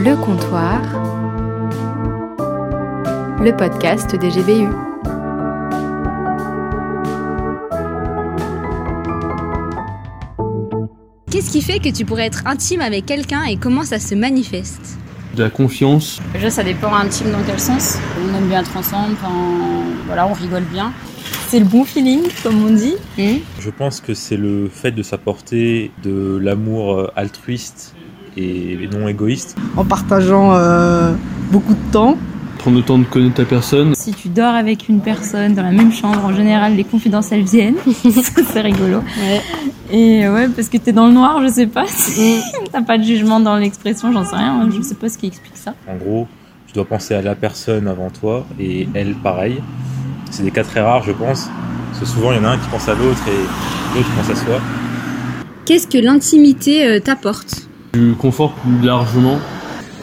Le 0.00 0.14
comptoir, 0.14 0.80
le 3.42 3.50
podcast 3.56 4.14
des 4.14 4.28
GBU. 4.28 4.68
Qu'est-ce 11.32 11.50
qui 11.50 11.62
fait 11.62 11.80
que 11.80 11.88
tu 11.88 12.04
pourrais 12.04 12.26
être 12.26 12.46
intime 12.46 12.80
avec 12.80 13.06
quelqu'un 13.06 13.42
et 13.42 13.56
comment 13.56 13.82
ça 13.82 13.98
se 13.98 14.14
manifeste? 14.14 14.98
De 15.34 15.42
la 15.42 15.50
confiance. 15.50 16.20
Déjà, 16.32 16.50
ça 16.50 16.62
dépend 16.62 16.94
intime 16.94 17.32
dans 17.32 17.42
quel 17.44 17.58
sens? 17.58 17.98
On 18.22 18.36
aime 18.36 18.46
bien 18.46 18.60
être 18.60 18.76
ensemble, 18.76 19.14
enfin, 19.14 19.82
voilà, 20.06 20.28
on 20.28 20.32
rigole 20.32 20.62
bien. 20.72 20.92
C'est 21.48 21.58
le 21.58 21.66
bon 21.66 21.84
feeling, 21.84 22.22
comme 22.44 22.64
on 22.64 22.70
dit. 22.70 22.94
Je 23.18 23.70
pense 23.70 24.00
que 24.00 24.14
c'est 24.14 24.36
le 24.36 24.68
fait 24.68 24.92
de 24.92 25.02
s'apporter 25.02 25.90
de 26.04 26.38
l'amour 26.40 26.94
euh, 26.94 27.12
altruiste 27.16 27.96
et 28.38 28.88
non 28.92 29.08
égoïste. 29.08 29.56
en 29.76 29.84
partageant 29.84 30.54
euh, 30.54 31.12
beaucoup 31.50 31.74
de 31.74 31.92
temps. 31.92 32.16
Prendre 32.58 32.76
le 32.76 32.82
temps 32.82 32.98
de 32.98 33.04
connaître 33.04 33.36
ta 33.36 33.44
personne. 33.44 33.94
Si 33.94 34.12
tu 34.12 34.28
dors 34.28 34.54
avec 34.54 34.88
une 34.88 35.00
personne 35.00 35.54
dans 35.54 35.62
la 35.62 35.70
même 35.70 35.92
chambre, 35.92 36.24
en 36.24 36.32
général, 36.34 36.74
les 36.74 36.82
confidences 36.84 37.30
elles 37.30 37.44
viennent. 37.44 37.76
C'est 38.52 38.60
rigolo. 38.60 39.00
Et 39.92 40.26
euh, 40.26 40.34
ouais, 40.34 40.48
parce 40.48 40.68
que 40.68 40.76
t'es 40.76 40.92
dans 40.92 41.06
le 41.06 41.12
noir, 41.12 41.40
je 41.42 41.48
sais 41.48 41.68
pas. 41.68 41.86
si 41.86 42.40
T'as 42.72 42.82
pas 42.82 42.98
de 42.98 43.04
jugement 43.04 43.38
dans 43.38 43.56
l'expression, 43.56 44.12
j'en 44.12 44.24
sais 44.24 44.36
rien. 44.36 44.68
Je 44.76 44.82
sais 44.82 44.96
pas 44.96 45.08
ce 45.08 45.18
qui 45.18 45.28
explique 45.28 45.56
ça. 45.56 45.74
En 45.88 45.96
gros, 45.96 46.26
tu 46.66 46.74
dois 46.74 46.84
penser 46.84 47.14
à 47.14 47.22
la 47.22 47.36
personne 47.36 47.86
avant 47.86 48.10
toi 48.10 48.44
et 48.58 48.88
elle 48.94 49.14
pareil. 49.14 49.62
C'est 50.30 50.42
des 50.42 50.50
cas 50.50 50.64
très 50.64 50.80
rares, 50.80 51.04
je 51.04 51.12
pense. 51.12 51.48
Parce 51.90 52.00
que 52.00 52.06
souvent, 52.06 52.32
il 52.32 52.38
y 52.38 52.40
en 52.40 52.44
a 52.44 52.50
un 52.50 52.58
qui 52.58 52.68
pense 52.68 52.88
à 52.88 52.94
l'autre 52.94 53.22
et 53.28 53.96
l'autre 53.96 54.10
pense 54.16 54.30
à 54.30 54.34
soi. 54.34 54.60
Qu'est-ce 55.64 55.86
que 55.86 55.98
l'intimité 55.98 56.86
euh, 56.86 56.98
t'apporte? 57.00 57.67
Du 57.94 58.14
confort 58.14 58.52
plus 58.52 58.86
largement. 58.86 59.38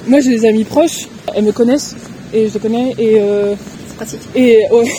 Moi 0.08 0.20
j'ai 0.22 0.32
des 0.32 0.46
amis 0.48 0.64
proches, 0.64 1.08
elles 1.36 1.44
me 1.46 1.52
connaissent 1.52 1.96
et 2.34 2.48
je 2.50 2.54
les 2.56 2.60
connais 2.60 2.96
et 2.98 3.20
euh, 3.20 3.54
C'est 3.88 3.96
pratique. 3.96 4.22
et 4.36 4.60
ouais. 4.72 4.86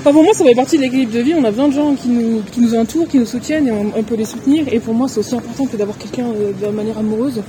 Enfin, 0.00 0.12
pour 0.12 0.22
moi 0.22 0.32
ça 0.34 0.44
fait 0.44 0.54
partie 0.54 0.76
de 0.76 0.82
l'équilibre 0.82 1.12
de 1.12 1.18
vie, 1.18 1.34
on 1.36 1.42
a 1.42 1.50
besoin 1.50 1.66
de 1.66 1.72
gens 1.74 1.94
qui 1.94 2.08
nous, 2.08 2.40
qui 2.52 2.60
nous 2.60 2.76
entourent, 2.78 3.08
qui 3.08 3.18
nous 3.18 3.26
soutiennent 3.26 3.66
et 3.66 3.72
on, 3.72 3.92
on 3.96 4.02
peut 4.04 4.14
les 4.14 4.24
soutenir 4.24 4.64
et 4.70 4.78
pour 4.78 4.94
moi 4.94 5.08
c'est 5.08 5.18
aussi 5.18 5.34
important 5.34 5.66
que 5.66 5.76
d'avoir 5.76 5.98
quelqu'un 5.98 6.26
euh, 6.26 6.52
de 6.64 6.70
manière 6.72 6.98
amoureuse. 6.98 7.42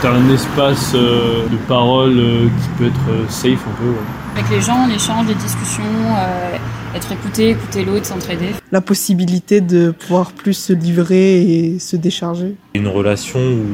Tu 0.00 0.06
as 0.06 0.10
un 0.10 0.28
espace 0.34 0.92
euh, 0.96 1.46
de 1.48 1.56
parole 1.68 2.18
euh, 2.18 2.46
qui 2.48 2.68
peut 2.78 2.86
être 2.86 3.10
euh, 3.10 3.28
safe 3.28 3.60
un 3.68 3.80
peu. 3.80 3.90
ouais. 3.90 4.38
Avec 4.38 4.50
les 4.50 4.60
gens, 4.60 4.86
l'échange, 4.88 5.26
les 5.28 5.34
discussions, 5.34 5.82
euh, 5.84 6.56
être 6.94 7.12
écouté, 7.12 7.50
écouter 7.50 7.84
l'autre, 7.84 8.06
s'entraider. 8.06 8.50
La 8.70 8.80
possibilité 8.80 9.60
de 9.60 9.90
pouvoir 9.90 10.32
plus 10.32 10.54
se 10.54 10.72
livrer 10.72 11.40
et 11.42 11.78
se 11.78 11.96
décharger. 11.96 12.54
Une 12.74 12.88
relation 12.88 13.38
où 13.40 13.66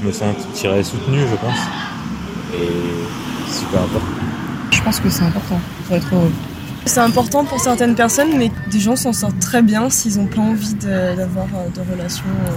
je 0.00 0.06
me 0.06 0.12
sentirais 0.12 0.82
soutenu, 0.82 1.18
je 1.20 1.36
pense. 1.36 1.58
Et 2.54 2.68
c'est 3.48 3.60
super 3.60 3.80
important. 3.82 4.06
Je 4.70 4.82
pense 4.82 5.00
que 5.00 5.10
c'est 5.10 5.24
important 5.24 5.60
pour 5.86 5.96
être 5.96 6.14
heureux. 6.14 6.32
C'est 6.84 7.00
important 7.00 7.44
pour 7.44 7.60
certaines 7.60 7.94
personnes, 7.94 8.36
mais 8.36 8.50
des 8.70 8.80
gens 8.80 8.96
s'en 8.96 9.12
sortent 9.12 9.38
très 9.38 9.62
bien 9.62 9.88
s'ils 9.88 10.16
n'ont 10.18 10.26
pas 10.26 10.40
envie 10.40 10.74
de- 10.74 11.16
d'avoir 11.16 11.46
euh, 11.54 11.68
de 11.74 11.92
relations, 11.92 12.24
euh, 12.48 12.50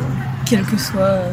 quelle 0.47 0.63
que 0.63 0.77
soit 0.79 1.01
euh, 1.01 1.31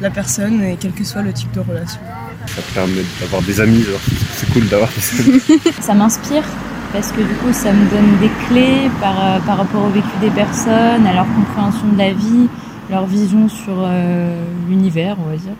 la 0.00 0.10
personne 0.10 0.62
et 0.62 0.76
quel 0.78 0.92
que 0.92 1.02
soit 1.02 1.22
le 1.22 1.32
type 1.32 1.50
de 1.52 1.58
relation. 1.60 1.98
Ça 2.46 2.62
permet 2.74 3.02
d'avoir 3.20 3.42
des 3.42 3.60
amis, 3.60 3.82
genre. 3.82 3.98
c'est 4.36 4.48
cool 4.52 4.68
d'avoir 4.68 4.88
des 4.90 5.20
amis. 5.32 5.40
Ça 5.80 5.94
m'inspire 5.94 6.44
parce 6.92 7.12
que 7.12 7.20
du 7.20 7.34
coup, 7.34 7.52
ça 7.52 7.72
me 7.72 7.90
donne 7.90 8.18
des 8.20 8.30
clés 8.48 8.90
par, 9.00 9.16
euh, 9.18 9.38
par 9.40 9.58
rapport 9.58 9.84
au 9.84 9.88
vécu 9.88 10.08
des 10.20 10.30
personnes, 10.30 11.06
à 11.06 11.14
leur 11.14 11.26
compréhension 11.34 11.88
de 11.92 11.98
la 11.98 12.12
vie, 12.12 12.48
leur 12.90 13.06
vision 13.06 13.48
sur 13.48 13.74
euh, 13.78 14.42
l'univers, 14.68 15.16
on 15.24 15.30
va 15.30 15.36
dire. 15.36 15.52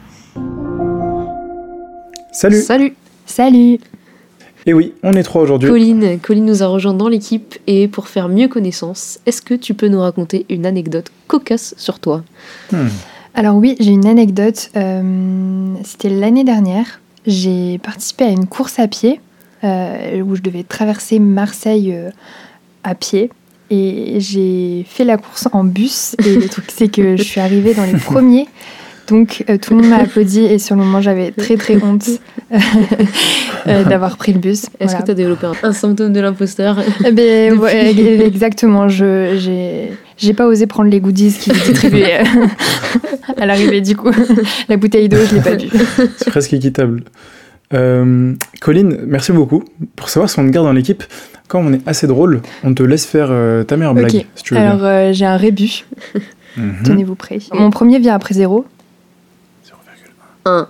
Salut 2.32 2.60
Salut 2.60 2.86
Et 2.86 2.94
Salut 3.26 3.78
Eh 4.66 4.72
oui, 4.72 4.94
on 5.02 5.12
est 5.12 5.22
trois 5.22 5.42
aujourd'hui. 5.42 5.68
Colline, 5.68 6.18
Colline 6.20 6.46
nous 6.46 6.62
a 6.62 6.66
rejoint 6.66 6.94
dans 6.94 7.08
l'équipe 7.08 7.56
et 7.66 7.88
pour 7.88 8.08
faire 8.08 8.28
mieux 8.28 8.48
connaissance, 8.48 9.18
est-ce 9.26 9.42
que 9.42 9.54
tu 9.54 9.74
peux 9.74 9.88
nous 9.88 10.00
raconter 10.00 10.46
une 10.48 10.64
anecdote 10.64 11.10
cocasse 11.26 11.74
sur 11.76 12.00
toi? 12.00 12.22
Hmm. 12.72 12.88
Alors 13.34 13.56
oui, 13.56 13.76
j'ai 13.80 13.90
une 13.90 14.06
anecdote. 14.06 14.70
Euh, 14.76 15.74
C'était 15.84 16.08
l'année 16.08 16.44
dernière. 16.44 17.00
J'ai 17.26 17.78
participé 17.78 18.24
à 18.24 18.30
une 18.30 18.46
course 18.46 18.78
à 18.78 18.88
pied 18.88 19.20
euh, 19.64 20.20
où 20.20 20.36
je 20.36 20.42
devais 20.42 20.62
traverser 20.62 21.18
Marseille 21.18 21.92
euh, 21.94 22.10
à 22.84 22.94
pied. 22.94 23.30
Et 23.70 24.16
j'ai 24.18 24.86
fait 24.88 25.04
la 25.04 25.18
course 25.18 25.48
en 25.52 25.62
bus. 25.64 26.16
Et 26.24 26.36
le 26.36 26.48
truc, 26.48 26.66
c'est 26.68 26.88
que 26.88 27.16
je 27.16 27.22
suis 27.22 27.40
arrivée 27.40 27.74
dans 27.74 27.84
les 27.84 27.98
premiers. 27.98 28.48
Donc 29.08 29.44
euh, 29.48 29.56
tout 29.56 29.74
le 29.74 29.80
monde 29.80 29.90
m'a 29.90 29.96
applaudi 30.02 30.40
et 30.40 30.58
sur 30.58 30.76
le 30.76 30.82
moment 30.82 31.00
j'avais 31.00 31.30
très 31.30 31.56
très 31.56 31.82
honte 31.82 32.06
euh, 32.52 33.84
d'avoir 33.84 34.18
pris 34.18 34.34
le 34.34 34.38
bus. 34.38 34.64
Est-ce 34.64 34.90
Voilà. 34.90 34.98
que 34.98 35.04
tu 35.06 35.10
as 35.10 35.14
développé 35.14 35.46
un, 35.62 35.72
symptôme 35.72 36.12
de 36.12 36.20
l'imposteur? 36.20 36.78
Eh 37.04 37.12
ben, 37.12 37.58
ouais, 37.58 38.20
exactement. 38.26 38.88
Je 38.88 39.36
j'ai 39.38 39.92
j'ai 40.18 40.34
pas 40.34 40.46
osé 40.46 40.66
prendre 40.66 40.90
les 40.90 41.00
goodies 41.00 41.32
qui 41.32 41.50
étaient 41.50 41.70
distribués 41.70 42.18
à 43.38 43.46
l'arrivée 43.46 43.80
du 43.80 43.96
coup. 43.96 44.10
La 44.68 44.76
bouteille 44.76 45.08
d'eau, 45.08 45.18
je 45.30 45.36
l'ai 45.36 45.40
pas 45.40 45.54
bu. 45.54 45.68
C'est 46.18 46.28
presque 46.28 46.52
équitable. 46.52 47.02
Euh, 47.74 48.34
Colline, 48.60 48.98
merci 49.06 49.32
beaucoup. 49.32 49.62
Pour 49.96 50.08
savoir 50.08 50.30
si 50.30 50.38
on 50.38 50.46
te 50.46 50.50
garde 50.50 50.66
dans 50.66 50.72
l'équipe, 50.72 51.04
quand 51.48 51.60
on 51.60 51.72
est 51.72 51.86
assez 51.86 52.06
drôle, 52.06 52.40
on 52.64 52.72
te 52.74 52.82
laisse 52.82 53.06
faire 53.06 53.28
euh, 53.30 53.64
ta 53.64 53.76
meilleure 53.76 53.94
blague, 53.94 54.26
si 54.34 54.42
tu 54.42 54.54
veux 54.54 54.60
Alors 54.60 54.84
euh, 54.84 55.12
j'ai 55.12 55.26
un 55.26 55.36
rébut. 55.36 55.84
Mhm. 56.56 56.82
Tenez-vous 56.84 57.14
prêts. 57.14 57.38
Mon 57.52 57.70
premier 57.70 57.98
vient 57.98 58.14
après 58.14 58.34
zéro. 58.34 58.64
1. 60.44 60.66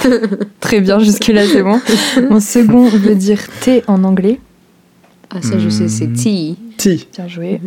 Très 0.60 0.80
bien, 0.80 1.00
jusque 1.00 1.26
là 1.26 1.44
c'est 1.46 1.62
bon. 1.62 1.80
Mon 2.30 2.38
second 2.38 2.88
veut 2.88 3.16
dire 3.16 3.40
thé 3.60 3.82
en 3.88 4.04
anglais. 4.04 4.40
Ah 5.30 5.42
ça 5.42 5.58
je 5.58 5.68
sais, 5.68 5.88
c'est 5.88 6.12
T. 6.12 6.54
Ti. 6.76 7.08
Bien 7.12 7.26
joué. 7.26 7.60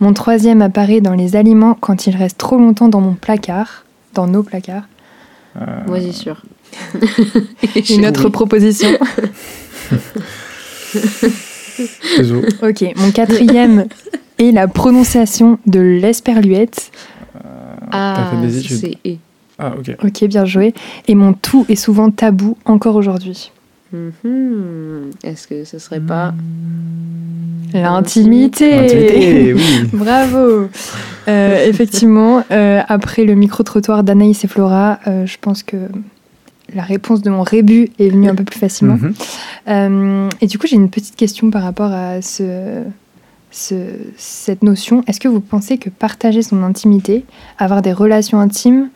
Mon 0.00 0.12
troisième 0.12 0.60
apparaît 0.60 1.00
dans 1.00 1.14
les 1.14 1.36
aliments 1.36 1.74
quand 1.74 2.06
il 2.06 2.14
reste 2.14 2.36
trop 2.36 2.58
longtemps 2.58 2.88
dans 2.88 3.00
mon 3.00 3.14
placard, 3.14 3.86
dans 4.12 4.26
nos 4.26 4.42
placards. 4.42 4.84
Moi 5.86 6.00
j'y 6.00 6.12
sûr. 6.12 6.42
Une 7.90 8.06
autre 8.06 8.28
proposition. 8.28 8.90
Ok, 12.62 12.84
mon 12.96 13.10
quatrième 13.10 13.86
est 14.38 14.50
la 14.50 14.68
prononciation 14.68 15.58
de 15.66 15.80
l'esperluette. 15.80 16.90
Ah, 17.90 18.32
des 18.42 18.58
études. 18.58 18.76
c'est 18.76 18.98
E. 19.06 19.16
Ah, 19.58 19.72
ok. 19.78 19.96
Ok, 20.04 20.24
bien 20.24 20.44
joué. 20.44 20.74
Et 21.08 21.14
mon 21.14 21.32
tout 21.32 21.64
est 21.68 21.76
souvent 21.76 22.10
tabou 22.10 22.56
encore 22.64 22.96
aujourd'hui. 22.96 23.50
Mhm. 23.92 25.10
Est-ce 25.24 25.48
que 25.48 25.64
ce 25.64 25.78
serait 25.78 26.00
pas 26.00 26.32
L'intimité. 27.72 28.74
Intimité, 28.74 29.54
oui. 29.54 29.62
Bravo. 29.92 30.68
Euh, 31.28 31.66
effectivement, 31.66 32.42
euh, 32.50 32.80
après 32.88 33.24
le 33.24 33.34
micro-trottoir 33.34 34.02
d'Anaïs 34.02 34.44
et 34.44 34.48
Flora, 34.48 34.98
euh, 35.06 35.26
je 35.26 35.36
pense 35.40 35.62
que 35.62 35.76
la 36.74 36.82
réponse 36.82 37.22
de 37.22 37.30
mon 37.30 37.42
rébut 37.42 37.90
est 37.98 38.08
venue 38.10 38.28
un 38.28 38.34
peu 38.34 38.44
plus 38.44 38.58
facilement. 38.58 38.96
Mhm. 38.96 39.14
Euh, 39.68 40.28
et 40.40 40.46
du 40.46 40.58
coup, 40.58 40.66
j'ai 40.66 40.76
une 40.76 40.90
petite 40.90 41.16
question 41.16 41.50
par 41.50 41.62
rapport 41.62 41.92
à 41.92 42.22
ce, 42.22 42.82
ce- 43.50 43.74
cette 44.16 44.62
notion. 44.62 45.02
Est-ce 45.06 45.20
que 45.20 45.28
vous 45.28 45.40
pensez 45.40 45.78
que 45.78 45.90
partager 45.90 46.42
son 46.42 46.62
intimité, 46.62 47.24
avoir 47.58 47.82
des 47.82 47.92
relations 47.92 48.40
intimes, 48.40 48.88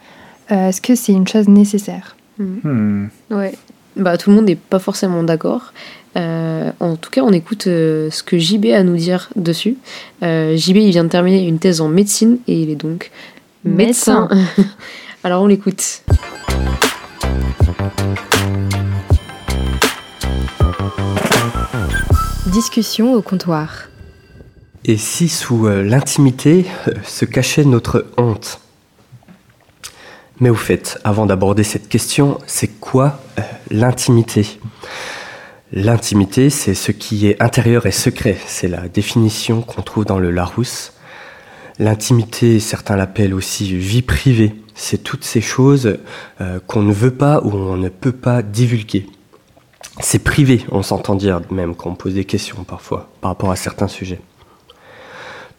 euh, 0.53 0.69
est-ce 0.69 0.81
que 0.81 0.95
c'est 0.95 1.13
une 1.13 1.27
chose 1.27 1.49
nécessaire? 1.49 2.17
Hmm. 2.39 3.07
Ouais. 3.31 3.53
Bah 3.97 4.19
tout 4.19 4.31
le 4.31 4.37
monde 4.37 4.47
n'est 4.47 4.57
pas 4.57 4.81
forcément 4.81 5.23
d'accord. 5.23 5.73
Euh, 6.17 6.71
en 6.81 6.97
tout 6.97 7.11
cas, 7.11 7.23
on 7.23 7.33
écoute 7.33 7.67
euh, 7.69 8.11
ce 8.11 8.23
que 8.23 8.39
JB 8.39 8.67
a 8.67 8.79
à 8.79 8.83
nous 8.83 8.97
dire 8.97 9.31
dessus. 9.37 9.77
Euh, 10.23 10.57
JB, 10.57 10.77
il 10.79 10.91
vient 10.91 11.05
de 11.05 11.09
terminer 11.09 11.47
une 11.47 11.59
thèse 11.61 11.81
en 11.81 11.89
médecine 11.89 12.39
et 12.49 12.61
il 12.61 12.71
est 12.71 12.77
donc 12.77 13.11
médecin. 13.65 14.29
Alors 15.25 15.43
on 15.43 15.47
l'écoute. 15.47 16.03
Discussion 22.47 23.15
au 23.15 23.23
comptoir. 23.23 23.89
Et 24.85 24.97
si 24.97 25.29
sous 25.29 25.67
euh, 25.67 25.83
l'intimité 25.83 26.67
euh, 26.89 26.93
se 27.05 27.25
cachait 27.25 27.65
notre 27.65 28.07
honte? 28.17 28.61
Mais 30.41 30.51
au 30.51 30.55
fait, 30.55 30.99
avant 31.05 31.27
d'aborder 31.27 31.65
cette 31.65 31.89
question, 31.89 32.39
c'est 32.47 32.69
quoi 32.81 33.21
euh, 33.39 33.43
l'intimité? 33.71 34.61
L'intimité, 35.73 36.51
c'est 36.51 36.75
ce 36.75 36.93
qui 36.93 37.27
est 37.27 37.43
intérieur 37.43 37.87
et 37.87 37.93
secret. 37.93 38.37
C'est 38.47 38.69
la 38.69 38.89
définition 38.89 39.63
qu'on 39.63 39.83
trouve 39.83 40.05
dans 40.05 40.19
le 40.19 40.31
Larousse. 40.31 40.93
L'intimité, 41.79 42.61
certains 42.61 42.97
l'appellent 42.97 43.35
aussi 43.35 43.77
vie 43.77 44.03
privée. 44.03 44.55
C'est 44.75 45.03
toutes 45.03 45.25
ces 45.25 45.41
choses 45.41 45.99
euh, 46.41 46.59
qu'on 46.67 46.83
ne 46.83 46.93
veut 46.93 47.15
pas 47.15 47.41
ou 47.43 47.53
on 47.53 47.77
ne 47.77 47.89
peut 47.89 48.13
pas 48.13 48.43
divulguer. 48.43 49.07
C'est 50.01 50.19
privé, 50.19 50.65
on 50.71 50.83
s'entend 50.83 51.15
dire 51.15 51.41
même 51.51 51.77
quand 51.77 51.91
on 51.91 51.95
pose 51.95 52.15
des 52.15 52.25
questions 52.25 52.65
parfois 52.65 53.09
par 53.21 53.31
rapport 53.31 53.51
à 53.51 53.57
certains 53.57 53.89
sujets. 53.89 54.21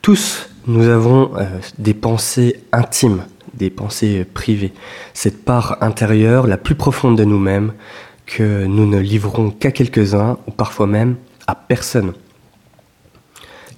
Tous, 0.02 0.50
nous 0.68 0.88
avons 0.88 1.32
euh, 1.38 1.46
des 1.78 1.94
pensées 1.94 2.62
intimes, 2.72 3.24
des 3.54 3.70
pensées 3.70 4.26
privées, 4.26 4.74
cette 5.14 5.46
part 5.46 5.78
intérieure 5.82 6.48
la 6.48 6.58
plus 6.58 6.76
profonde 6.76 7.18
de 7.18 7.24
nous-mêmes 7.24 7.74
que 8.26 8.66
nous 8.66 8.86
ne 8.86 9.00
livrons 9.00 9.52
qu'à 9.52 9.72
quelques-uns 9.72 10.38
ou 10.48 10.52
parfois 10.52 10.88
même 10.88 11.16
à 11.48 11.56
personne. 11.56 12.14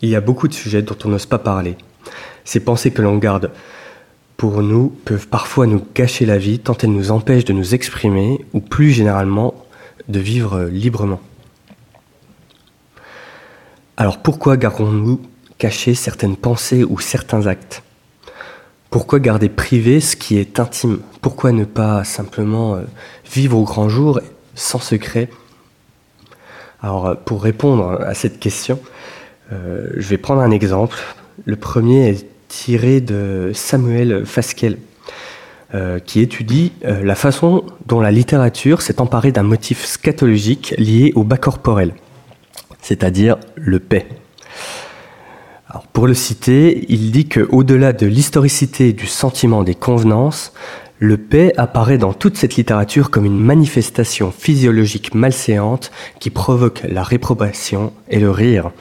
Il 0.02 0.10
y 0.10 0.16
a 0.16 0.22
beaucoup 0.22 0.48
de 0.48 0.54
sujets 0.54 0.82
dont 0.82 0.98
on 1.06 1.10
n'ose 1.10 1.26
pas 1.26 1.40
parler. 1.40 1.76
Ces 2.44 2.60
pensées 2.60 2.92
que 2.92 3.02
l'on 3.02 3.18
garde 3.18 3.52
pour 4.38 4.62
nous 4.62 4.90
peuvent 5.04 5.28
parfois 5.28 5.66
nous 5.66 5.84
gâcher 5.96 6.26
la 6.26 6.38
vie 6.38 6.60
tant 6.60 6.78
elles 6.82 6.92
nous 6.92 7.12
empêchent 7.12 7.46
de 7.46 7.54
nous 7.54 7.74
exprimer 7.74 8.46
ou 8.54 8.62
plus 8.62 8.92
généralement 8.92 9.56
de 10.08 10.20
vivre 10.20 10.66
librement. 10.66 11.20
Alors 13.98 14.20
pourquoi 14.20 14.56
gardons-nous 14.56 15.20
cachés 15.58 15.96
certaines 15.96 16.38
pensées 16.38 16.84
ou 16.84 17.00
certains 17.00 17.48
actes? 17.48 17.82
Pourquoi 18.92 19.20
garder 19.20 19.50
privé 19.50 20.00
ce 20.00 20.16
qui 20.16 20.38
est 20.38 20.60
intime? 20.60 21.00
Pourquoi 21.20 21.52
ne 21.52 21.66
pas 21.66 22.04
simplement 22.04 22.76
euh, 22.76 22.84
vivre 23.30 23.58
au 23.58 23.64
grand 23.64 23.90
jour 23.90 24.22
sans 24.54 24.80
secret? 24.80 25.30
Alors 26.82 27.18
pour 27.18 27.42
répondre 27.42 28.00
à 28.02 28.14
cette 28.14 28.40
question, 28.40 28.80
euh, 29.52 29.90
je 29.96 30.08
vais 30.08 30.20
prendre 30.20 30.42
un 30.42 30.52
exemple. 30.52 30.98
Le 31.46 31.56
premier 31.56 32.10
est 32.10 32.37
tiré 32.48 33.02
de 33.02 33.52
Samuel 33.54 34.26
Fasquelle, 34.26 34.78
euh, 35.74 36.00
qui 36.00 36.22
étudie 36.22 36.72
euh, 36.86 37.04
la 37.04 37.16
façon 37.16 37.66
dont 37.86 38.00
la 38.00 38.12
littérature 38.12 38.82
s'est 38.82 39.02
emparée 39.02 39.32
d'un 39.32 39.44
motif 39.44 39.86
scatologique 39.86 40.74
lié 40.78 41.12
au 41.16 41.24
bas 41.24 41.38
corporel, 41.38 41.94
c'est-à-dire 42.82 43.38
le 43.56 43.80
paix. 43.80 44.08
Pour 45.92 46.08
le 46.08 46.14
citer, 46.14 46.86
il 46.88 47.12
dit 47.12 47.28
que 47.28 47.48
au-delà 47.52 47.92
de 47.92 48.08
l'historicité 48.08 48.94
du 48.94 49.08
sentiment 49.08 49.64
des 49.64 49.76
convenances, 49.76 50.54
le 51.00 51.18
paix 51.18 51.54
apparaît 51.58 51.98
dans 51.98 52.14
toute 52.14 52.38
cette 52.38 52.56
littérature 52.56 53.12
comme 53.12 53.26
une 53.26 53.38
manifestation 53.38 54.32
physiologique 54.32 55.14
malséante 55.14 55.92
qui 56.20 56.30
provoque 56.30 56.82
la 56.88 57.04
réprobation 57.04 57.94
et 58.10 58.20
le 58.20 58.32
rire. 58.32 58.72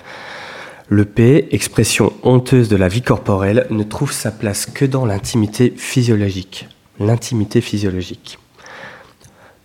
Le 0.88 1.04
paix, 1.04 1.48
expression 1.50 2.12
honteuse 2.22 2.68
de 2.68 2.76
la 2.76 2.86
vie 2.86 3.02
corporelle, 3.02 3.66
ne 3.70 3.82
trouve 3.82 4.12
sa 4.12 4.30
place 4.30 4.66
que 4.66 4.84
dans 4.84 5.04
l'intimité 5.04 5.74
physiologique. 5.76 6.68
L'intimité 7.00 7.60
physiologique. 7.60 8.38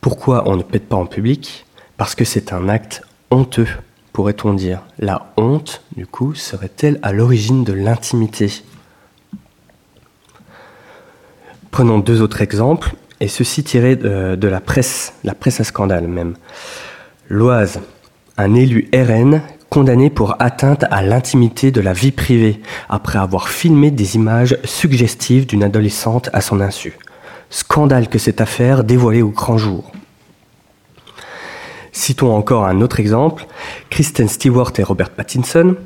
Pourquoi 0.01 0.50
on 0.50 0.56
ne 0.56 0.63
pète 0.63 0.89
pas 0.89 0.95
en 0.95 1.06
public? 1.06 1.68
Parce 1.97 2.15
que 2.15 2.25
c'est 2.25 2.53
un 2.53 2.68
acte 2.68 3.03
honteux, 3.29 3.68
pourrait-on 4.13 4.56
dire. 4.56 4.81
La 4.97 5.31
honte, 5.38 5.83
du 5.95 6.07
coup, 6.07 6.33
serait-elle 6.33 6.97
à 7.03 7.12
l'origine 7.12 7.63
de 7.63 7.73
l'intimité? 7.73 8.63
Prenons 11.69 12.00
deux 12.00 12.23
autres 12.23 12.41
exemples, 12.41 12.95
et 13.19 13.27
ceci 13.27 13.63
tiré 13.63 13.95
de, 13.95 14.35
de 14.35 14.47
la 14.47 14.59
presse, 14.59 15.13
la 15.23 15.35
presse 15.35 15.59
à 15.59 15.63
scandale 15.63 16.07
même. 16.07 16.35
L'Oise, 17.29 17.79
un 18.38 18.56
élu 18.56 18.89
RN 18.91 19.41
condamné 19.71 20.09
pour 20.09 20.35
atteinte 20.39 20.83
à 20.91 21.01
l'intimité 21.01 21.71
de 21.71 21.79
la 21.79 21.94
vie 21.94 22.12
privée, 22.12 22.59
après 22.89 23.18
avoir 23.18 23.47
filmé 23.47 23.89
des 23.89 24.18
images 24.18 24.57
suggestives 24.65 25.45
d'une 25.47 25.63
adolescente 25.63 26.29
à 26.33 26.41
son 26.41 26.59
insu. 26.59 26.97
Scandale 27.50 28.09
que 28.09 28.19
cette 28.19 28.41
affaire 28.41 28.83
dévoilée 28.83 29.21
au 29.21 29.29
grand 29.29 29.57
jour. 29.57 29.94
Citons 31.94 32.35
encore 32.35 32.65
un 32.65 32.81
autre 32.81 33.00
exemple, 33.00 33.47
Kristen 33.89 34.27
Stewart 34.27 34.73
et 34.77 34.83
Robert 34.83 35.09
Pattinson, 35.09 35.77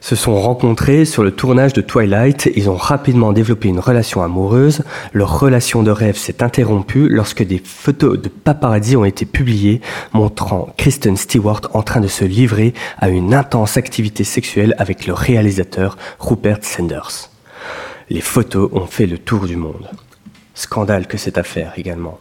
se 0.00 0.16
sont 0.16 0.40
rencontrés 0.40 1.04
sur 1.04 1.22
le 1.22 1.30
tournage 1.30 1.72
de 1.72 1.80
Twilight. 1.80 2.50
Ils 2.56 2.68
ont 2.68 2.76
rapidement 2.76 3.32
développé 3.32 3.68
une 3.68 3.80
relation 3.80 4.22
amoureuse. 4.22 4.82
Leur 5.12 5.40
relation 5.40 5.82
de 5.82 5.90
rêve 5.90 6.16
s'est 6.16 6.42
interrompue 6.42 7.08
lorsque 7.08 7.42
des 7.42 7.60
photos 7.64 8.20
de 8.20 8.28
paparazzi 8.28 8.96
ont 8.96 9.04
été 9.04 9.24
publiées 9.24 9.80
montrant 10.12 10.68
Kristen 10.76 11.16
Stewart 11.16 11.62
en 11.72 11.82
train 11.82 12.00
de 12.00 12.08
se 12.08 12.24
livrer 12.24 12.74
à 12.98 13.08
une 13.08 13.34
intense 13.34 13.76
activité 13.76 14.24
sexuelle 14.24 14.74
avec 14.78 15.06
le 15.06 15.12
réalisateur 15.12 15.96
Rupert 16.18 16.58
Sanders. 16.62 17.30
Les 18.10 18.20
photos 18.20 18.70
ont 18.72 18.86
fait 18.86 19.06
le 19.06 19.18
tour 19.18 19.46
du 19.46 19.56
monde. 19.56 19.88
Scandale 20.54 21.06
que 21.06 21.16
cette 21.16 21.38
affaire 21.38 21.72
également. 21.76 22.18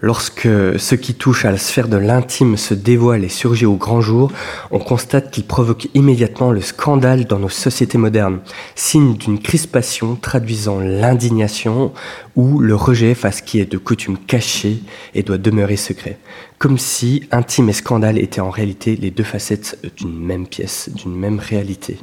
Lorsque 0.00 0.48
ce 0.78 0.94
qui 0.94 1.14
touche 1.14 1.44
à 1.44 1.50
la 1.50 1.58
sphère 1.58 1.88
de 1.88 1.96
l'intime 1.96 2.56
se 2.56 2.74
dévoile 2.74 3.24
et 3.24 3.28
surgit 3.28 3.66
au 3.66 3.76
grand 3.76 4.00
jour, 4.00 4.32
on 4.70 4.78
constate 4.78 5.30
qu'il 5.30 5.44
provoque 5.44 5.88
immédiatement 5.94 6.52
le 6.52 6.60
scandale 6.60 7.24
dans 7.24 7.38
nos 7.38 7.48
sociétés 7.48 7.98
modernes, 7.98 8.40
signe 8.74 9.16
d'une 9.16 9.40
crispation 9.40 10.16
traduisant 10.16 10.78
l'indignation 10.80 11.92
ou 12.34 12.60
le 12.60 12.74
rejet 12.74 13.14
face 13.14 13.40
qui 13.40 13.60
est 13.60 13.70
de 13.70 13.78
coutume 13.78 14.18
caché 14.18 14.78
et 15.14 15.22
doit 15.22 15.38
demeurer 15.38 15.76
secret. 15.76 16.18
Comme 16.58 16.78
si 16.78 17.24
intime 17.32 17.68
et 17.68 17.74
scandale 17.74 18.18
étaient 18.18 18.40
en 18.40 18.50
réalité 18.50 18.96
les 18.96 19.10
deux 19.10 19.24
facettes 19.24 19.78
d'une 19.96 20.18
même 20.18 20.46
pièce, 20.46 20.90
d'une 20.94 21.14
même 21.14 21.38
réalité. 21.38 21.98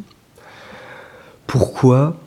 Pourquoi 1.47 2.17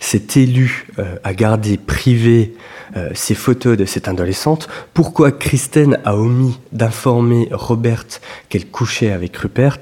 cet 0.00 0.36
élu 0.36 0.86
euh, 0.98 1.16
a 1.22 1.34
gardé 1.34 1.76
privé 1.76 2.54
euh, 2.96 3.10
ces 3.14 3.34
photos 3.34 3.76
de 3.76 3.84
cette 3.84 4.08
adolescente, 4.08 4.68
pourquoi 4.94 5.30
Kristen 5.30 5.98
a 6.04 6.16
omis 6.16 6.58
d'informer 6.72 7.48
Robert 7.52 8.06
qu'elle 8.48 8.66
couchait 8.66 9.12
avec 9.12 9.36
Rupert? 9.36 9.78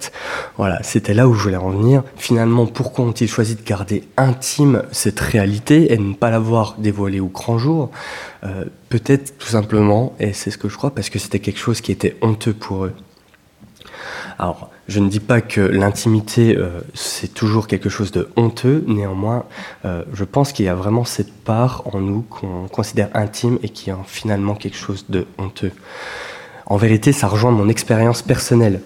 Voilà, 0.58 0.82
c'était 0.82 1.14
là 1.14 1.28
où 1.28 1.34
je 1.34 1.42
voulais 1.44 1.56
en 1.56 1.70
venir. 1.70 2.02
Finalement, 2.16 2.66
pourquoi 2.66 3.06
ont-ils 3.06 3.28
choisi 3.28 3.54
de 3.54 3.62
garder 3.62 4.02
intime 4.16 4.82
cette 4.92 5.20
réalité 5.20 5.92
et 5.92 5.96
ne 5.96 6.12
pas 6.12 6.30
l'avoir 6.30 6.74
dévoilée 6.78 7.20
au 7.20 7.28
grand 7.28 7.58
jour? 7.58 7.90
Euh, 8.44 8.64
Peut-être 8.88 9.36
tout 9.36 9.48
simplement, 9.48 10.14
et 10.18 10.32
c'est 10.32 10.50
ce 10.50 10.56
que 10.56 10.70
je 10.70 10.76
crois, 10.78 10.94
parce 10.94 11.10
que 11.10 11.18
c'était 11.18 11.40
quelque 11.40 11.58
chose 11.60 11.82
qui 11.82 11.92
était 11.92 12.16
honteux 12.22 12.54
pour 12.54 12.86
eux. 12.86 12.94
Alors, 14.38 14.70
je 14.88 15.00
ne 15.00 15.08
dis 15.10 15.20
pas 15.20 15.42
que 15.42 15.60
l'intimité, 15.60 16.56
euh, 16.56 16.80
c'est 16.94 17.34
toujours 17.34 17.66
quelque 17.66 17.90
chose 17.90 18.10
de 18.10 18.30
honteux, 18.36 18.82
néanmoins, 18.86 19.44
euh, 19.84 20.02
je 20.14 20.24
pense 20.24 20.52
qu'il 20.52 20.64
y 20.64 20.68
a 20.68 20.74
vraiment 20.74 21.04
cette 21.04 21.32
part 21.32 21.82
en 21.92 22.00
nous 22.00 22.22
qu'on 22.22 22.68
considère 22.68 23.10
intime 23.12 23.58
et 23.62 23.68
qui 23.68 23.90
est 23.90 23.94
finalement 24.06 24.54
quelque 24.54 24.78
chose 24.78 25.04
de 25.10 25.26
honteux. 25.36 25.72
En 26.64 26.78
vérité, 26.78 27.12
ça 27.12 27.28
rejoint 27.28 27.50
mon 27.50 27.68
expérience 27.68 28.22
personnelle. 28.22 28.80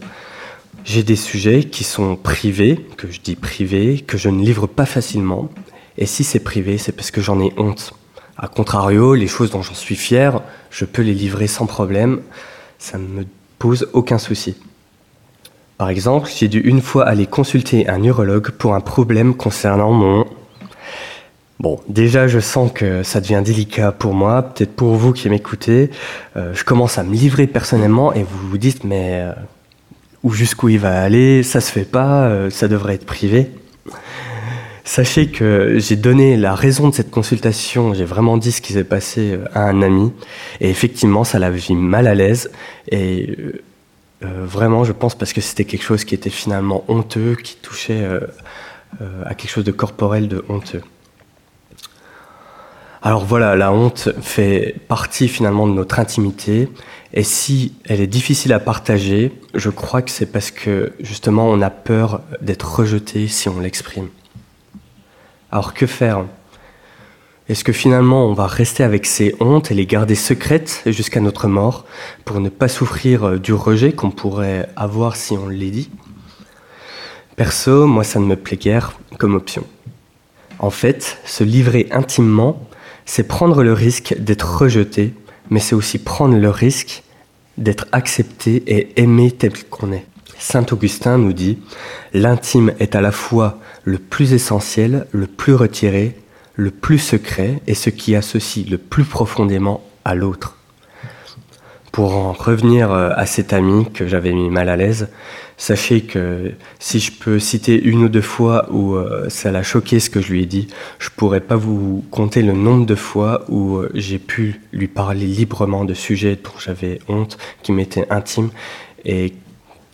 J'ai 0.85 1.05
des 1.05 1.15
sujets 1.15 1.65
qui 1.65 1.85
sont 1.85 2.17
privés, 2.17 2.85
que 2.97 3.09
je 3.09 3.21
dis 3.21 3.37
privés, 3.37 4.01
que 4.01 4.19
je 4.19 4.29
ne 4.29 4.43
livre 4.43 4.67
pas 4.67 4.87
facilement. 4.87 5.51
Et 5.99 6.07
si 6.07 6.25
c'est 6.25 6.41
privé, 6.41 6.79
c'est 6.79 6.93
parce 6.93 7.13
que 7.13 7.21
j'en 7.21 7.41
ai 7.41 7.53
honte. 7.57 7.95
A 8.37 8.49
contrario, 8.49 9.15
les 9.15 9.29
choses 9.29 9.51
dont 9.51 9.63
j'en 9.63 9.75
suis 9.75 9.95
fier, 9.95 10.43
je 10.71 10.85
peux 10.85 11.03
les 11.03 11.15
livrer 11.15 11.47
sans 11.47 11.67
problème. 11.67 12.23
Ça 12.79 12.99
ne 12.99 13.07
me 13.07 13.25
pose 13.61 13.89
aucun 13.93 14.19
souci. 14.19 14.57
Par 15.79 15.91
exemple, 15.91 16.29
j'ai 16.35 16.49
dû 16.49 16.61
une 16.61 16.81
fois 16.81 17.07
aller 17.09 17.27
consulter 17.27 17.89
un 17.89 17.99
neurologue 17.99 18.51
pour 18.51 18.75
un 18.75 18.81
problème 18.81 19.35
concernant 19.35 19.93
mon... 19.93 20.27
Bon, 21.61 21.81
déjà 21.89 22.27
je 22.27 22.41
sens 22.41 22.73
que 22.73 23.03
ça 23.03 23.21
devient 23.21 23.43
délicat 23.45 23.93
pour 23.93 24.15
moi, 24.15 24.43
peut-être 24.43 24.75
pour 24.75 24.95
vous 24.95 25.13
qui 25.13 25.29
m'écoutez. 25.29 25.91
Euh, 26.37 26.55
je 26.55 26.65
commence 26.65 26.99
à 26.99 27.05
me 27.05 27.15
livrer 27.15 27.47
personnellement 27.47 28.13
et 28.13 28.25
vous 28.25 28.49
vous 28.49 28.59
dites 28.59 28.83
mais 28.83 29.21
euh, 29.23 29.33
où 30.25 30.33
jusqu'où 30.33 30.69
il 30.71 30.79
va 30.79 31.01
aller, 31.01 31.45
ça 31.45 31.61
se 31.61 31.71
fait 31.71 31.85
pas, 31.85 32.25
euh, 32.25 32.51
ça 32.51 32.67
devrait 32.67 32.95
être 32.95 33.07
privé. 33.07 33.51
Sachez 34.85 35.29
que 35.29 35.79
j'ai 35.79 35.95
donné 35.95 36.37
la 36.37 36.57
raison 36.57 36.89
de 36.89 36.95
cette 36.95 37.13
consultation, 37.13 37.95
j'ai 37.95 38.05
vraiment 38.05 38.37
dit 38.37 38.51
ce 38.51 38.61
qui 38.61 38.73
s'est 38.73 38.83
passé 38.83 39.39
à 39.55 39.63
un 39.63 39.83
ami, 39.83 40.13
et 40.61 40.69
effectivement 40.69 41.23
ça 41.23 41.39
l'a 41.39 41.51
vu 41.51 41.75
mal 41.75 42.09
à 42.09 42.17
l'aise, 42.17 42.51
et 42.91 43.37
euh, 44.25 44.45
vraiment, 44.45 44.85
je 44.85 44.93
pense, 44.93 45.15
parce 45.15 45.33
que 45.33 45.41
c'était 45.41 45.65
quelque 45.65 45.83
chose 45.83 46.05
qui 46.05 46.15
était 46.15 46.31
finalement 46.31 46.85
honteux, 46.89 47.35
qui 47.35 47.57
touchait 47.57 48.03
euh, 48.03 48.21
euh, 49.01 49.23
à 49.27 49.35
quelque 49.35 49.51
chose 49.51 49.65
de 49.65 49.73
corporel, 49.73 50.29
de 50.29 50.45
honteux. 50.49 50.83
Alors 53.03 53.25
voilà, 53.25 53.57
la 53.57 53.73
honte 53.73 54.11
fait 54.21 54.77
partie 54.87 55.27
finalement 55.27 55.67
de 55.67 55.73
notre 55.73 55.99
intimité, 55.99 56.69
et 57.13 57.25
si 57.25 57.75
elle 57.85 58.01
est 58.01 58.07
difficile 58.07 58.53
à 58.53 58.61
partager, 58.61 59.33
je 59.55 59.71
crois 59.71 60.03
que 60.03 60.11
c'est 60.11 60.27
parce 60.27 60.53
que 60.53 60.93
justement 61.01 61.49
on 61.49 61.61
a 61.63 61.71
peur 61.71 62.21
d'être 62.41 62.77
rejeté 62.77 63.27
si 63.27 63.49
on 63.49 63.59
l'exprime. 63.59 64.09
Alors 65.51 65.75
que 65.75 65.87
faire? 65.87 66.25
Est-ce 67.53 67.65
que 67.65 67.73
finalement 67.73 68.25
on 68.25 68.33
va 68.33 68.47
rester 68.47 68.83
avec 68.83 69.05
ces 69.05 69.35
hontes 69.39 69.71
et 69.71 69.75
les 69.75 69.85
garder 69.85 70.15
secrètes 70.15 70.83
jusqu'à 70.87 71.21
notre 71.21 71.49
mort 71.49 71.85
pour 72.25 72.41
ne 72.41 72.49
pas 72.49 72.67
souffrir 72.67 73.25
euh, 73.25 73.39
du 73.39 73.53
rejet 73.53 73.93
qu'on 73.93 74.11
pourrait 74.11 74.71
avoir 74.75 75.17
si 75.17 75.35
on 75.35 75.49
les 75.49 75.71
dit? 75.71 75.91
Perso, 77.37 77.87
moi 77.87 78.05
ça 78.05 78.21
ne 78.21 78.25
me 78.25 78.37
plaît 78.37 78.57
guère 78.57 78.99
comme 79.19 79.35
option. 79.35 79.67
En 80.61 80.71
fait, 80.71 81.19
se 81.27 81.45
livrer 81.45 81.89
intimement, 81.91 82.67
c'est 83.05 83.29
prendre 83.29 83.63
le 83.63 83.75
risque 83.75 84.17
d'être 84.19 84.57
rejeté, 84.63 85.13
mais 85.51 85.61
c'est 85.61 85.75
aussi 85.75 85.99
prendre 85.99 86.39
le 86.39 86.49
risque 86.49 87.03
d'être 87.59 87.85
accepté 87.93 88.63
et 88.67 88.99
aimé 88.99 89.31
tel 89.31 89.53
qu'on 89.65 89.93
est. 89.93 90.07
Saint 90.39 90.65
Augustin 90.73 91.19
nous 91.19 91.35
dit, 91.35 91.59
l'intime 92.15 92.73
est 92.81 92.95
à 92.95 93.03
la 93.03 93.13
fois 93.13 93.59
le 93.85 93.99
plus 93.99 94.33
essentiel, 94.33 95.07
le 95.13 95.27
plus 95.27 95.55
retiré, 95.55 96.17
le 96.55 96.71
plus 96.71 96.99
secret 96.99 97.61
et 97.67 97.75
ce 97.75 97.91
qui 97.91 98.15
associe 98.15 98.69
le 98.69 98.79
plus 98.79 99.05
profondément 99.05 99.83
à 100.05 100.15
l'autre. 100.15 100.57
Pour 101.93 102.17
en 102.17 102.33
revenir 102.33 102.91
euh, 102.91 103.11
à 103.17 103.27
cet 103.27 103.53
ami 103.53 103.87
que 103.93 104.07
j'avais 104.07 104.33
mis 104.33 104.49
mal 104.49 104.71
à 104.71 104.77
l'aise, 104.77 105.11
sachez 105.59 106.01
que 106.01 106.53
si 106.79 107.01
je 107.01 107.13
peux 107.13 107.39
citer 107.39 107.81
une 107.83 108.05
ou 108.05 108.09
deux 108.09 108.23
fois 108.23 108.67
où 108.71 108.95
euh, 108.95 109.29
ça 109.29 109.51
l'a 109.51 109.63
choqué 109.63 110.01
ce 110.01 110.09
que 110.09 110.23
je 110.23 110.33
lui 110.33 110.43
ai 110.43 110.47
dit, 110.47 110.69
je 110.99 111.11
pourrais 111.15 111.43
pas 111.43 111.57
vous 111.57 112.03
compter 112.11 112.41
le 112.41 112.55
nombre 112.55 112.87
de 112.87 112.95
fois 112.95 113.45
où 113.49 113.77
euh, 113.77 113.91
j'ai 113.93 114.19
pu 114.19 114.63
lui 114.73 114.89
parler 114.89 115.27
librement 115.27 115.85
de 115.85 115.93
sujets 115.93 116.39
dont 116.43 116.59
j'avais 116.59 116.99
honte, 117.09 117.37
qui 117.63 117.73
m'étaient 117.73 118.11
intimes 118.11 118.51
et 119.05 119.35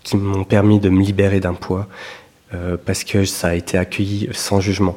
qui 0.04 0.16
m'ont 0.16 0.44
permis 0.44 0.78
de 0.78 0.90
me 0.90 1.02
libérer 1.02 1.40
d'un 1.40 1.54
poids 1.54 1.88
parce 2.86 3.04
que 3.04 3.26
ça 3.26 3.48
a 3.48 3.54
été 3.54 3.76
accueilli 3.76 4.30
sans 4.32 4.58
jugement. 4.58 4.96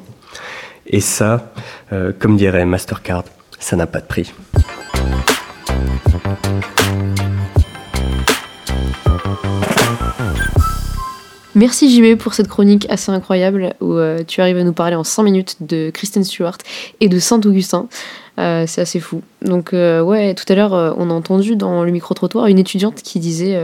Et 0.91 0.99
ça, 0.99 1.51
comme 2.19 2.37
dirait 2.37 2.65
Mastercard, 2.65 3.23
ça 3.59 3.75
n'a 3.75 3.87
pas 3.87 4.01
de 4.01 4.05
prix. 4.05 4.31
Merci 11.53 11.93
JB 11.93 12.17
pour 12.17 12.33
cette 12.33 12.47
chronique 12.47 12.87
assez 12.89 13.11
incroyable 13.11 13.73
où 13.81 13.93
euh, 13.93 14.23
tu 14.25 14.39
arrives 14.39 14.57
à 14.57 14.63
nous 14.63 14.71
parler 14.71 14.95
en 14.95 15.03
5 15.03 15.23
minutes 15.23 15.57
de 15.59 15.89
Kristen 15.89 16.23
Stewart 16.23 16.57
et 17.01 17.09
de 17.09 17.19
Saint-Augustin. 17.19 17.89
Euh, 18.39 18.65
c'est 18.65 18.81
assez 18.81 18.99
fou. 18.99 19.21
Donc 19.43 19.73
euh, 19.73 20.01
ouais, 20.01 20.33
tout 20.33 20.45
à 20.47 20.55
l'heure, 20.55 20.95
on 20.97 21.09
a 21.09 21.13
entendu 21.13 21.55
dans 21.55 21.83
le 21.83 21.91
micro-trottoir 21.91 22.47
une 22.47 22.59
étudiante 22.59 23.01
qui 23.01 23.19
disait 23.19 23.59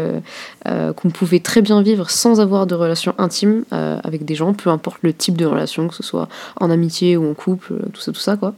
qu'on 0.65 1.09
pouvait 1.09 1.39
très 1.39 1.61
bien 1.61 1.81
vivre 1.81 2.09
sans 2.09 2.39
avoir 2.39 2.67
de 2.67 2.75
relation 2.75 3.13
intime 3.17 3.63
avec 3.71 4.25
des 4.25 4.35
gens, 4.35 4.53
peu 4.53 4.69
importe 4.69 4.99
le 5.01 5.13
type 5.13 5.37
de 5.37 5.45
relation, 5.45 5.87
que 5.87 5.95
ce 5.95 6.03
soit 6.03 6.27
en 6.59 6.69
amitié 6.69 7.17
ou 7.17 7.29
en 7.29 7.33
couple, 7.33 7.75
tout 7.93 8.01
ça, 8.01 8.11
tout 8.11 8.19
ça, 8.19 8.37
quoi. 8.37 8.53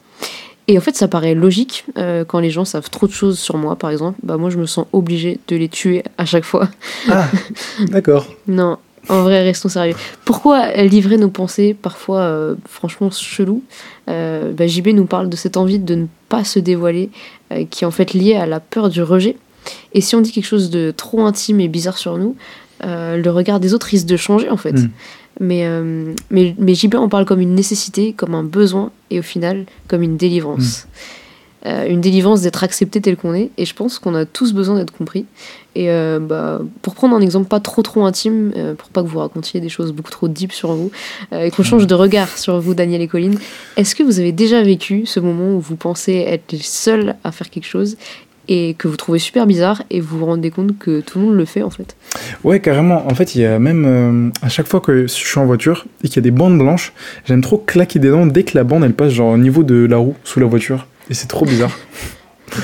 Et 0.68 0.78
en 0.78 0.82
fait, 0.82 0.96
ça 0.96 1.08
paraît 1.08 1.34
logique 1.34 1.86
quand 2.28 2.40
les 2.40 2.50
gens 2.50 2.66
savent 2.66 2.90
trop 2.90 3.08
de 3.08 3.12
choses 3.12 3.40
sur 3.40 3.58
moi, 3.58 3.76
par 3.76 3.90
exemple. 3.92 4.18
Bah 4.24 4.38
moi, 4.38 4.50
je 4.50 4.58
me 4.58 4.66
sens 4.66 4.88
obligée 4.94 5.40
de 5.48 5.56
les 5.56 5.70
tuer 5.70 6.04
à 6.18 6.26
chaque 6.26 6.46
fois. 6.46 6.70
Ah, 7.10 7.28
d'accord. 7.90 8.28
non, 8.48 8.78
en 9.10 9.24
vrai, 9.24 9.44
restons 9.44 9.70
sérieux. 9.70 9.96
Pourquoi 10.26 10.72
livrer 10.74 11.18
nos 11.18 11.30
pensées, 11.30 11.76
parfois 11.80 12.20
euh, 12.20 12.56
franchement 12.68 13.10
chelou 13.10 13.64
euh, 14.10 14.52
bah, 14.54 14.68
JB 14.68 14.90
nous 14.90 15.06
parle 15.06 15.30
de 15.30 15.36
cette 15.36 15.58
envie 15.58 15.80
de 15.80 15.96
ne 15.96 16.06
pas 16.30 16.44
se 16.44 16.60
dévoiler, 16.60 17.10
euh, 17.52 17.66
qui 17.70 17.84
est 17.84 17.88
en 17.88 17.92
fait 17.92 18.14
liée 18.14 18.36
à 18.36 18.46
la 18.46 18.60
peur 18.60 18.90
du 18.90 19.02
rejet. 19.02 19.38
Et 19.94 20.02
si 20.02 20.16
on 20.16 20.22
dit 20.22 20.32
quelque 20.32 20.46
chose 20.46 20.70
de 20.70 20.92
trop 20.96 21.26
intime 21.26 21.60
et 21.60 21.68
bizarre 21.68 21.98
sur 21.98 22.18
nous, 22.18 22.36
le 22.82 23.28
regard 23.30 23.60
des 23.60 23.74
autres 23.74 23.88
risque 23.88 24.06
de 24.06 24.16
changer 24.16 24.50
en 24.50 24.56
fait. 24.56 24.72
Hmm. 24.72 24.90
Mais, 25.42 25.68
mais, 26.32 26.56
mais, 26.58 26.76
JB 26.76 26.96
en 26.96 27.10
parle 27.10 27.26
comme 27.26 27.42
une 27.42 27.54
nécessité, 27.54 28.14
comme 28.14 28.36
un 28.36 28.44
besoin, 28.44 28.92
et 29.10 29.20
au 29.20 29.22
final, 29.22 29.66
comme 29.88 30.02
une 30.02 30.18
délivrance. 30.18 30.86
Hmm. 30.86 30.90
Euh, 31.66 31.88
une 31.90 32.00
délivrance 32.00 32.42
d'être 32.42 32.64
accepté 32.64 33.02
tel 33.02 33.18
qu'on 33.18 33.34
est. 33.34 33.50
Et 33.58 33.66
je 33.66 33.76
pense 33.76 34.00
qu'on 34.00 34.16
a 34.16 34.26
tous 34.26 34.54
besoin 34.54 34.78
d'être 34.78 34.96
compris. 34.96 35.26
Et 35.76 35.90
euh, 35.90 36.20
bah, 36.20 36.62
pour 36.82 36.96
prendre 36.96 37.16
un 37.16 37.22
exemple 37.22 37.50
pas 37.50 37.60
trop 37.60 37.82
trop 37.82 38.06
intime, 38.06 38.54
euh, 38.56 38.76
pour 38.76 38.90
pas 38.90 39.04
que 39.04 39.08
vous 39.08 39.20
racontiez 39.20 39.60
des 39.60 39.68
choses 39.68 39.92
beaucoup 39.92 40.12
trop 40.12 40.30
deep 40.30 40.54
sur 40.54 40.72
vous, 40.72 40.92
et 41.34 41.52
qu'on 41.52 41.64
change 41.64 41.86
de 41.86 41.96
regard 41.96 42.38
sur 42.38 42.60
vous, 42.60 42.74
Daniel 42.74 43.02
et 43.02 43.08
Colline, 43.08 43.38
est-ce 43.76 43.94
que 43.94 44.04
vous 44.04 44.20
avez 44.20 44.32
déjà 44.32 44.64
vécu 44.64 45.06
ce 45.06 45.20
moment 45.20 45.56
où 45.56 45.60
vous 45.60 45.76
pensez 45.76 46.14
être 46.28 46.56
seul 46.62 47.16
à 47.24 47.32
faire 47.32 47.50
quelque 47.50 47.68
chose 47.68 47.98
et 48.48 48.74
que 48.74 48.88
vous 48.88 48.98
trouvez 48.98 49.20
super 49.20 49.46
bizarre 49.46 49.84
et 49.92 50.00
vous 50.00 50.18
vous 50.18 50.26
rendez 50.26 50.50
compte 50.50 50.78
que 50.80 51.02
tout 51.02 51.20
le 51.20 51.26
monde 51.26 51.36
le 51.36 51.46
fait 51.46 51.62
en 51.62 51.70
fait? 51.70 51.96
Ouais, 52.44 52.60
carrément. 52.60 53.06
En 53.06 53.14
fait, 53.16 53.36
il 53.36 53.42
y 53.42 53.46
a 53.46 53.60
même 53.60 54.32
à 54.42 54.50
chaque 54.50 54.68
fois 54.68 54.80
que 54.80 55.04
je 55.04 55.08
suis 55.08 55.40
en 55.40 55.46
voiture 55.46 55.86
et 56.04 56.08
qu'il 56.08 56.16
y 56.16 56.20
a 56.20 56.24
des 56.24 56.32
bandes 56.32 56.58
blanches, 56.58 56.94
j'aime 57.26 57.42
trop 57.42 57.58
claquer 57.58 58.00
des 58.00 58.10
dents 58.10 58.26
dès 58.26 58.44
que 58.44 58.58
la 58.58 58.64
bande 58.64 58.84
elle 58.84 58.94
passe 58.94 59.12
genre 59.12 59.34
au 59.34 59.38
niveau 59.38 59.64
de 59.64 59.86
la 59.86 59.98
roue 59.98 60.16
sous 60.24 60.40
la 60.40 60.48
voiture. 60.48 60.88
Et 61.10 61.14
c'est 61.14 61.28
trop 61.28 61.46
bizarre. 61.46 61.78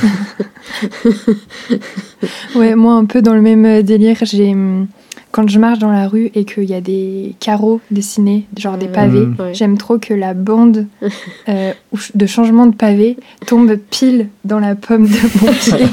ouais, 2.55 2.75
moi 2.75 2.93
un 2.93 3.05
peu 3.05 3.21
dans 3.21 3.33
le 3.33 3.41
même 3.41 3.83
délire, 3.83 4.17
j'ai 4.23 4.51
hum, 4.51 4.87
quand 5.35 5.49
je 5.49 5.59
marche 5.59 5.79
dans 5.79 5.91
la 5.91 6.07
rue 6.07 6.31
et 6.33 6.45
qu'il 6.45 6.63
y 6.63 6.73
a 6.73 6.79
des 6.79 7.35
carreaux 7.41 7.81
dessinés, 7.91 8.45
genre 8.57 8.77
des 8.77 8.87
pavés, 8.87 9.25
mmh. 9.25 9.37
j'aime 9.51 9.77
trop 9.77 9.97
que 9.97 10.13
la 10.13 10.33
bande 10.33 10.87
euh, 11.49 11.73
de 12.13 12.25
changement 12.25 12.67
de 12.67 12.73
pavé 12.73 13.17
tombe 13.45 13.75
pile 13.75 14.29
dans 14.45 14.59
la 14.59 14.75
pomme 14.75 15.07
de 15.07 15.41
mon 15.41 15.51
pied. 15.51 15.87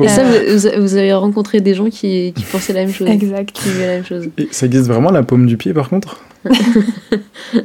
et 0.00 0.08
ça, 0.08 0.22
vous, 0.78 0.94
avez 0.94 1.12
rencontré 1.12 1.60
des 1.60 1.74
gens 1.74 1.90
qui, 1.90 2.32
qui 2.36 2.44
pensaient 2.44 2.72
la 2.72 2.84
même 2.84 2.92
chose. 2.92 3.08
Exact. 3.08 3.50
Qui 3.50 3.68
la 3.80 3.86
même 3.86 4.04
chose. 4.04 4.28
Et 4.38 4.46
ça 4.52 4.66
existe 4.66 4.86
vraiment 4.86 5.10
la 5.10 5.24
pomme 5.24 5.46
du 5.46 5.56
pied 5.56 5.74
par 5.74 5.88
contre? 5.88 6.20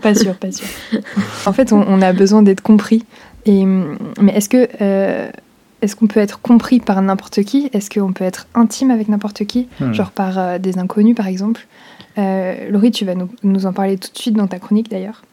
Pas 0.01 0.15
sûr, 0.15 0.33
pas 0.33 0.51
sûr. 0.51 0.65
En 1.45 1.53
fait, 1.53 1.71
on, 1.73 1.85
on 1.87 2.01
a 2.01 2.11
besoin 2.13 2.41
d'être 2.41 2.61
compris. 2.61 3.03
Et, 3.45 3.65
mais 3.65 4.33
est-ce 4.33 4.49
que 4.49 4.67
euh, 4.81 5.31
est-ce 5.81 5.95
qu'on 5.95 6.07
peut 6.07 6.19
être 6.19 6.39
compris 6.41 6.79
par 6.79 7.01
n'importe 7.01 7.41
qui? 7.43 7.69
Est-ce 7.73 7.89
qu'on 7.89 8.13
peut 8.13 8.23
être 8.23 8.47
intime 8.53 8.91
avec 8.91 9.07
n'importe 9.07 9.45
qui? 9.45 9.67
Hmm. 9.79 9.93
Genre 9.93 10.11
par 10.11 10.37
euh, 10.37 10.57
des 10.59 10.77
inconnus, 10.77 11.15
par 11.15 11.27
exemple? 11.27 11.65
Euh, 12.17 12.69
Laurie, 12.69 12.91
tu 12.91 13.03
vas 13.05 13.15
nous, 13.15 13.29
nous, 13.43 13.65
en 13.65 13.73
parler 13.73 13.97
tout 13.97 14.11
de 14.11 14.17
suite 14.17 14.35
dans 14.35 14.47
ta 14.47 14.59
chronique, 14.59 14.89
d'ailleurs. 14.91 15.23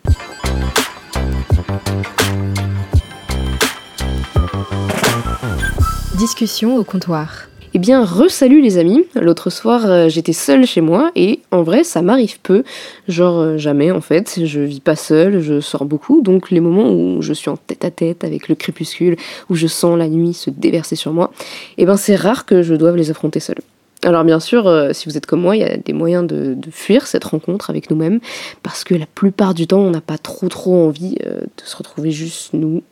Discussion 6.16 6.76
au 6.76 6.84
comptoir. 6.84 7.48
Eh 7.78 7.80
bien, 7.80 8.04
re-salut 8.04 8.60
les 8.60 8.76
amis. 8.76 9.04
L'autre 9.14 9.50
soir, 9.50 9.88
euh, 9.88 10.08
j'étais 10.08 10.32
seule 10.32 10.66
chez 10.66 10.80
moi 10.80 11.12
et 11.14 11.42
en 11.52 11.62
vrai, 11.62 11.84
ça 11.84 12.02
m'arrive 12.02 12.40
peu. 12.40 12.64
Genre, 13.06 13.38
euh, 13.38 13.56
jamais 13.56 13.92
en 13.92 14.00
fait. 14.00 14.40
Je 14.44 14.58
vis 14.58 14.80
pas 14.80 14.96
seule, 14.96 15.40
je 15.40 15.60
sors 15.60 15.84
beaucoup. 15.84 16.20
Donc, 16.20 16.50
les 16.50 16.58
moments 16.58 16.90
où 16.90 17.22
je 17.22 17.32
suis 17.32 17.50
en 17.50 17.56
tête 17.56 17.84
à 17.84 17.92
tête 17.92 18.24
avec 18.24 18.48
le 18.48 18.56
crépuscule, 18.56 19.14
où 19.48 19.54
je 19.54 19.68
sens 19.68 19.96
la 19.96 20.08
nuit 20.08 20.34
se 20.34 20.50
déverser 20.50 20.96
sur 20.96 21.12
moi, 21.12 21.30
eh 21.76 21.86
ben, 21.86 21.96
c'est 21.96 22.16
rare 22.16 22.46
que 22.46 22.62
je 22.62 22.74
doive 22.74 22.96
les 22.96 23.12
affronter 23.12 23.38
seule. 23.38 23.60
Alors 24.02 24.24
bien 24.24 24.40
sûr, 24.40 24.66
euh, 24.66 24.92
si 24.92 25.08
vous 25.08 25.16
êtes 25.16 25.26
comme 25.26 25.42
moi, 25.42 25.54
il 25.54 25.60
y 25.60 25.64
a 25.64 25.76
des 25.76 25.92
moyens 25.92 26.26
de, 26.26 26.56
fuir 26.72 27.06
cette 27.06 27.22
rencontre 27.22 27.70
avec 27.70 27.92
nous-mêmes, 27.92 28.18
parce 28.64 28.82
que 28.82 28.96
la 28.96 29.06
plupart 29.06 29.54
du 29.54 29.68
temps, 29.68 29.82
on 29.82 29.92
n'a 29.92 30.00
pas 30.00 30.18
trop 30.18 30.48
trop 30.48 30.84
envie 30.88 31.14
de 31.14 31.62
se 31.64 31.76
retrouver 31.76 32.10
juste 32.10 32.54
nous 32.54 32.82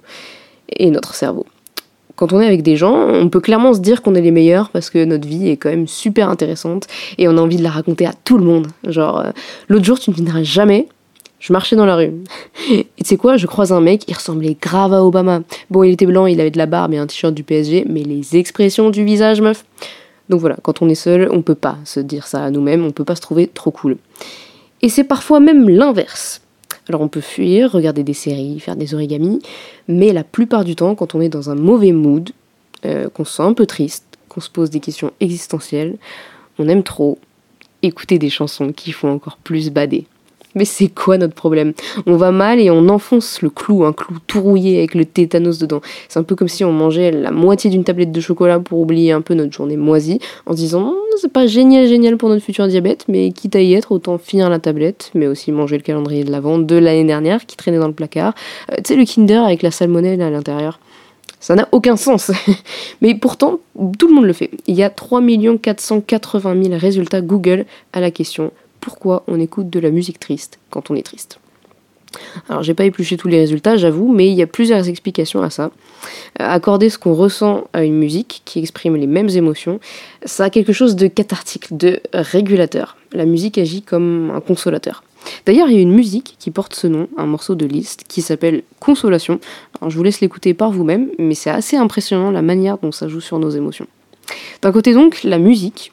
et 0.69 0.93
notre 0.93 1.17
cerveau 1.17 1.45
quand 2.17 2.33
on 2.33 2.41
est 2.41 2.47
avec 2.47 2.63
des 2.63 2.77
gens, 2.77 2.97
on 2.97 3.29
peut 3.29 3.41
clairement 3.41 3.75
se 3.75 3.81
dire 3.81 4.03
qu'on 4.03 4.15
est 4.15 4.23
les 4.23 4.31
meilleurs 4.31 4.71
parce 4.71 4.91
que 4.91 5.05
notre 5.05 5.29
vie 5.29 5.51
est 5.51 5.57
quand 5.57 5.69
même 5.69 5.87
super 5.87 6.31
intéressante 6.31 6.87
et 7.19 7.29
on 7.29 7.37
a 7.37 7.41
envie 7.41 7.59
de 7.59 7.63
la 7.63 7.71
raconter 7.71 8.07
à 8.07 8.13
tout 8.25 8.39
le 8.39 8.45
monde. 8.45 8.69
Genre, 8.89 9.21
euh, 9.21 9.31
l'autre 9.69 9.85
jour, 9.85 9.99
tu 9.99 10.11
ne 10.11 10.17
diras 10.17 10.43
jamais, 10.43 10.89
je 11.39 11.53
marchais 11.53 11.77
dans 11.77 11.85
la 11.85 11.97
rue. 11.97 12.13
Et 12.71 12.87
tu 12.97 13.05
sais 13.05 13.17
quoi, 13.17 13.37
je 13.37 13.47
croise 13.47 13.71
un 13.71 13.81
mec, 13.81 14.05
il 14.09 14.15
ressemblait 14.15 14.57
grave 14.61 14.95
à 14.95 15.05
Obama. 15.05 15.43
Bon, 15.71 15.83
il 15.85 15.93
était 15.93 16.07
blanc, 16.07 16.27
il 16.27 16.41
avait 16.41 16.51
de 16.51 16.59
la 16.59 16.67
barbe 16.67 16.95
et 16.95 16.99
un 16.99 17.07
t-shirt 17.07 17.35
du 17.35 17.43
PSG, 17.43 17.85
mais 17.89 18.03
les 18.03 18.37
expressions 18.37 18.91
du 18.91 19.05
visage, 19.05 19.41
meuf. 19.41 19.65
Donc 20.29 20.41
voilà, 20.41 20.57
quand 20.63 20.83
on 20.83 20.89
est 20.89 20.97
seul, 20.97 21.29
on 21.31 21.43
peut 21.43 21.55
pas 21.55 21.77
se 21.85 22.01
dire 22.01 22.27
ça 22.27 22.43
à 22.43 22.51
nous-mêmes, 22.51 22.85
on 22.85 22.91
peut 22.91 23.05
pas 23.05 23.15
se 23.15 23.21
trouver 23.21 23.47
trop 23.47 23.71
cool. 23.71 23.99
Et 24.83 24.89
c'est 24.89 25.05
parfois 25.05 25.39
même 25.39 25.69
l'inverse. 25.69 26.41
Alors 26.89 27.01
on 27.01 27.09
peut 27.09 27.21
fuir, 27.21 27.73
regarder 27.73 28.05
des 28.05 28.15
séries, 28.15 28.61
faire 28.61 28.77
des 28.77 28.95
origamis, 28.95 29.41
mais 29.89 30.13
la 30.13 30.25
plupart 30.25 30.65
du 30.65 30.77
temps, 30.77 30.95
quand 30.95 31.15
on 31.15 31.21
est 31.21 31.29
dans 31.29 31.51
un 31.51 31.57
mauvais 31.57 31.93
mood, 31.93 32.31
euh, 32.85 33.09
qu'on 33.09 33.25
se 33.25 33.37
sent 33.37 33.43
un 33.43 33.55
peu 33.55 33.67
triste, 33.67 34.05
qu'on 34.29 34.41
se 34.41 34.51
pose 34.51 34.71
des 34.71 34.81
questions 34.81 35.13
existentielles, 35.21 35.97
on 36.59 36.69
aime 36.69 36.83
trop 36.83 37.19
écouter 37.83 38.19
des 38.19 38.31
chansons 38.31 38.73
qui 38.73 38.93
font 38.93 39.11
encore 39.11 39.37
plus 39.39 39.71
bader. 39.71 40.07
Mais 40.57 40.65
c'est 40.65 40.89
quoi 40.89 41.19
notre 41.19 41.35
problème? 41.35 41.75
On 42.07 42.17
va 42.17 42.33
mal 42.33 42.59
et 42.59 42.71
on 42.71 42.89
enfonce 42.89 43.43
le 43.43 43.51
clou, 43.51 43.85
un 43.85 43.93
clou 43.93 44.17
tout 44.27 44.41
rouillé 44.41 44.79
avec 44.79 44.95
le 44.95 45.05
tétanos 45.05 45.59
dedans. 45.59 45.83
C'est 46.09 46.19
un 46.19 46.23
peu 46.25 46.35
comme 46.35 46.49
si 46.49 46.65
on 46.65 46.73
mangeait 46.73 47.13
la 47.13 47.31
moitié 47.31 47.71
d'une 47.71 47.85
tablette 47.85 48.11
de 48.11 48.21
chocolat 48.21 48.59
pour 48.59 48.81
oublier 48.81 49.13
un 49.13 49.21
peu 49.21 49.35
notre 49.35 49.53
journée 49.53 49.77
moisie, 49.77 50.19
en 50.47 50.53
se 50.53 50.57
disant 50.57 50.95
oh, 50.95 51.17
c'est 51.21 51.33
pas 51.33 51.47
génial, 51.47 51.87
génial 51.87 52.17
pour 52.17 52.31
notre 52.31 52.43
futur 52.43 52.67
diabète, 52.67 53.05
mais 53.07 53.31
quitte 53.33 53.55
à 53.55 53.61
y 53.61 53.75
être, 53.75 53.93
autant 53.93 54.19
finir 54.19 54.51
la 54.51 54.59
tablette, 54.59 55.11
mais 55.15 55.27
aussi 55.27 55.53
manger 55.53 55.77
le 55.77 55.83
calendrier 55.83 56.25
de 56.25 56.33
l'avant 56.33 56.59
de 56.59 56.77
l'année 56.77 57.05
dernière 57.05 57.45
qui 57.45 57.57
traînait 57.57 57.79
dans 57.79 57.87
le 57.87 57.93
placard. 57.93 58.35
Euh, 58.73 58.77
tu 58.77 58.95
sais, 58.95 58.97
le 58.97 59.05
Kinder 59.05 59.45
avec 59.45 59.63
la 59.63 59.71
salmonelle 59.71 60.23
à 60.23 60.31
l'intérieur. 60.31 60.81
Ça 61.39 61.55
n'a 61.55 61.69
aucun 61.73 61.97
sens. 61.97 62.33
Mais 63.03 63.15
pourtant, 63.15 63.61
tout 63.99 64.09
le 64.09 64.15
monde 64.15 64.25
le 64.25 64.33
fait. 64.33 64.51
Il 64.67 64.75
y 64.75 64.83
a 64.83 64.91
3 64.91 65.21
480 65.63 66.63
000 66.63 66.79
résultats 66.79 67.21
Google 67.21 67.67
à 67.93 68.01
la 68.01 68.11
question 68.11 68.51
pourquoi 68.81 69.25
on 69.27 69.41
écoute 69.41 69.71
de 69.71 69.81
la 69.81 69.91
musique 69.91 70.21
triste 70.21 70.59
quand 70.71 70.91
on 70.91 70.95
est 70.95 71.03
triste. 71.03 71.39
Alors 72.49 72.63
j'ai 72.63 72.75
pas 72.75 72.85
épluché 72.85 73.17
tous 73.17 73.29
les 73.29 73.39
résultats, 73.39 73.77
j'avoue, 73.77 74.13
mais 74.13 74.29
il 74.29 74.35
y 74.35 74.43
a 74.43 74.47
plusieurs 74.47 74.89
explications 74.89 75.43
à 75.43 75.51
ça. 75.51 75.71
Euh, 76.41 76.49
accorder 76.49 76.91
ce 76.91 76.99
qu'on 76.99 77.15
ressent 77.15 77.65
à 77.73 77.85
une 77.85 77.97
musique 77.97 78.43
qui 78.45 78.59
exprime 78.59 78.97
les 78.97 79.07
mêmes 79.07 79.29
émotions, 79.29 79.81
ça 80.25 80.45
a 80.45 80.51
quelque 80.51 80.73
chose 80.73 80.97
de 80.97 81.07
cathartique, 81.07 81.77
de 81.77 82.01
régulateur. 82.13 82.97
La 83.13 83.27
musique 83.27 83.59
agit 83.59 83.83
comme 83.83 84.31
un 84.35 84.41
consolateur. 84.41 85.03
D'ailleurs, 85.45 85.69
il 85.69 85.75
y 85.75 85.79
a 85.79 85.83
une 85.83 85.93
musique 85.93 86.37
qui 86.39 86.53
porte 86.53 86.75
ce 86.75 86.87
nom, 86.87 87.09
un 87.17 87.27
morceau 87.27 87.57
de 87.57 87.67
liste, 87.67 88.05
qui 88.07 88.23
s'appelle 88.23 88.63
Consolation. 88.79 89.41
Je 89.87 89.97
vous 89.97 90.05
laisse 90.05 90.21
l'écouter 90.21 90.55
par 90.55 90.71
vous-même, 90.71 91.09
mais 91.19 91.35
c'est 91.35 91.51
assez 91.51 91.77
impressionnant 91.77 92.31
la 92.31 92.43
manière 92.43 92.79
dont 92.79 92.93
ça 92.93 93.09
joue 93.09 93.21
sur 93.21 93.41
nos 93.41 93.51
émotions. 93.51 93.89
D'un 94.63 94.71
côté 94.71 94.95
donc, 94.95 95.25
la 95.25 95.39
musique, 95.39 95.93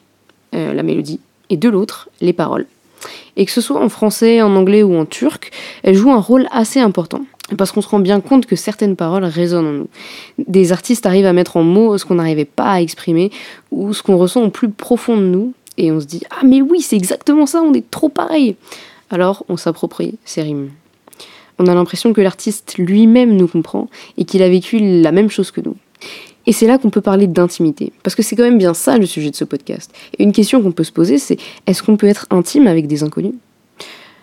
euh, 0.54 0.72
la 0.72 0.84
mélodie, 0.84 1.20
et 1.50 1.56
de 1.56 1.68
l'autre, 1.68 2.08
les 2.20 2.32
paroles 2.32 2.66
et 3.36 3.44
que 3.44 3.52
ce 3.52 3.60
soit 3.60 3.80
en 3.80 3.88
français, 3.88 4.42
en 4.42 4.54
anglais 4.56 4.82
ou 4.82 4.96
en 4.96 5.04
turc, 5.04 5.50
elle 5.82 5.94
joue 5.94 6.10
un 6.10 6.20
rôle 6.20 6.46
assez 6.50 6.80
important. 6.80 7.22
parce 7.58 7.72
qu'on 7.72 7.82
se 7.82 7.88
rend 7.88 7.98
bien 7.98 8.20
compte 8.20 8.46
que 8.46 8.56
certaines 8.56 8.96
paroles 8.96 9.24
résonnent 9.24 9.66
en 9.66 9.72
nous. 9.72 9.88
Des 10.38 10.72
artistes 10.72 11.04
arrivent 11.04 11.26
à 11.26 11.34
mettre 11.34 11.58
en 11.58 11.62
mots 11.62 11.98
ce 11.98 12.06
qu'on 12.06 12.14
n'arrivait 12.14 12.46
pas 12.46 12.70
à 12.70 12.80
exprimer 12.80 13.30
ou 13.70 13.92
ce 13.92 14.02
qu'on 14.02 14.16
ressent 14.16 14.42
au 14.42 14.48
plus 14.48 14.70
profond 14.70 15.18
de 15.18 15.26
nous 15.26 15.52
et 15.76 15.92
on 15.92 16.00
se 16.00 16.06
dit 16.06 16.22
ah 16.30 16.44
mais 16.44 16.62
oui 16.62 16.80
c'est 16.80 16.96
exactement 16.96 17.44
ça, 17.44 17.60
on 17.60 17.74
est 17.74 17.90
trop 17.90 18.08
pareil. 18.08 18.56
Alors 19.10 19.44
on 19.48 19.58
s'approprie 19.58 20.18
ces 20.24 20.42
rimes. 20.42 20.70
On 21.58 21.66
a 21.66 21.74
l'impression 21.74 22.12
que 22.12 22.20
l'artiste 22.20 22.76
lui-même 22.78 23.36
nous 23.36 23.46
comprend 23.46 23.88
et 24.16 24.24
qu'il 24.24 24.42
a 24.42 24.48
vécu 24.48 24.78
la 24.78 25.12
même 25.12 25.30
chose 25.30 25.50
que 25.50 25.60
nous. 25.60 25.76
Et 26.46 26.52
c'est 26.52 26.66
là 26.66 26.78
qu'on 26.78 26.90
peut 26.90 27.00
parler 27.00 27.26
d'intimité, 27.26 27.92
parce 28.02 28.14
que 28.14 28.22
c'est 28.22 28.36
quand 28.36 28.42
même 28.42 28.58
bien 28.58 28.74
ça 28.74 28.98
le 28.98 29.06
sujet 29.06 29.30
de 29.30 29.36
ce 29.36 29.44
podcast. 29.44 29.92
Et 30.18 30.22
une 30.22 30.32
question 30.32 30.62
qu'on 30.62 30.72
peut 30.72 30.84
se 30.84 30.92
poser, 30.92 31.18
c'est 31.18 31.38
est-ce 31.66 31.82
qu'on 31.82 31.96
peut 31.96 32.06
être 32.06 32.26
intime 32.30 32.66
avec 32.66 32.86
des 32.86 33.02
inconnus? 33.02 33.34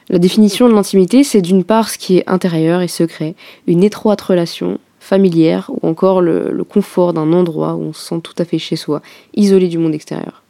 La 0.10 0.20
définition 0.20 0.68
de 0.68 0.74
l'intimité, 0.74 1.24
c'est 1.24 1.42
d'une 1.42 1.64
part 1.64 1.90
ce 1.90 1.98
qui 1.98 2.18
est 2.18 2.30
intérieur 2.30 2.82
et 2.82 2.88
secret, 2.88 3.36
une 3.66 3.84
étroite 3.84 4.22
relation 4.22 4.78
familière 5.00 5.72
ou 5.72 5.88
encore 5.88 6.22
le, 6.22 6.64
confort 6.64 7.14
d'un 7.14 7.34
endroit 7.34 7.76
où 7.76 7.82
on 7.82 7.94
se 7.94 8.08
sent 8.08 8.22
tout 8.22 8.36
à 8.38 8.46
fait 8.46 8.60
chez 8.60 8.76
soi, 8.76 9.02
isolé 9.36 9.68
du 9.68 9.78
monde 9.78 9.94
extérieur. 9.94 10.44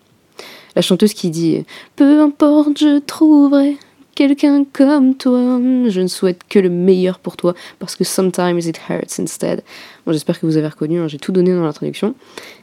La 0.75 0.81
chanteuse 0.81 1.13
qui 1.13 1.29
dit 1.29 1.63
Peu 1.95 2.21
importe, 2.21 2.79
je 2.79 2.99
trouverai 2.99 3.77
quelqu'un 4.15 4.65
comme 4.71 5.15
toi. 5.15 5.59
Je 5.87 6.01
ne 6.01 6.07
souhaite 6.07 6.41
que 6.49 6.59
le 6.59 6.69
meilleur 6.69 7.19
pour 7.19 7.37
toi 7.37 7.53
parce 7.79 7.95
que 7.95 8.03
sometimes 8.03 8.59
it 8.59 8.79
hurts 8.89 9.19
instead. 9.19 9.63
Bon, 10.05 10.11
J'espère 10.11 10.39
que 10.39 10.45
vous 10.45 10.57
avez 10.57 10.67
reconnu, 10.67 10.99
hein, 10.99 11.07
j'ai 11.07 11.17
tout 11.17 11.31
donné 11.31 11.53
dans 11.53 11.63
l'introduction. 11.63 12.15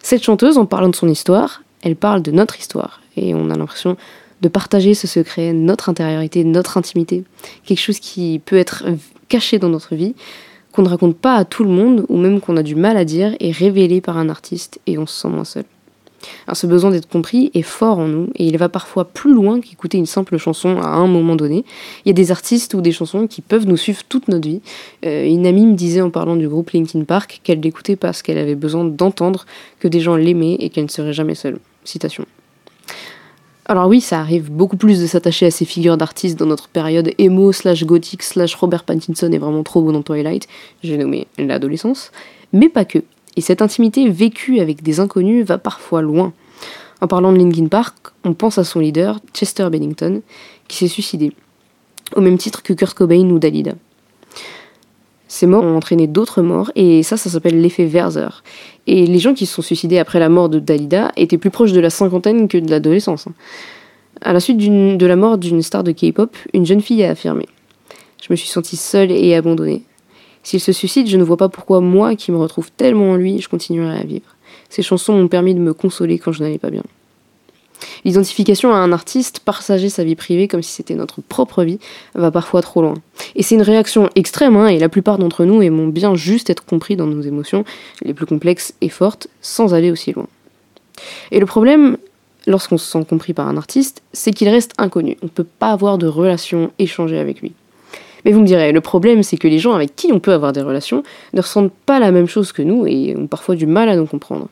Cette 0.02 0.22
chanteuse, 0.22 0.58
en 0.58 0.66
parlant 0.66 0.88
de 0.88 0.96
son 0.96 1.08
histoire, 1.08 1.62
elle 1.82 1.96
parle 1.96 2.22
de 2.22 2.30
notre 2.30 2.58
histoire 2.58 3.00
et 3.16 3.34
on 3.34 3.50
a 3.50 3.56
l'impression 3.56 3.96
de 4.40 4.48
partager 4.48 4.94
ce 4.94 5.06
secret, 5.06 5.52
notre 5.52 5.88
intériorité, 5.88 6.44
notre 6.44 6.76
intimité, 6.76 7.24
quelque 7.64 7.80
chose 7.80 7.98
qui 7.98 8.40
peut 8.44 8.56
être 8.56 8.84
caché 9.28 9.58
dans 9.58 9.68
notre 9.68 9.94
vie, 9.94 10.14
qu'on 10.72 10.82
ne 10.82 10.88
raconte 10.88 11.16
pas 11.16 11.34
à 11.34 11.44
tout 11.44 11.64
le 11.64 11.70
monde 11.70 12.06
ou 12.08 12.16
même 12.16 12.40
qu'on 12.40 12.56
a 12.56 12.62
du 12.62 12.76
mal 12.76 12.96
à 12.96 13.04
dire 13.04 13.34
et 13.40 13.50
révélé 13.50 14.00
par 14.00 14.16
un 14.16 14.28
artiste 14.28 14.80
et 14.86 14.98
on 14.98 15.06
se 15.06 15.22
sent 15.22 15.28
moins 15.28 15.44
seul. 15.44 15.64
Ce 16.52 16.66
besoin 16.66 16.90
d'être 16.90 17.08
compris 17.08 17.50
est 17.54 17.62
fort 17.62 17.98
en 17.98 18.08
nous 18.08 18.28
et 18.34 18.46
il 18.46 18.56
va 18.58 18.68
parfois 18.68 19.04
plus 19.04 19.32
loin 19.32 19.60
qu'écouter 19.60 19.98
une 19.98 20.06
simple 20.06 20.36
chanson 20.38 20.78
à 20.80 20.88
un 20.88 21.06
moment 21.06 21.36
donné. 21.36 21.64
Il 22.04 22.08
y 22.08 22.10
a 22.10 22.14
des 22.14 22.30
artistes 22.30 22.74
ou 22.74 22.80
des 22.80 22.92
chansons 22.92 23.26
qui 23.26 23.40
peuvent 23.40 23.66
nous 23.66 23.76
suivre 23.76 24.02
toute 24.08 24.28
notre 24.28 24.48
vie. 24.48 24.60
Euh, 25.04 25.26
une 25.26 25.46
amie 25.46 25.66
me 25.66 25.74
disait 25.74 26.00
en 26.00 26.10
parlant 26.10 26.36
du 26.36 26.48
groupe 26.48 26.70
Linkin 26.70 27.04
Park 27.04 27.40
qu'elle 27.44 27.60
l'écoutait 27.60 27.96
parce 27.96 28.22
qu'elle 28.22 28.38
avait 28.38 28.54
besoin 28.54 28.84
d'entendre 28.84 29.46
que 29.80 29.88
des 29.88 30.00
gens 30.00 30.16
l'aimaient 30.16 30.56
et 30.58 30.70
qu'elle 30.70 30.84
ne 30.84 30.90
serait 30.90 31.12
jamais 31.12 31.34
seule. 31.34 31.58
Citation. 31.84 32.26
Alors 33.70 33.86
oui, 33.86 34.00
ça 34.00 34.18
arrive 34.18 34.50
beaucoup 34.50 34.78
plus 34.78 34.98
de 34.98 35.06
s'attacher 35.06 35.44
à 35.44 35.50
ces 35.50 35.66
figures 35.66 35.98
d'artistes 35.98 36.38
dans 36.38 36.46
notre 36.46 36.68
période 36.68 37.12
emo 37.18 37.52
slash 37.52 37.84
gothique 37.84 38.22
slash 38.22 38.54
Robert 38.54 38.84
Pattinson 38.84 39.30
est 39.30 39.38
vraiment 39.38 39.62
trop 39.62 39.82
beau 39.82 39.92
dans 39.92 40.00
Twilight, 40.00 40.48
j'ai 40.82 40.96
nommé 40.96 41.26
l'adolescence, 41.36 42.10
mais 42.54 42.70
pas 42.70 42.86
que. 42.86 43.00
Et 43.38 43.40
cette 43.40 43.62
intimité 43.62 44.10
vécue 44.10 44.58
avec 44.58 44.82
des 44.82 44.98
inconnus 44.98 45.46
va 45.46 45.58
parfois 45.58 46.02
loin. 46.02 46.32
En 47.00 47.06
parlant 47.06 47.32
de 47.32 47.38
Linkin 47.38 47.68
Park, 47.68 47.94
on 48.24 48.34
pense 48.34 48.58
à 48.58 48.64
son 48.64 48.80
leader, 48.80 49.20
Chester 49.32 49.68
Bennington, 49.70 50.22
qui 50.66 50.78
s'est 50.78 50.88
suicidé, 50.88 51.32
au 52.16 52.20
même 52.20 52.36
titre 52.36 52.64
que 52.64 52.72
Kurt 52.72 52.98
Cobain 52.98 53.30
ou 53.30 53.38
Dalida. 53.38 53.74
Ces 55.28 55.46
morts 55.46 55.62
ont 55.62 55.76
entraîné 55.76 56.08
d'autres 56.08 56.42
morts, 56.42 56.72
et 56.74 57.04
ça, 57.04 57.16
ça 57.16 57.30
s'appelle 57.30 57.60
l'effet 57.60 57.86
Werther. 57.86 58.42
Et 58.88 59.06
les 59.06 59.20
gens 59.20 59.34
qui 59.34 59.46
se 59.46 59.54
sont 59.54 59.62
suicidés 59.62 60.00
après 60.00 60.18
la 60.18 60.28
mort 60.28 60.48
de 60.48 60.58
Dalida 60.58 61.12
étaient 61.14 61.38
plus 61.38 61.50
proches 61.50 61.70
de 61.70 61.78
la 61.78 61.90
cinquantaine 61.90 62.48
que 62.48 62.58
de 62.58 62.68
l'adolescence. 62.68 63.28
À 64.20 64.32
la 64.32 64.40
suite 64.40 64.58
de 64.58 65.06
la 65.06 65.14
mort 65.14 65.38
d'une 65.38 65.62
star 65.62 65.84
de 65.84 65.92
K-pop, 65.92 66.36
une 66.54 66.66
jeune 66.66 66.80
fille 66.80 67.04
a 67.04 67.10
affirmé 67.10 67.46
Je 68.20 68.26
me 68.30 68.34
suis 68.34 68.48
sentie 68.48 68.76
seule 68.76 69.12
et 69.12 69.36
abandonnée. 69.36 69.84
S'il 70.48 70.60
se 70.60 70.72
suicide, 70.72 71.06
je 71.08 71.18
ne 71.18 71.24
vois 71.24 71.36
pas 71.36 71.50
pourquoi 71.50 71.82
moi, 71.82 72.16
qui 72.16 72.32
me 72.32 72.38
retrouve 72.38 72.70
tellement 72.72 73.10
en 73.10 73.16
lui, 73.16 73.38
je 73.38 73.50
continuerai 73.50 73.98
à 73.98 74.04
vivre. 74.04 74.34
Ces 74.70 74.80
chansons 74.80 75.12
m'ont 75.12 75.28
permis 75.28 75.54
de 75.54 75.60
me 75.60 75.74
consoler 75.74 76.18
quand 76.18 76.32
je 76.32 76.42
n'allais 76.42 76.56
pas 76.56 76.70
bien. 76.70 76.84
L'identification 78.06 78.72
à 78.72 78.78
un 78.78 78.90
artiste, 78.90 79.40
partager 79.40 79.90
sa 79.90 80.04
vie 80.04 80.16
privée 80.16 80.48
comme 80.48 80.62
si 80.62 80.72
c'était 80.72 80.94
notre 80.94 81.20
propre 81.20 81.64
vie, 81.64 81.78
va 82.14 82.30
parfois 82.30 82.62
trop 82.62 82.80
loin. 82.80 82.94
Et 83.34 83.42
c'est 83.42 83.56
une 83.56 83.62
réaction 83.62 84.08
extrême, 84.14 84.56
hein, 84.56 84.68
et 84.68 84.78
la 84.78 84.88
plupart 84.88 85.18
d'entre 85.18 85.44
nous 85.44 85.60
aimons 85.60 85.88
bien 85.88 86.14
juste 86.14 86.48
être 86.48 86.64
compris 86.64 86.96
dans 86.96 87.06
nos 87.06 87.20
émotions, 87.20 87.66
les 88.00 88.14
plus 88.14 88.24
complexes 88.24 88.72
et 88.80 88.88
fortes, 88.88 89.28
sans 89.42 89.74
aller 89.74 89.90
aussi 89.90 90.14
loin. 90.14 90.28
Et 91.30 91.40
le 91.40 91.46
problème, 91.46 91.98
lorsqu'on 92.46 92.78
se 92.78 92.90
sent 92.90 93.04
compris 93.06 93.34
par 93.34 93.48
un 93.48 93.58
artiste, 93.58 94.00
c'est 94.14 94.32
qu'il 94.32 94.48
reste 94.48 94.72
inconnu. 94.78 95.18
On 95.20 95.26
ne 95.26 95.30
peut 95.30 95.44
pas 95.44 95.72
avoir 95.72 95.98
de 95.98 96.06
relation 96.06 96.72
échangée 96.78 97.18
avec 97.18 97.42
lui. 97.42 97.52
Mais 98.24 98.32
vous 98.32 98.40
me 98.40 98.46
direz, 98.46 98.72
le 98.72 98.80
problème, 98.80 99.22
c'est 99.22 99.36
que 99.36 99.48
les 99.48 99.58
gens 99.58 99.74
avec 99.74 99.96
qui 99.96 100.12
on 100.12 100.20
peut 100.20 100.32
avoir 100.32 100.52
des 100.52 100.62
relations 100.62 101.02
ne 101.32 101.40
ressentent 101.40 101.72
pas 101.86 101.98
la 101.98 102.10
même 102.10 102.26
chose 102.26 102.52
que 102.52 102.62
nous 102.62 102.86
et 102.86 103.14
ont 103.16 103.26
parfois 103.26 103.54
du 103.54 103.66
mal 103.66 103.88
à 103.88 103.96
nous 103.96 104.06
comprendre. 104.06 104.48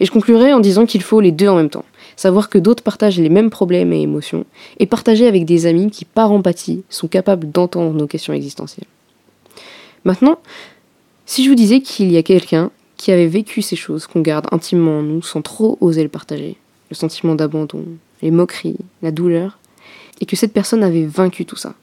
Et 0.00 0.06
je 0.06 0.10
conclurai 0.10 0.52
en 0.52 0.60
disant 0.60 0.86
qu'il 0.86 1.02
faut 1.02 1.20
les 1.20 1.32
deux 1.32 1.48
en 1.48 1.56
même 1.56 1.70
temps. 1.70 1.84
Savoir 2.16 2.48
que 2.48 2.58
d'autres 2.58 2.82
partagent 2.82 3.18
les 3.18 3.28
mêmes 3.28 3.50
problèmes 3.50 3.92
et 3.92 4.00
émotions, 4.00 4.44
et 4.80 4.86
partager 4.86 5.26
avec 5.26 5.44
des 5.44 5.66
amis 5.66 5.90
qui, 5.90 6.04
par 6.04 6.32
empathie, 6.32 6.82
sont 6.88 7.06
capables 7.06 7.50
d'entendre 7.50 7.94
nos 7.94 8.06
questions 8.06 8.32
existentielles. 8.32 8.88
Maintenant, 10.04 10.38
si 11.26 11.44
je 11.44 11.48
vous 11.48 11.54
disais 11.54 11.80
qu'il 11.80 12.10
y 12.10 12.16
a 12.16 12.22
quelqu'un 12.22 12.70
qui 12.96 13.12
avait 13.12 13.26
vécu 13.26 13.62
ces 13.62 13.76
choses 13.76 14.06
qu'on 14.06 14.20
garde 14.20 14.46
intimement 14.50 14.98
en 14.98 15.02
nous 15.02 15.22
sans 15.22 15.42
trop 15.42 15.78
oser 15.80 16.02
le 16.02 16.08
partager, 16.08 16.56
le 16.90 16.96
sentiment 16.96 17.34
d'abandon, 17.34 17.84
les 18.22 18.30
moqueries, 18.30 18.78
la 19.02 19.12
douleur, 19.12 19.58
et 20.20 20.26
que 20.26 20.34
cette 20.34 20.52
personne 20.52 20.82
avait 20.82 21.04
vaincu 21.04 21.44
tout 21.44 21.56
ça, 21.56 21.74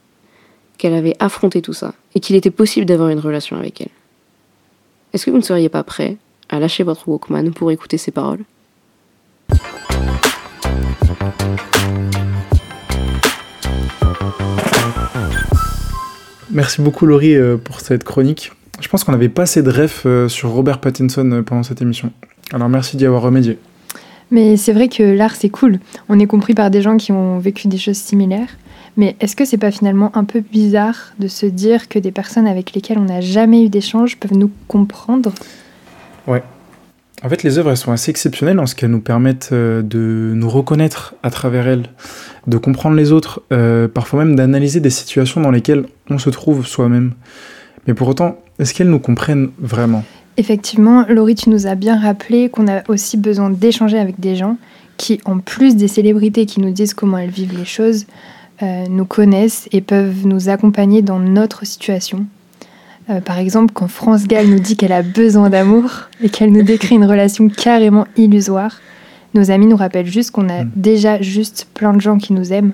qu'elle 0.77 0.93
avait 0.93 1.15
affronté 1.19 1.61
tout 1.61 1.73
ça 1.73 1.93
et 2.13 2.19
qu'il 2.19 2.35
était 2.35 2.51
possible 2.51 2.85
d'avoir 2.85 3.09
une 3.09 3.19
relation 3.19 3.57
avec 3.57 3.81
elle. 3.81 3.89
Est-ce 5.13 5.25
que 5.25 5.31
vous 5.31 5.38
ne 5.38 5.43
seriez 5.43 5.69
pas 5.69 5.83
prêt 5.83 6.17
à 6.49 6.59
lâcher 6.59 6.83
votre 6.83 7.07
Walkman 7.07 7.51
pour 7.51 7.71
écouter 7.71 7.97
ces 7.97 8.11
paroles? 8.11 8.43
Merci 16.51 16.81
beaucoup 16.81 17.05
Laurie 17.05 17.35
euh, 17.35 17.57
pour 17.57 17.81
cette 17.81 18.03
chronique. 18.05 18.51
Je 18.79 18.88
pense 18.88 19.03
qu'on 19.03 19.11
n'avait 19.11 19.29
pas 19.29 19.43
assez 19.43 19.61
de 19.61 19.69
refs 19.69 20.03
euh, 20.05 20.29
sur 20.29 20.51
Robert 20.51 20.79
Pattinson 20.79 21.29
euh, 21.31 21.41
pendant 21.41 21.63
cette 21.63 21.81
émission. 21.81 22.11
Alors 22.53 22.69
merci 22.69 22.97
d'y 22.97 23.05
avoir 23.05 23.21
remédié. 23.21 23.57
Mais 24.31 24.55
c'est 24.57 24.73
vrai 24.73 24.88
que 24.88 25.03
l'art 25.03 25.35
c'est 25.35 25.49
cool. 25.49 25.79
On 26.07 26.19
est 26.19 26.27
compris 26.27 26.53
par 26.53 26.69
des 26.69 26.81
gens 26.81 26.97
qui 26.97 27.11
ont 27.11 27.39
vécu 27.39 27.67
des 27.67 27.77
choses 27.77 27.97
similaires. 27.97 28.57
Mais 28.97 29.15
est-ce 29.19 29.36
que 29.36 29.45
c'est 29.45 29.58
pas 29.58 29.71
finalement 29.71 30.12
un 30.15 30.23
peu 30.23 30.39
bizarre 30.39 31.13
de 31.19 31.27
se 31.27 31.45
dire 31.45 31.89
que 31.89 31.99
des 31.99 32.12
personnes 32.12 32.47
avec 32.47 32.73
lesquelles 32.73 32.97
on 32.97 33.05
n'a 33.05 33.21
jamais 33.21 33.63
eu 33.63 33.69
d'échange 33.69 34.17
peuvent 34.17 34.38
nous 34.38 34.51
comprendre? 34.67 35.34
Ouais. 36.27 36.43
En 37.23 37.29
fait, 37.29 37.43
les 37.43 37.58
œuvres, 37.58 37.71
elles 37.71 37.77
sont 37.77 37.91
assez 37.91 38.12
exceptionnelles 38.12 38.60
en 38.60 38.65
ce 38.65 38.75
qu'elles 38.75 38.91
nous 38.91 39.01
permettent 39.01 39.49
euh, 39.51 39.81
de 39.81 40.34
nous 40.36 40.49
reconnaître 40.49 41.15
à 41.23 41.29
travers 41.29 41.67
elles, 41.67 41.86
de 42.47 42.58
comprendre 42.58 42.95
les 42.95 43.12
autres, 43.12 43.41
euh, 43.51 43.88
parfois 43.88 44.23
même 44.23 44.36
d'analyser 44.36 44.79
des 44.79 44.89
situations 44.89 45.41
dans 45.41 45.51
lesquelles 45.51 45.86
on 46.10 46.17
se 46.17 46.29
trouve 46.29 46.67
soi-même. 46.67 47.13
Mais 47.88 47.93
pour 47.93 48.08
autant, 48.08 48.38
est-ce 48.60 48.73
qu'elles 48.73 48.89
nous 48.89 48.99
comprennent 48.99 49.49
vraiment? 49.60 50.03
Effectivement, 50.38 51.05
Laurie, 51.08 51.36
tu 51.36 51.49
nous 51.49 51.67
as 51.67 51.75
bien 51.75 51.99
rappelé 51.99 52.49
qu'on 52.49 52.67
a 52.67 52.84
aussi 52.89 53.15
besoin 53.17 53.49
d'échanger 53.49 53.97
avec 53.97 54.19
des 54.19 54.36
gens 54.36 54.58
qui, 54.97 55.19
en 55.25 55.39
plus 55.39 55.75
des 55.75 55.88
célébrités 55.88 56.45
qui 56.45 56.60
nous 56.60 56.71
disent 56.71 56.93
comment 56.93 57.17
elles 57.17 57.29
vivent 57.29 57.58
les 57.58 57.65
choses, 57.65 58.05
nous 58.62 59.06
connaissent 59.06 59.68
et 59.72 59.82
peuvent 59.82 60.26
nous 60.26 60.50
accompagner 60.50 61.02
dans 61.02 61.20
notre 61.20 61.65
situation. 61.65 62.26
Euh, 63.10 63.22
par 63.22 63.38
exemple, 63.38 63.72
quand 63.74 63.88
France 63.88 64.28
Gall 64.28 64.48
nous 64.48 64.60
dit 64.60 64.76
qu'elle 64.76 64.91
a 64.91 65.04
besoin 65.04 65.50
d'amour 65.50 65.91
et 66.24 66.30
qu'elle 66.30 66.52
nous 66.52 66.63
décrit 66.63 66.96
une 66.96 67.06
relation 67.06 67.50
carrément 67.50 68.08
illusoire, 68.18 68.80
nos 69.34 69.52
amis 69.52 69.68
nous 69.68 69.76
rappellent 69.76 70.08
juste 70.08 70.32
qu'on 70.32 70.50
a 70.50 70.63
déjà 70.76 71.22
juste 71.22 71.68
plein 71.74 71.94
de 71.94 72.02
gens 72.02 72.18
qui 72.18 72.34
nous 72.34 72.52
aiment. 72.52 72.74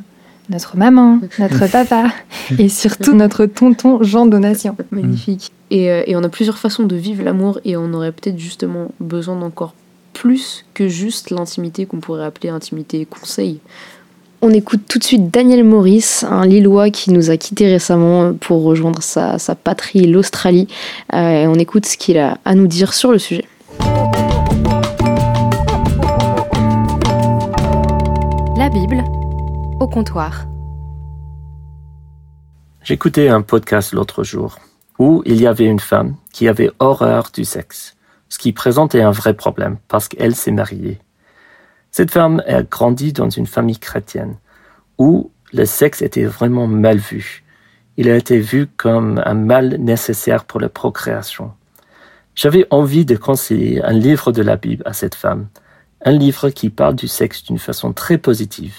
Notre 0.49 0.77
maman, 0.77 1.19
notre 1.39 1.67
papa 1.71 2.11
et 2.57 2.69
surtout 2.69 3.13
notre 3.13 3.45
tonton 3.45 4.03
Jean 4.03 4.25
Donatien. 4.25 4.75
Magnifique. 4.91 5.51
Et, 5.69 5.91
euh, 5.91 6.03
et 6.07 6.15
on 6.15 6.23
a 6.23 6.29
plusieurs 6.29 6.57
façons 6.57 6.83
de 6.83 6.95
vivre 6.95 7.23
l'amour 7.23 7.59
et 7.65 7.77
on 7.77 7.93
aurait 7.93 8.11
peut-être 8.11 8.39
justement 8.39 8.91
besoin 8.99 9.37
d'encore 9.37 9.73
plus 10.13 10.65
que 10.73 10.87
juste 10.87 11.29
l'intimité 11.29 11.85
qu'on 11.85 11.99
pourrait 11.99 12.25
appeler 12.25 12.49
intimité 12.49 13.05
conseil. 13.05 13.59
On 14.43 14.49
écoute 14.49 14.81
tout 14.89 14.97
de 14.97 15.03
suite 15.03 15.29
Daniel 15.29 15.63
Maurice, 15.63 16.23
un 16.23 16.47
Lillois 16.47 16.89
qui 16.89 17.11
nous 17.11 17.29
a 17.29 17.37
quittés 17.37 17.67
récemment 17.67 18.33
pour 18.33 18.63
rejoindre 18.63 19.03
sa, 19.03 19.37
sa 19.37 19.53
patrie, 19.53 20.07
l'Australie. 20.07 20.67
Euh, 21.13 21.43
et 21.43 21.47
on 21.47 21.53
écoute 21.53 21.85
ce 21.85 21.95
qu'il 21.95 22.17
a 22.17 22.39
à 22.43 22.55
nous 22.55 22.65
dire 22.65 22.95
sur 22.95 23.11
le 23.11 23.19
sujet. 23.19 23.45
La 28.57 28.69
Bible 28.69 29.03
au 29.79 29.87
comptoir. 29.87 30.47
J'écoutais 32.83 33.27
un 33.27 33.43
podcast 33.43 33.93
l'autre 33.93 34.23
jour 34.23 34.57
où 34.97 35.21
il 35.27 35.39
y 35.39 35.45
avait 35.45 35.65
une 35.65 35.79
femme 35.79 36.15
qui 36.33 36.47
avait 36.47 36.71
horreur 36.79 37.29
du 37.31 37.45
sexe, 37.45 37.95
ce 38.27 38.39
qui 38.39 38.53
présentait 38.53 39.01
un 39.01 39.11
vrai 39.11 39.35
problème 39.35 39.77
parce 39.87 40.07
qu'elle 40.07 40.35
s'est 40.35 40.49
mariée. 40.49 40.97
Cette 41.91 42.11
femme 42.11 42.41
a 42.47 42.63
grandi 42.63 43.11
dans 43.11 43.29
une 43.29 43.47
famille 43.47 43.77
chrétienne 43.77 44.37
où 44.97 45.31
le 45.51 45.65
sexe 45.65 46.01
était 46.01 46.23
vraiment 46.23 46.65
mal 46.65 46.97
vu. 46.97 47.43
Il 47.97 48.09
a 48.09 48.15
été 48.15 48.39
vu 48.39 48.67
comme 48.67 49.21
un 49.25 49.33
mal 49.33 49.75
nécessaire 49.75 50.45
pour 50.45 50.61
la 50.61 50.69
procréation. 50.69 51.51
J'avais 52.33 52.65
envie 52.69 53.03
de 53.03 53.17
conseiller 53.17 53.83
un 53.83 53.91
livre 53.91 54.31
de 54.31 54.41
la 54.41 54.55
Bible 54.55 54.83
à 54.85 54.93
cette 54.93 55.15
femme, 55.15 55.49
un 56.05 56.11
livre 56.11 56.49
qui 56.49 56.69
parle 56.69 56.95
du 56.95 57.09
sexe 57.09 57.43
d'une 57.43 57.59
façon 57.59 57.91
très 57.91 58.17
positive, 58.17 58.75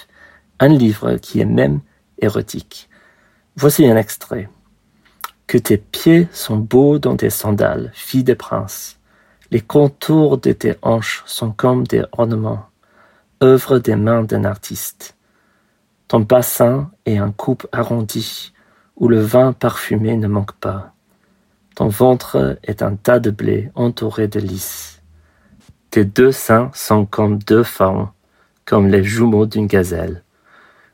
un 0.59 0.69
livre 0.69 1.17
qui 1.17 1.41
est 1.41 1.45
même 1.45 1.81
érotique. 2.19 2.89
Voici 3.57 3.87
un 3.87 3.97
extrait. 3.97 4.49
Que 5.47 5.59
tes 5.59 5.77
pieds 5.77 6.29
sont 6.33 6.57
beaux 6.57 6.99
dans 6.99 7.17
tes 7.17 7.29
sandales, 7.29 7.91
fille 7.93 8.25
des 8.25 8.35
princes. 8.35 8.99
Les 9.51 9.61
contours 9.61 10.39
de 10.39 10.53
tes 10.53 10.77
hanches 10.81 11.23
sont 11.27 11.53
comme 11.53 11.87
des 11.87 12.05
ornements, 12.13 12.72
œuvre 13.43 13.79
des 13.79 13.97
mains 13.97 14.23
d'un 14.23 14.45
artiste. 14.45 15.17
Ton 16.07 16.21
bassin 16.21 16.91
est 17.07 17.19
un 17.19 17.33
coupe 17.33 17.67
arrondi, 17.73 18.53
où 18.97 19.09
le 19.09 19.21
vin 19.21 19.53
parfumé 19.53 20.17
ne 20.17 20.29
manque 20.29 20.53
pas. 20.53 20.93
Ton 21.75 21.89
ventre 21.89 22.59
est 22.63 22.83
un 22.83 22.95
tas 22.95 23.19
de 23.19 23.31
blé 23.31 23.71
entouré 23.75 24.29
de 24.29 24.39
lys. 24.39 25.03
Tes 25.91 26.05
deux 26.05 26.33
seins 26.33 26.71
sont 26.75 27.05
comme 27.05 27.39
deux 27.39 27.65
faons, 27.65 28.09
comme 28.65 28.87
les 28.87 29.03
jumeaux 29.03 29.47
d'une 29.47 29.67
gazelle. 29.67 30.23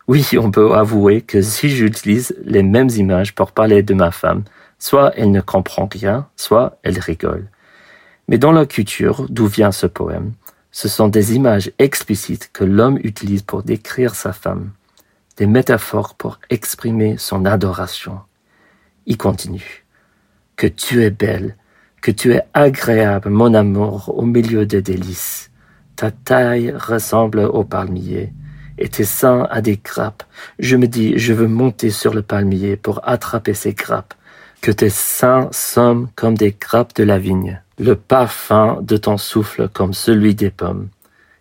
Oui, 0.06 0.26
on 0.38 0.50
peut 0.50 0.72
avouer 0.72 1.20
que 1.20 1.42
si 1.42 1.68
j'utilise 1.68 2.34
les 2.42 2.62
mêmes 2.62 2.88
images 2.90 3.34
pour 3.34 3.52
parler 3.52 3.82
de 3.82 3.92
ma 3.92 4.10
femme, 4.10 4.44
soit 4.78 5.12
elle 5.16 5.32
ne 5.32 5.42
comprend 5.42 5.88
rien, 5.92 6.28
soit 6.36 6.78
elle 6.82 6.98
rigole. 6.98 7.48
Mais 8.26 8.38
dans 8.38 8.52
la 8.52 8.64
culture 8.64 9.26
d'où 9.28 9.46
vient 9.46 9.72
ce 9.72 9.86
poème, 9.86 10.32
ce 10.70 10.88
sont 10.88 11.08
des 11.08 11.34
images 11.34 11.72
explicites 11.78 12.50
que 12.52 12.64
l'homme 12.64 12.98
utilise 13.02 13.42
pour 13.42 13.62
décrire 13.62 14.14
sa 14.14 14.32
femme, 14.32 14.70
des 15.36 15.46
métaphores 15.46 16.14
pour 16.14 16.38
exprimer 16.50 17.16
son 17.16 17.44
adoration. 17.44 18.20
Il 19.06 19.16
continue. 19.16 19.84
Que 20.56 20.66
tu 20.66 21.02
es 21.02 21.10
belle, 21.10 21.56
que 22.02 22.10
tu 22.10 22.34
es 22.34 22.42
agréable, 22.52 23.30
mon 23.30 23.54
amour, 23.54 24.12
au 24.16 24.22
milieu 24.22 24.66
des 24.66 24.82
délices. 24.82 25.50
Ta 25.96 26.10
taille 26.10 26.72
ressemble 26.72 27.40
au 27.40 27.64
palmier, 27.64 28.32
et 28.78 28.88
tes 28.88 29.04
seins 29.04 29.46
à 29.50 29.60
des 29.60 29.78
grappes. 29.78 30.22
Je 30.58 30.76
me 30.76 30.86
dis, 30.86 31.18
je 31.18 31.32
veux 31.32 31.48
monter 31.48 31.90
sur 31.90 32.14
le 32.14 32.22
palmier 32.22 32.76
pour 32.76 33.00
attraper 33.08 33.54
ces 33.54 33.72
grappes. 33.72 34.14
Que 34.60 34.70
tes 34.70 34.90
seins 34.90 35.48
sont 35.52 36.08
comme 36.14 36.36
des 36.36 36.52
grappes 36.52 36.94
de 36.96 37.04
la 37.04 37.18
vigne, 37.18 37.62
le 37.78 37.94
parfum 37.94 38.80
de 38.82 38.96
ton 38.96 39.16
souffle 39.16 39.68
comme 39.68 39.94
celui 39.94 40.34
des 40.34 40.50
pommes, 40.50 40.88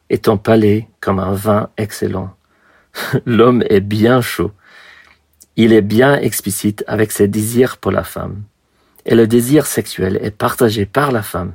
et 0.10 0.20
ton 0.20 0.38
palais 0.38 0.88
comme 1.02 1.20
un 1.20 1.34
vin 1.34 1.70
excellent. 1.78 2.36
L'homme 3.26 3.64
est 3.70 3.82
bien 3.82 4.22
chaud. 4.22 4.52
Il 5.56 5.74
est 5.74 5.82
bien 5.82 6.16
explicite 6.16 6.84
avec 6.88 7.12
ses 7.12 7.28
désirs 7.28 7.78
pour 7.78 7.92
la 7.92 8.04
femme. 8.04 8.44
Et 9.06 9.16
le 9.16 9.26
désir 9.26 9.66
sexuel 9.66 10.20
est 10.22 10.32
partagé 10.32 10.86
par 10.86 11.12
la 11.12 11.24
femme. 11.24 11.54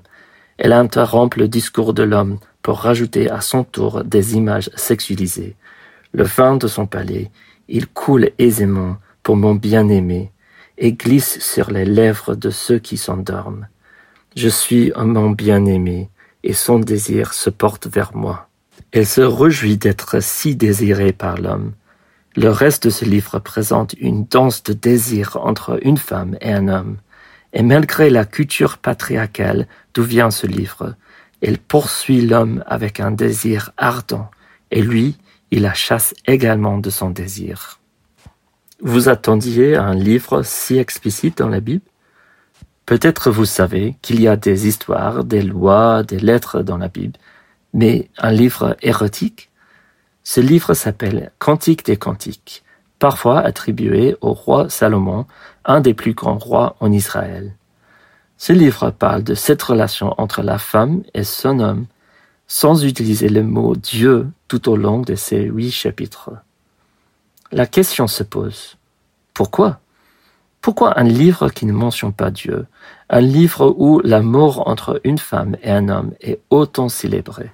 Elle 0.58 0.72
interrompt 0.72 1.36
le 1.36 1.48
discours 1.48 1.94
de 1.94 2.02
l'homme 2.02 2.38
pour 2.62 2.78
rajouter 2.78 3.30
à 3.30 3.40
son 3.40 3.62
tour 3.62 4.02
des 4.04 4.36
images 4.36 4.70
sexualisées. 4.74 5.54
Le 6.12 6.24
vin 6.24 6.56
de 6.56 6.66
son 6.66 6.86
palais, 6.86 7.30
il 7.68 7.86
coule 7.86 8.30
aisément 8.38 8.96
pour 9.22 9.36
mon 9.36 9.54
bien-aimé 9.54 10.32
et 10.78 10.92
glisse 10.92 11.38
sur 11.38 11.70
les 11.70 11.84
lèvres 11.84 12.34
de 12.34 12.50
ceux 12.50 12.78
qui 12.78 12.96
s'endorment. 12.96 13.68
Je 14.34 14.48
suis 14.48 14.92
un 14.94 15.04
mon 15.04 15.30
bien-aimé 15.30 16.08
et 16.42 16.54
son 16.54 16.78
désir 16.78 17.34
se 17.34 17.50
porte 17.50 17.86
vers 17.86 18.16
moi. 18.16 18.48
Elle 18.90 19.06
se 19.06 19.20
réjouit 19.20 19.76
d'être 19.76 20.22
si 20.22 20.56
désirée 20.56 21.12
par 21.12 21.36
l'homme. 21.36 21.72
Le 22.34 22.48
reste 22.48 22.84
de 22.84 22.90
ce 22.90 23.04
livre 23.04 23.38
présente 23.40 23.94
une 24.00 24.24
danse 24.24 24.62
de 24.62 24.72
désir 24.72 25.36
entre 25.42 25.78
une 25.82 25.98
femme 25.98 26.38
et 26.40 26.50
un 26.50 26.68
homme. 26.68 26.96
Et 27.52 27.62
malgré 27.62 28.08
la 28.08 28.24
culture 28.24 28.78
patriarcale 28.78 29.68
d'où 29.92 30.02
vient 30.02 30.30
ce 30.30 30.46
livre, 30.46 30.94
elle 31.42 31.58
poursuit 31.58 32.22
l'homme 32.22 32.64
avec 32.66 33.00
un 33.00 33.10
désir 33.10 33.72
ardent, 33.76 34.30
et 34.70 34.80
lui, 34.80 35.18
il 35.50 35.62
la 35.62 35.74
chasse 35.74 36.14
également 36.26 36.78
de 36.78 36.88
son 36.88 37.10
désir. 37.10 37.80
Vous 38.80 39.10
attendiez 39.10 39.76
un 39.76 39.94
livre 39.94 40.42
si 40.42 40.78
explicite 40.78 41.38
dans 41.38 41.50
la 41.50 41.60
Bible? 41.60 41.84
Peut-être 42.86 43.30
vous 43.30 43.44
savez 43.44 43.96
qu'il 44.02 44.20
y 44.20 44.28
a 44.28 44.36
des 44.36 44.66
histoires, 44.66 45.24
des 45.24 45.42
lois, 45.42 46.02
des 46.02 46.18
lettres 46.18 46.62
dans 46.62 46.78
la 46.78 46.88
Bible, 46.88 47.18
mais 47.72 48.08
un 48.18 48.32
livre 48.32 48.76
érotique? 48.82 49.50
Ce 50.24 50.40
livre 50.40 50.74
s'appelle 50.74 51.32
Cantique 51.38 51.84
des 51.84 51.96
Cantiques, 51.96 52.64
parfois 52.98 53.40
attribué 53.40 54.16
au 54.20 54.32
roi 54.32 54.68
Salomon, 54.68 55.26
un 55.64 55.80
des 55.80 55.94
plus 55.94 56.14
grands 56.14 56.38
rois 56.38 56.76
en 56.80 56.92
Israël. 56.92 57.54
Ce 58.36 58.52
livre 58.52 58.90
parle 58.90 59.22
de 59.22 59.34
cette 59.34 59.62
relation 59.62 60.14
entre 60.18 60.42
la 60.42 60.58
femme 60.58 61.02
et 61.14 61.24
son 61.24 61.60
homme, 61.60 61.86
sans 62.48 62.84
utiliser 62.84 63.28
le 63.28 63.42
mot 63.42 63.76
Dieu 63.76 64.28
tout 64.48 64.68
au 64.68 64.76
long 64.76 65.00
de 65.00 65.14
ces 65.14 65.42
huit 65.42 65.70
chapitres. 65.70 66.30
La 67.52 67.66
question 67.66 68.06
se 68.06 68.22
pose. 68.22 68.76
Pourquoi? 69.34 69.81
Pourquoi 70.62 70.96
un 71.01 71.03
livre 71.03 71.48
qui 71.48 71.66
ne 71.66 71.72
mentionne 71.72 72.12
pas 72.12 72.31
Dieu? 72.31 72.66
Un 73.11 73.20
livre 73.20 73.75
où 73.77 74.01
l'amour 74.05 74.68
entre 74.68 75.01
une 75.03 75.18
femme 75.18 75.57
et 75.61 75.72
un 75.72 75.88
homme 75.88 76.12
est 76.20 76.40
autant 76.51 76.88
célébré 76.88 77.51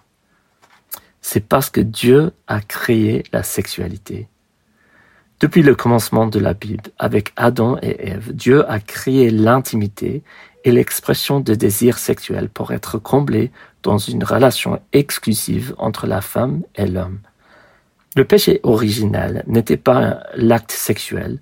C'est 1.23 1.41
parce 1.41 1.71
que 1.71 1.81
Dieu 1.81 2.33
a 2.49 2.61
créé 2.61 3.23
la 3.33 3.43
sexualité. 3.43 4.29
Depuis 5.41 5.63
le 5.63 5.75
commencement 5.75 6.27
de 6.27 6.39
la 6.39 6.53
Bible, 6.53 6.91
avec 6.99 7.33
Adam 7.37 7.79
et 7.81 8.11
Ève, 8.11 8.35
Dieu 8.35 8.71
a 8.71 8.79
créé 8.79 9.31
l'intimité 9.31 10.23
et 10.65 10.71
l'expression 10.71 11.41
de 11.41 11.55
désir 11.55 11.97
sexuel 11.97 12.51
pour 12.51 12.73
être 12.73 12.99
comblé 12.99 13.53
dans 13.83 13.97
une 13.97 14.23
relation 14.23 14.83
exclusive 14.93 15.75
entre 15.79 16.07
la 16.07 16.21
femme 16.21 16.63
et 16.75 16.87
l'homme. 16.87 17.21
Le 18.17 18.25
péché 18.27 18.61
original 18.65 19.45
n'était 19.47 19.79
pas 19.79 20.25
l'acte 20.35 20.73
sexuel. 20.73 21.39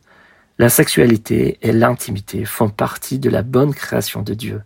La 0.59 0.71
sexualité 0.71 1.59
et 1.61 1.73
l'intimité 1.73 2.47
font 2.47 2.71
partie 2.71 3.19
de 3.19 3.29
la 3.29 3.43
bonne 3.43 3.75
création 3.75 4.23
de 4.23 4.33
Dieu. 4.33 4.63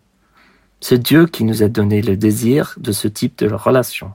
C'est 0.80 1.02
Dieu 1.02 1.26
qui 1.26 1.42
nous 1.42 1.64
a 1.64 1.68
donné 1.68 2.00
le 2.00 2.16
désir 2.16 2.76
de 2.78 2.92
ce 2.92 3.08
type 3.08 3.38
de 3.38 3.52
relation. 3.52 4.12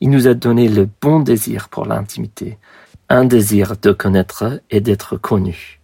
Il 0.00 0.08
nous 0.08 0.26
a 0.26 0.32
donné 0.32 0.68
le 0.68 0.88
bon 1.02 1.20
désir 1.20 1.68
pour 1.68 1.84
l'intimité, 1.84 2.56
un 3.10 3.26
désir 3.26 3.76
de 3.76 3.92
connaître 3.92 4.62
et 4.70 4.80
d'être 4.80 5.18
connu. 5.18 5.80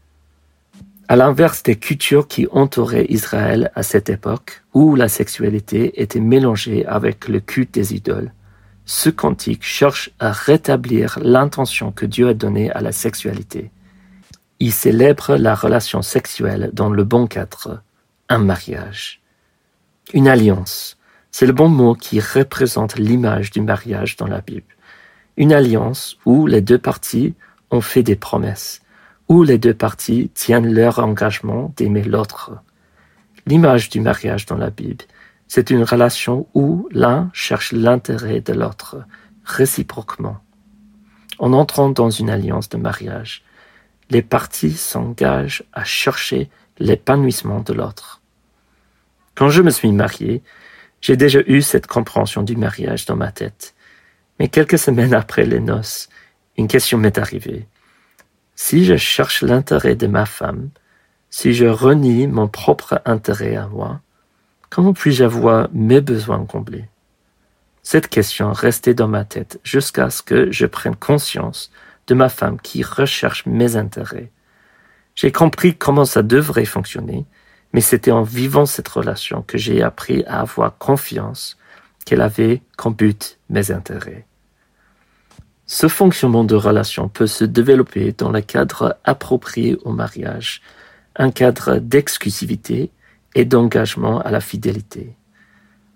À 1.09 1.17
l'inverse 1.17 1.63
des 1.63 1.77
cultures 1.77 2.27
qui 2.27 2.49
entouraient 2.51 3.07
Israël 3.11 3.71
à 3.75 3.83
cette 3.83 4.09
époque, 4.09 4.63
où 4.73 4.97
la 4.97 5.09
sexualité 5.09 6.01
était 6.01 6.21
mélangée 6.21 6.87
avec 6.87 7.29
le 7.29 7.41
culte 7.41 7.75
des 7.75 7.95
idoles, 7.95 8.33
ce 8.87 9.11
cantique 9.11 9.63
cherche 9.63 10.11
à 10.19 10.33
rétablir 10.33 11.19
l'intention 11.23 11.93
que 11.93 12.07
Dieu 12.07 12.29
a 12.29 12.35
donnée 12.35 12.71
à 12.71 12.81
la 12.81 12.93
sexualité. 12.93 13.71
Il 14.61 14.73
célèbre 14.73 15.37
la 15.37 15.55
relation 15.55 16.03
sexuelle 16.03 16.71
dans 16.73 16.91
le 16.91 17.05
bon 17.05 17.27
cadre, 17.27 17.83
un 18.29 18.39
mariage. 18.39 19.21
Une 20.13 20.29
alliance, 20.29 20.99
c'est 21.31 21.47
le 21.47 21.53
bon 21.53 21.69
mot 21.69 21.95
qui 21.95 22.21
représente 22.21 22.97
l'image 22.97 23.51
du 23.51 23.61
mariage 23.61 24.17
dans 24.17 24.27
la 24.27 24.41
Bible. 24.41 24.77
Une 25.37 25.53
alliance 25.53 26.19
où 26.25 26.47
les 26.47 26.61
deux 26.61 26.79
parties 26.79 27.35
ont 27.71 27.81
fait 27.81 28.03
des 28.03 28.17
promesses, 28.17 28.81
où 29.29 29.43
les 29.43 29.59
deux 29.59 29.75
parties 29.75 30.31
tiennent 30.35 30.73
leur 30.73 30.99
engagement 30.99 31.73
d'aimer 31.77 32.03
l'autre. 32.03 32.53
L'image 33.47 33.89
du 33.91 34.01
mariage 34.01 34.47
dans 34.47 34.57
la 34.57 34.71
Bible 34.71 35.05
c'est 35.49 35.71
une 35.71 35.83
relation 35.83 36.47
où 36.53 36.89
l'un 36.93 37.31
cherche 37.33 37.73
l'intérêt 37.73 38.43
de 38.43 38.53
l'autre, 38.53 38.99
réciproquement. 39.45 40.37
En 41.39 41.55
entrant 41.55 41.89
dans 41.89 42.11
une 42.11 42.29
alliance 42.29 42.69
de 42.69 42.77
mariage, 42.77 43.43
les 44.11 44.23
parties 44.23 44.73
s'engagent 44.73 45.65
à 45.73 45.85
chercher 45.85 46.51
l'épanouissement 46.79 47.61
de 47.61 47.73
l'autre. 47.73 48.21
Quand 49.35 49.51
je 49.51 49.63
me 49.63 49.71
suis 49.71 49.93
marié, 49.93 50.43
j'ai 51.01 51.17
déjà 51.17 51.41
eu 51.47 51.63
cette 51.63 51.87
compréhension 51.87 52.43
du 52.43 52.57
mariage 52.57 53.07
dans 53.07 53.17
ma 53.17 53.31
tête. 53.31 53.75
Mais 54.39 54.49
quelques 54.49 54.79
semaines 54.79 55.15
après 55.15 55.45
les 55.45 55.61
noces, 55.61 56.09
une 56.57 56.69
question 56.69 56.99
m'est 56.99 57.19
arrivée. 57.19 57.67
Si 58.55 58.85
je 58.85 58.97
cherche 58.97 59.43
l'intérêt 59.43 59.95
de 59.95 60.07
ma 60.07 60.27
femme, 60.27 60.71
si 61.31 61.55
je 61.55 61.67
renie 61.67 62.27
mon 62.27 62.49
propre 62.49 63.01
intérêt 63.05 63.57
à 63.57 63.69
moi, 63.69 64.01
Comment 64.71 64.93
puis-je 64.93 65.25
avoir 65.25 65.69
mes 65.73 66.01
besoins 66.01 66.45
comblés? 66.45 66.89
Cette 67.83 68.09
question 68.09 68.53
restait 68.53 68.95
dans 68.95 69.09
ma 69.09 69.25
tête 69.25 69.61
jusqu'à 69.65 70.11
ce 70.11 70.23
que 70.23 70.53
je 70.53 70.67
prenne 70.67 70.95
conscience 70.95 71.71
de 72.09 72.15
ma 72.15 72.29
femme 72.29 72.61
qui 72.61 72.83
recherche 72.83 73.47
mes 73.47 73.77
intérêts. 73.77 74.33
J'ai 75.15 75.31
compris 75.31 75.77
comment 75.77 76.05
ça 76.05 76.23
devrait 76.23 76.65
fonctionner, 76.65 77.27
mais 77.73 77.81
c'était 77.81 78.11
en 78.11 78.23
vivant 78.23 78.67
cette 78.67 78.89
relation 78.89 79.43
que 79.43 79.59
j'ai 79.59 79.83
appris 79.83 80.25
à 80.25 80.41
avoir 80.41 80.77
confiance 80.79 81.59
qu'elle 82.05 82.23
avait 82.23 82.63
comme 82.77 82.95
but 82.95 83.39
mes 83.51 83.71
intérêts. 83.71 84.27
Ce 85.67 85.87
fonctionnement 85.87 86.45
de 86.45 86.55
relation 86.55 87.11
peut 87.11 87.27
se 87.27 87.45
développer 87.45 88.15
dans 88.17 88.31
le 88.31 88.41
cadre 88.41 88.97
approprié 89.05 89.77
au 89.85 89.93
mariage, 89.93 90.63
un 91.17 91.31
cadre 91.31 91.77
d'exclusivité 91.77 92.91
et 93.35 93.45
d'engagement 93.45 94.21
à 94.21 94.31
la 94.31 94.41
fidélité. 94.41 95.15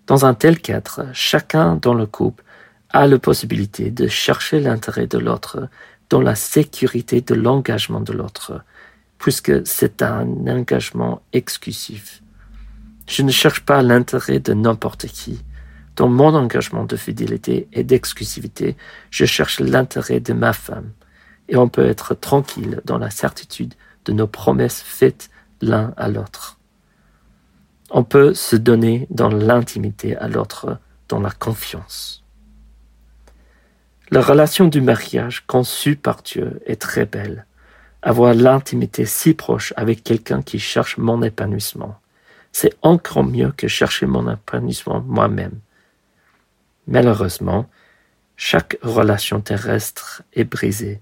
Dans 0.07 0.27
un 0.27 0.35
tel 0.35 0.61
cadre, 0.61 1.07
chacun 1.14 1.77
dans 1.77 1.94
le 1.94 2.05
couple 2.05 2.44
a 2.90 3.07
la 3.07 3.18
possibilité 3.18 3.90
de 3.90 4.09
chercher 4.09 4.61
l'intérêt 4.61 5.07
de 5.07 5.16
l'autre 5.16 5.68
dans 6.12 6.20
la 6.20 6.35
sécurité 6.35 7.22
de 7.22 7.35
l'engagement 7.35 8.01
de 8.01 8.12
l'autre, 8.12 8.62
puisque 9.16 9.66
c'est 9.66 10.03
un 10.03 10.29
engagement 10.46 11.22
exclusif. 11.33 12.22
Je 13.09 13.22
ne 13.22 13.31
cherche 13.31 13.61
pas 13.61 13.81
l'intérêt 13.81 14.38
de 14.38 14.53
n'importe 14.53 15.07
qui. 15.07 15.42
Dans 15.96 16.09
mon 16.09 16.35
engagement 16.35 16.85
de 16.85 16.96
fidélité 16.96 17.66
et 17.72 17.83
d'exclusivité, 17.83 18.77
je 19.11 19.25
cherche 19.25 19.59
l'intérêt 19.59 20.20
de 20.20 20.35
ma 20.35 20.53
femme. 20.53 20.90
Et 21.48 21.57
on 21.57 21.70
peut 21.70 21.87
être 21.87 22.12
tranquille 22.12 22.83
dans 22.85 22.98
la 22.98 23.09
certitude 23.09 23.72
de 24.05 24.12
nos 24.12 24.27
promesses 24.27 24.83
faites 24.83 25.31
l'un 25.62 25.94
à 25.96 26.09
l'autre. 26.09 26.59
On 27.90 28.05
peut 28.05 28.35
se 28.35 28.57
donner 28.57 29.07
dans 29.09 29.31
l'intimité 29.31 30.14
à 30.18 30.29
l'autre, 30.29 30.77
dans 31.09 31.20
la 31.20 31.31
confiance. 31.31 32.22
La 34.12 34.20
relation 34.20 34.68
du 34.68 34.83
mariage 34.83 35.42
conçue 35.46 35.96
par 35.96 36.20
Dieu 36.22 36.61
est 36.66 36.79
très 36.79 37.07
belle. 37.07 37.46
Avoir 38.03 38.35
l'intimité 38.35 39.07
si 39.07 39.33
proche 39.33 39.72
avec 39.75 40.05
quelqu'un 40.05 40.42
qui 40.42 40.59
cherche 40.59 40.98
mon 40.98 41.22
épanouissement, 41.22 41.98
c'est 42.53 42.75
encore 42.83 43.25
mieux 43.25 43.53
que 43.57 43.68
chercher 43.68 44.05
mon 44.05 44.31
épanouissement 44.31 45.01
moi-même. 45.01 45.59
Malheureusement, 46.87 47.70
chaque 48.37 48.77
relation 48.83 49.40
terrestre 49.40 50.22
est 50.35 50.44
brisée. 50.44 51.01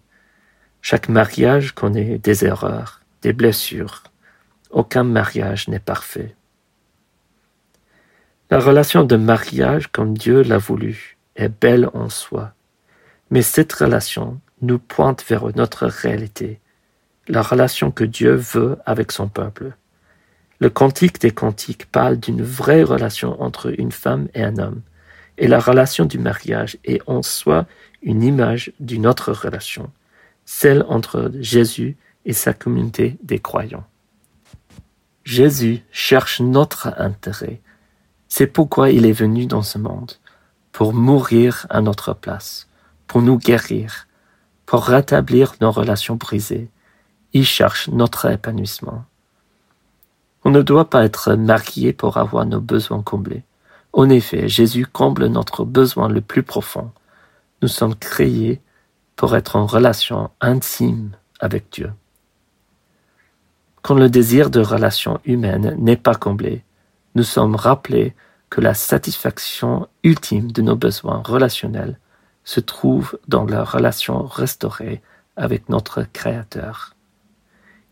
Chaque 0.80 1.08
mariage 1.08 1.72
connaît 1.72 2.18
des 2.18 2.44
erreurs, 2.44 3.00
des 3.22 3.32
blessures. 3.32 4.04
Aucun 4.70 5.02
mariage 5.02 5.66
n'est 5.66 5.80
parfait. 5.80 6.36
La 8.50 8.60
relation 8.60 9.02
de 9.02 9.16
mariage 9.16 9.88
comme 9.88 10.16
Dieu 10.16 10.42
l'a 10.42 10.58
voulu 10.58 11.18
est 11.34 11.48
belle 11.48 11.90
en 11.92 12.08
soi, 12.08 12.54
mais 13.30 13.42
cette 13.42 13.72
relation 13.72 14.40
nous 14.62 14.78
pointe 14.78 15.24
vers 15.28 15.44
notre 15.56 15.86
réalité, 15.86 16.60
la 17.28 17.42
relation 17.42 17.90
que 17.90 18.04
Dieu 18.04 18.34
veut 18.34 18.78
avec 18.84 19.12
son 19.12 19.28
peuple. 19.28 19.72
Le 20.58 20.68
cantique 20.68 21.20
des 21.20 21.30
cantiques 21.30 21.86
parle 21.86 22.18
d'une 22.18 22.42
vraie 22.42 22.82
relation 22.82 23.40
entre 23.40 23.72
une 23.78 23.92
femme 23.92 24.28
et 24.34 24.42
un 24.42 24.58
homme, 24.58 24.82
et 25.38 25.48
la 25.48 25.60
relation 25.60 26.04
du 26.04 26.18
mariage 26.18 26.76
est 26.84 27.00
en 27.06 27.22
soi 27.22 27.66
une 28.02 28.22
image 28.22 28.72
d'une 28.80 29.06
autre 29.06 29.32
relation, 29.32 29.90
celle 30.44 30.84
entre 30.88 31.30
Jésus 31.40 31.96
et 32.26 32.32
sa 32.32 32.52
communauté 32.52 33.16
des 33.22 33.38
croyants. 33.38 33.86
Jésus 35.24 35.82
cherche 35.92 36.40
notre 36.40 36.94
intérêt. 36.98 37.60
C'est 38.28 38.46
pourquoi 38.46 38.90
il 38.90 39.06
est 39.06 39.12
venu 39.12 39.46
dans 39.46 39.62
ce 39.62 39.78
monde, 39.78 40.12
pour 40.72 40.92
mourir 40.92 41.66
à 41.70 41.80
notre 41.80 42.14
place, 42.14 42.68
pour 43.10 43.22
nous 43.22 43.38
guérir, 43.38 44.06
pour 44.66 44.84
rétablir 44.84 45.54
nos 45.60 45.72
relations 45.72 46.14
brisées. 46.14 46.70
Il 47.32 47.44
cherche 47.44 47.88
notre 47.88 48.30
épanouissement. 48.30 49.04
On 50.44 50.50
ne 50.52 50.62
doit 50.62 50.88
pas 50.88 51.04
être 51.04 51.34
marié 51.34 51.92
pour 51.92 52.18
avoir 52.18 52.46
nos 52.46 52.60
besoins 52.60 53.02
comblés. 53.02 53.42
En 53.92 54.08
effet, 54.08 54.46
Jésus 54.46 54.86
comble 54.86 55.26
notre 55.26 55.64
besoin 55.64 56.08
le 56.08 56.20
plus 56.20 56.44
profond. 56.44 56.92
Nous 57.62 57.66
sommes 57.66 57.96
créés 57.96 58.60
pour 59.16 59.34
être 59.34 59.56
en 59.56 59.66
relation 59.66 60.30
intime 60.40 61.10
avec 61.40 61.64
Dieu. 61.72 61.92
Quand 63.82 63.96
le 63.96 64.08
désir 64.08 64.50
de 64.50 64.60
relation 64.60 65.18
humaine 65.24 65.74
n'est 65.80 65.96
pas 65.96 66.14
comblé, 66.14 66.62
nous 67.16 67.24
sommes 67.24 67.56
rappelés 67.56 68.14
que 68.50 68.60
la 68.60 68.74
satisfaction 68.74 69.88
ultime 70.04 70.52
de 70.52 70.62
nos 70.62 70.76
besoins 70.76 71.24
relationnels 71.26 71.98
se 72.50 72.58
trouve 72.58 73.16
dans 73.28 73.44
la 73.44 73.62
relation 73.62 74.24
restaurée 74.24 75.02
avec 75.36 75.68
notre 75.68 76.02
Créateur. 76.02 76.96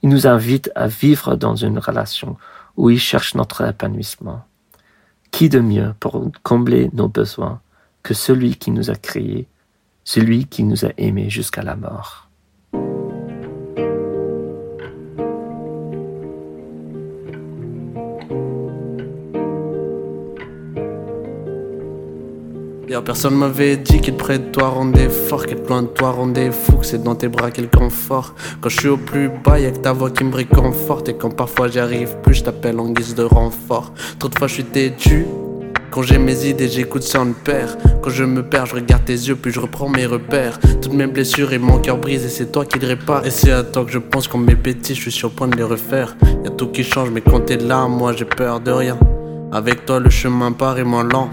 Il 0.02 0.08
nous 0.08 0.26
invite 0.26 0.72
à 0.74 0.88
vivre 0.88 1.36
dans 1.36 1.54
une 1.54 1.78
relation 1.78 2.36
où 2.76 2.90
il 2.90 2.98
cherche 2.98 3.36
notre 3.36 3.64
épanouissement. 3.64 4.44
Qui 5.30 5.48
de 5.48 5.60
mieux 5.60 5.94
pour 6.00 6.28
combler 6.42 6.90
nos 6.92 7.06
besoins 7.06 7.60
que 8.02 8.14
celui 8.14 8.56
qui 8.56 8.72
nous 8.72 8.90
a 8.90 8.96
créés, 8.96 9.46
celui 10.02 10.46
qui 10.46 10.64
nous 10.64 10.84
a 10.84 10.90
aimés 10.96 11.30
jusqu'à 11.30 11.62
la 11.62 11.76
mort? 11.76 12.27
Personne 23.04 23.34
m'avait 23.34 23.76
dit 23.76 24.00
qu'il 24.00 24.16
près 24.16 24.38
de 24.38 24.44
toi 24.50 24.68
rendait 24.68 25.10
fort, 25.10 25.44
qu'être 25.44 25.68
loin 25.68 25.82
de 25.82 25.88
toi 25.88 26.10
rendait 26.10 26.50
fou, 26.50 26.78
que 26.78 26.86
c'est 26.86 27.02
dans 27.02 27.14
tes 27.14 27.28
bras 27.28 27.50
quel 27.50 27.68
confort. 27.68 28.34
Quand 28.60 28.68
je 28.70 28.78
suis 28.78 28.88
au 28.88 28.96
plus 28.96 29.28
bas, 29.28 29.58
y'a 29.58 29.70
que 29.70 29.78
ta 29.78 29.92
voix 29.92 30.10
qui 30.10 30.24
me 30.24 30.34
réconforte. 30.34 31.08
Et 31.08 31.14
quand 31.14 31.30
parfois 31.30 31.68
j'y 31.68 31.80
arrive 31.80 32.16
plus, 32.22 32.34
je 32.34 32.44
t'appelle 32.44 32.80
en 32.80 32.90
guise 32.90 33.14
de 33.14 33.22
renfort. 33.22 33.92
Trop 34.18 34.28
de 34.28 34.38
fois 34.38 34.48
je 34.48 34.54
suis 34.54 34.64
têtu. 34.64 35.26
Quand 35.90 36.02
j'ai 36.02 36.18
mes 36.18 36.46
idées, 36.46 36.68
j'écoute 36.68 37.02
sans 37.02 37.32
père. 37.32 37.76
Quand 38.02 38.10
je 38.10 38.24
me 38.24 38.42
perds, 38.42 38.66
je 38.66 38.74
regarde 38.74 39.04
tes 39.04 39.12
yeux, 39.12 39.36
puis 39.36 39.52
je 39.52 39.60
reprends 39.60 39.88
mes 39.88 40.06
repères. 40.06 40.58
Toutes 40.80 40.92
mes 40.92 41.06
blessures 41.06 41.52
et 41.52 41.58
mon 41.58 41.78
cœur 41.78 41.98
brisé, 41.98 42.28
c'est 42.28 42.52
toi 42.52 42.64
qui 42.64 42.78
le 42.78 42.86
répare. 42.86 43.26
Et 43.26 43.30
c'est 43.30 43.52
à 43.52 43.64
toi 43.64 43.84
que 43.84 43.92
je 43.92 43.98
pense 43.98 44.28
quand 44.28 44.38
mes 44.38 44.56
petits, 44.56 44.94
je 44.94 45.00
suis 45.00 45.12
sur 45.12 45.28
le 45.28 45.34
point 45.34 45.48
de 45.48 45.56
les 45.56 45.62
refaire. 45.62 46.16
Y'a 46.44 46.50
tout 46.50 46.68
qui 46.68 46.84
change, 46.84 47.10
mais 47.10 47.20
quand 47.20 47.40
t'es 47.40 47.56
là, 47.56 47.86
moi 47.86 48.12
j'ai 48.12 48.24
peur 48.24 48.60
de 48.60 48.70
rien. 48.70 48.98
Avec 49.52 49.86
toi, 49.86 49.98
le 49.98 50.10
chemin 50.10 50.52
paraît 50.52 50.84
moins 50.84 51.04
lent. 51.04 51.30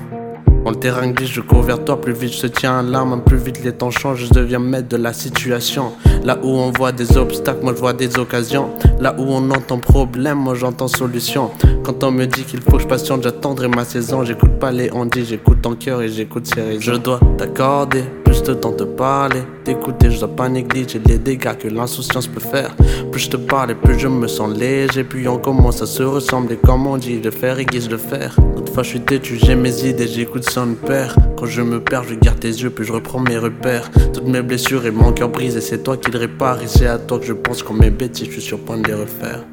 Quand 0.66 0.72
le 0.72 0.80
terrain 0.80 1.08
glisse, 1.12 1.30
je 1.30 1.42
cours 1.42 1.62
vers 1.62 1.86
toi, 1.86 2.02
plus 2.02 2.14
vite 2.14 2.34
je 2.34 2.42
te 2.42 2.48
tiens 2.48 2.82
la 2.82 3.06
main, 3.06 3.20
plus 3.20 3.38
vite 3.38 3.64
les 3.64 3.72
temps 3.72 3.92
changent, 3.92 4.26
je 4.26 4.34
deviens 4.34 4.58
maître 4.58 4.88
de 4.88 4.98
la 4.98 5.14
situation. 5.14 5.92
Là 6.24 6.40
où 6.42 6.48
on 6.58 6.72
voit 6.72 6.92
des 6.92 7.18
obstacles, 7.18 7.60
moi 7.62 7.74
je 7.76 7.80
vois 7.80 7.94
des 7.94 8.18
occasions. 8.18 8.72
Là 9.00 9.14
où 9.16 9.26
on 9.28 9.52
entend 9.52 9.78
problème, 9.78 10.40
moi 10.40 10.56
j'entends 10.56 10.88
solution. 10.88 11.52
Quand 11.84 12.04
on 12.04 12.10
me 12.10 12.26
dit 12.26 12.46
qu'il 12.46 12.62
faut 12.62 12.78
que 12.78 12.82
je 12.82 12.88
patiente, 12.88 13.22
j'attendrai 13.22 13.68
ma 13.68 13.86
saison. 13.86 14.24
J'écoute 14.24 14.58
pas 14.58 14.72
les 14.72 14.90
on 14.92 15.08
j'écoute 15.14 15.62
ton 15.62 15.76
cœur 15.76 16.02
et 16.02 16.10
j'écoute 16.10 16.48
ses 16.48 16.64
raisons. 16.64 16.82
Je 16.82 16.94
dois 16.94 17.20
t'accorder 17.38 18.04
plus 18.36 18.44
de 18.44 18.54
temps 18.54 18.72
de 18.72 18.84
parler, 18.84 19.44
d'écouter, 19.64 20.12
je 20.12 20.20
dois 20.20 20.28
pas 20.28 20.50
négliger 20.50 21.00
les 21.06 21.18
dégâts 21.18 21.56
que 21.58 21.68
l'insouciance 21.68 22.28
peut 22.28 22.40
faire. 22.40 22.76
Plus 23.12 23.22
je 23.22 23.30
te 23.30 23.38
parle 23.38 23.72
et 23.72 23.76
plus 23.76 23.98
je 23.98 24.08
me 24.08 24.28
sens 24.28 24.56
léger, 24.58 25.04
puis 25.04 25.28
on 25.28 25.38
commence 25.38 25.82
à 25.82 25.86
se 25.86 26.04
ressembler 26.04 26.58
comme 26.58 26.86
on 26.86 26.98
dit, 26.98 27.22
le 27.22 27.32
faire 27.32 27.60
aiguise 27.60 27.90
le 27.90 27.98
faire. 27.98 28.36
D'autres 28.56 28.74
fois 28.74 28.84
je 28.84 28.90
suis 28.90 29.02
têtu, 29.02 29.38
j'ai 29.42 29.56
mes 29.56 29.86
idées, 29.86 30.08
j'écoute 30.08 30.50
son 30.50 30.74
père. 30.74 31.16
Quand 31.38 31.46
je 31.46 31.62
me 31.62 31.80
perds, 31.80 32.04
je 32.04 32.16
garde 32.16 32.40
tes 32.40 32.50
yeux, 32.50 32.70
puis 32.70 32.86
je 32.86 32.92
reprends 32.92 33.20
mes 33.20 33.38
repères. 33.38 33.90
Toutes 34.14 34.28
mes 34.28 34.42
blessures 34.42 34.86
et 34.86 34.92
mon 34.92 35.14
cœur 35.14 35.30
brisé, 35.30 35.62
c'est 35.62 35.84
toi 35.84 35.98
qui 35.98 36.12
le 36.12 36.20
répare, 36.20 36.62
et 36.62 36.68
c'est 36.68 36.88
à 36.88 36.98
toi 36.98 37.20
que 37.20 37.26
je 37.26 37.34
pense 37.34 37.64
quand 37.64 37.74
mes 37.74 37.90
bêtises, 37.90 38.28
je 38.28 38.32
suis 38.34 38.42
sur 38.42 38.60
point 38.60 38.78
de 38.78 38.88
les 38.88 38.96
refaire. 38.96 39.46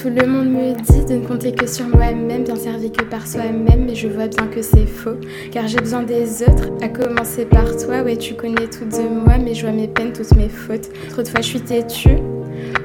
Tout 0.00 0.08
le 0.08 0.26
monde 0.26 0.48
me 0.48 0.74
dit 0.74 1.04
de 1.04 1.20
ne 1.20 1.26
compter 1.26 1.52
que 1.52 1.66
sur 1.66 1.86
moi-même, 1.86 2.44
bien 2.44 2.56
servi 2.56 2.90
que 2.90 3.04
par 3.04 3.26
soi-même, 3.26 3.84
mais 3.86 3.94
je 3.94 4.08
vois 4.08 4.26
bien 4.26 4.46
que 4.48 4.60
c'est 4.60 4.86
faux, 4.86 5.16
car 5.52 5.68
j'ai 5.68 5.78
besoin 5.78 6.02
des 6.02 6.42
autres, 6.42 6.70
à 6.80 6.88
commencer 6.88 7.44
par 7.44 7.76
toi. 7.76 8.02
Ouais, 8.02 8.16
tu 8.16 8.34
connais 8.34 8.68
tout 8.68 8.84
de 8.84 9.08
moi, 9.08 9.38
mais 9.38 9.54
je 9.54 9.62
vois 9.64 9.74
mes 9.74 9.86
peines, 9.88 10.12
toutes 10.12 10.34
mes 10.34 10.48
fautes. 10.48 10.88
Trop 11.10 11.22
de 11.22 11.28
fois, 11.28 11.40
je 11.40 11.46
suis 11.46 11.60
têtue. 11.60 12.16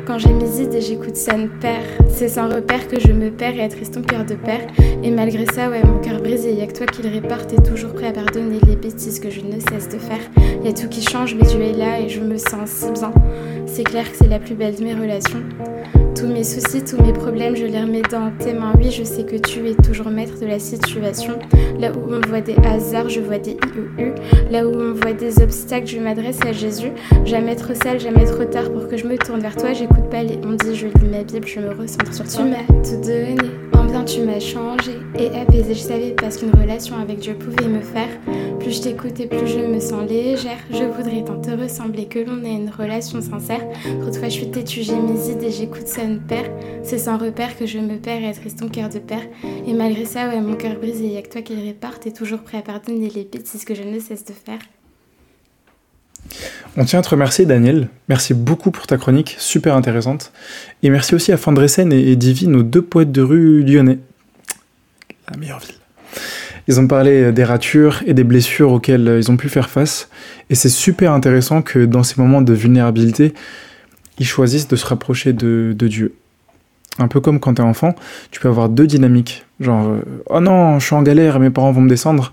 Quand 0.08 0.20
j'ai 0.20 0.32
mes 0.32 0.62
idées, 0.62 0.80
j'écoute 0.80 1.18
ça 1.18 1.36
ne 1.36 1.48
perd. 1.48 1.84
C'est 2.08 2.30
sans 2.30 2.48
repère 2.48 2.88
que 2.88 2.98
je 2.98 3.12
me 3.12 3.30
perds 3.30 3.58
et 3.58 3.62
attriste 3.62 3.96
ton 3.96 4.02
cœur 4.02 4.24
de 4.24 4.36
père. 4.36 4.62
Et 5.04 5.12
malgré 5.12 5.46
ça, 5.48 5.70
ouais, 5.70 5.84
mon 5.84 6.00
cœur 6.00 6.22
brisé, 6.22 6.54
y'a 6.54 6.66
que 6.66 6.78
toi 6.78 6.86
qui 6.86 7.04
le 7.04 7.10
répare. 7.10 7.46
T'es 7.46 7.58
toujours 7.58 7.92
prêt 7.92 8.08
à 8.08 8.14
pardonner 8.14 8.60
les 8.66 8.78
bêtises 8.78 9.20
que 9.20 9.30
je 9.30 9.42
ne 9.42 9.60
cesse 9.60 9.90
de 9.90 10.00
faire. 10.00 10.22
Y 10.64 10.70
a 10.70 10.74
tout 10.74 10.88
qui 10.88 11.02
change, 11.02 11.36
mais 11.36 11.46
tu 11.46 11.58
es 11.58 11.74
là 11.74 12.00
et 12.00 12.08
je 12.08 12.22
me 12.22 12.38
sens 12.38 12.70
si 12.70 12.90
bien. 12.92 13.12
C'est 13.66 13.84
clair 13.84 14.10
que 14.10 14.16
c'est 14.16 14.30
la 14.30 14.40
plus 14.40 14.56
belle 14.56 14.76
de 14.76 14.84
mes 14.86 14.94
relations. 14.94 15.44
Tous 16.16 16.26
mes 16.26 16.44
soucis, 16.44 16.84
tous 16.84 17.00
mes 17.04 17.14
problèmes, 17.14 17.56
je 17.56 17.66
les 17.66 17.80
remets 17.80 18.02
dans 18.02 18.32
tes 18.40 18.54
mains. 18.54 18.74
Oui, 18.76 18.90
je 18.90 19.04
sais 19.04 19.24
que 19.24 19.36
tu 19.36 19.70
es 19.70 19.76
toujours 19.76 20.10
maître 20.10 20.40
de 20.40 20.48
la 20.48 20.58
situation. 20.58 21.38
Là 21.80 21.92
où 21.92 22.12
on 22.12 22.28
voit 22.28 22.42
des 22.42 22.56
hasards, 22.66 23.10
je 23.10 23.20
vois 23.20 23.38
des 23.38 23.52
IOU. 23.52 24.16
Là 24.50 24.68
où 24.68 24.72
on 24.72 24.94
voit 24.94 25.14
des 25.14 25.40
obstacles, 25.44 25.86
je 25.86 26.00
m'adresse 26.00 26.40
à 26.44 26.54
Jésus. 26.54 26.92
Jamais 27.26 27.56
trop 27.56 27.76
sale, 27.76 28.00
jamais 28.00 28.26
trop 28.26 28.46
tard 28.46 28.72
pour 28.72 28.88
que 28.88 28.98
je 28.98 29.06
me 29.06 29.16
tourne 29.16 29.42
vers 29.42 29.56
toi. 29.56 29.74
On 30.44 30.54
dit, 30.54 30.76
je 30.76 30.88
lis 30.88 31.10
ma 31.12 31.24
Bible, 31.24 31.48
je 31.48 31.60
me 31.60 31.74
recentre 31.74 32.14
sur 32.14 32.26
toi. 32.26 32.44
Tu 32.44 32.50
m'as 32.50 32.82
tout 32.84 33.02
donné, 33.02 33.52
en 33.74 33.84
bien 33.86 34.04
tu 34.04 34.22
m'as 34.22 34.40
changé 34.40 34.94
et 35.18 35.28
apaisé. 35.38 35.74
Je 35.74 35.80
savais 35.80 36.12
pas 36.12 36.32
ce 36.32 36.40
qu'une 36.40 36.52
relation 36.52 36.96
avec 36.98 37.20
Dieu 37.20 37.36
pouvait 37.36 37.68
me 37.68 37.82
faire. 37.82 38.10
Plus 38.60 38.78
je 38.78 38.82
t'écoute 38.82 39.20
et 39.20 39.28
plus 39.28 39.48
je 39.48 39.60
me 39.60 39.80
sens 39.80 40.08
légère. 40.10 40.58
Je 40.72 40.84
voudrais 40.84 41.24
tant 41.24 41.40
te 41.40 41.52
ressembler 41.52 42.06
que 42.06 42.20
l'on 42.20 42.44
ait 42.44 42.56
une 42.56 42.70
relation 42.70 43.22
sincère. 43.22 43.66
Trop 44.02 44.10
de 44.10 44.16
fois 44.16 44.30
je 44.30 44.34
suis 44.34 44.52
têtue, 44.52 44.82
j'ai 44.82 44.96
mes 44.96 45.30
idées, 45.30 45.52
j'écoute 45.52 45.88
ça 45.88 46.02
père. 46.28 46.50
C'est 46.84 46.98
sans 46.98 47.18
repère 47.18 47.58
que 47.58 47.66
je 47.66 47.80
me 47.80 47.98
perds 47.98 48.24
et 48.24 48.34
triste 48.34 48.60
ton 48.60 48.70
cœur 48.70 48.90
de 48.90 49.00
père. 49.00 49.24
Et 49.66 49.74
malgré 49.74 50.06
ça, 50.06 50.30
ouais, 50.30 50.42
mon 50.42 50.56
cœur 50.56 50.76
brisé, 50.80 51.08
y'a 51.08 51.22
que 51.22 51.30
toi 51.30 51.42
qui 51.42 51.56
le 51.56 51.64
répare. 51.64 52.00
T'es 52.00 52.12
toujours 52.12 52.40
prêt 52.40 52.58
à 52.58 52.62
pardonner 52.62 53.10
les 53.10 53.28
c'est 53.44 53.58
ce 53.58 53.66
que 53.66 53.76
je 53.76 53.84
ne 53.84 54.00
cesse 54.00 54.26
de 54.26 54.34
faire. 54.34 54.60
On 56.76 56.86
tient 56.86 57.00
à 57.00 57.02
te 57.02 57.10
remercier 57.10 57.46
Daniel, 57.46 57.88
merci 58.08 58.34
beaucoup 58.34 58.72
pour 58.72 58.86
ta 58.88 58.98
chronique, 58.98 59.36
super 59.40 59.76
intéressante. 59.76 60.32
Et 60.84 60.90
merci 60.90 61.16
aussi 61.16 61.32
à 61.32 61.38
Fandresen 61.38 61.92
et 61.92 62.16
Divi, 62.16 62.48
nos 62.48 62.64
deux 62.64 62.82
poètes 62.82 63.12
de 63.12 63.22
rue 63.22 63.64
lyonnais. 63.64 64.00
La 65.32 65.38
meilleure 65.38 65.60
ville. 65.60 65.76
Ils 66.68 66.80
ont 66.80 66.88
parlé 66.88 67.32
des 67.32 67.44
ratures 67.44 68.04
et 68.06 68.14
des 68.14 68.26
blessures 68.26 68.72
auxquelles 68.72 69.18
ils 69.20 69.32
ont 69.32 69.38
pu 69.38 69.48
faire 69.48 69.70
face. 69.70 70.10
Et 70.50 70.56
c'est 70.56 70.70
super 70.70 71.14
intéressant 71.14 71.62
que 71.62 71.86
dans 71.86 72.04
ces 72.04 72.20
moments 72.22 72.42
de 72.42 72.54
vulnérabilité, 72.54 73.34
ils 74.20 74.26
choisissent 74.26 74.68
de 74.68 74.76
se 74.76 74.86
rapprocher 74.86 75.34
de, 75.34 75.74
Dieu. 75.74 76.14
Un 77.00 77.08
peu 77.08 77.22
comme 77.22 77.40
quand 77.40 77.56
t'es 77.56 77.62
enfant, 77.62 77.96
tu 78.32 78.40
peux 78.40 78.50
avoir 78.50 78.70
deux 78.70 78.88
dynamiques. 78.88 79.46
Genre, 79.60 79.88
euh, 79.88 80.02
oh 80.28 80.40
non, 80.40 80.80
je 80.80 80.86
suis 80.86 80.96
en 80.96 81.04
galère, 81.04 81.40
mes 81.40 81.52
parents 81.52 81.72
vont 81.72 81.82
me 81.82 81.90
descendre. 81.90 82.32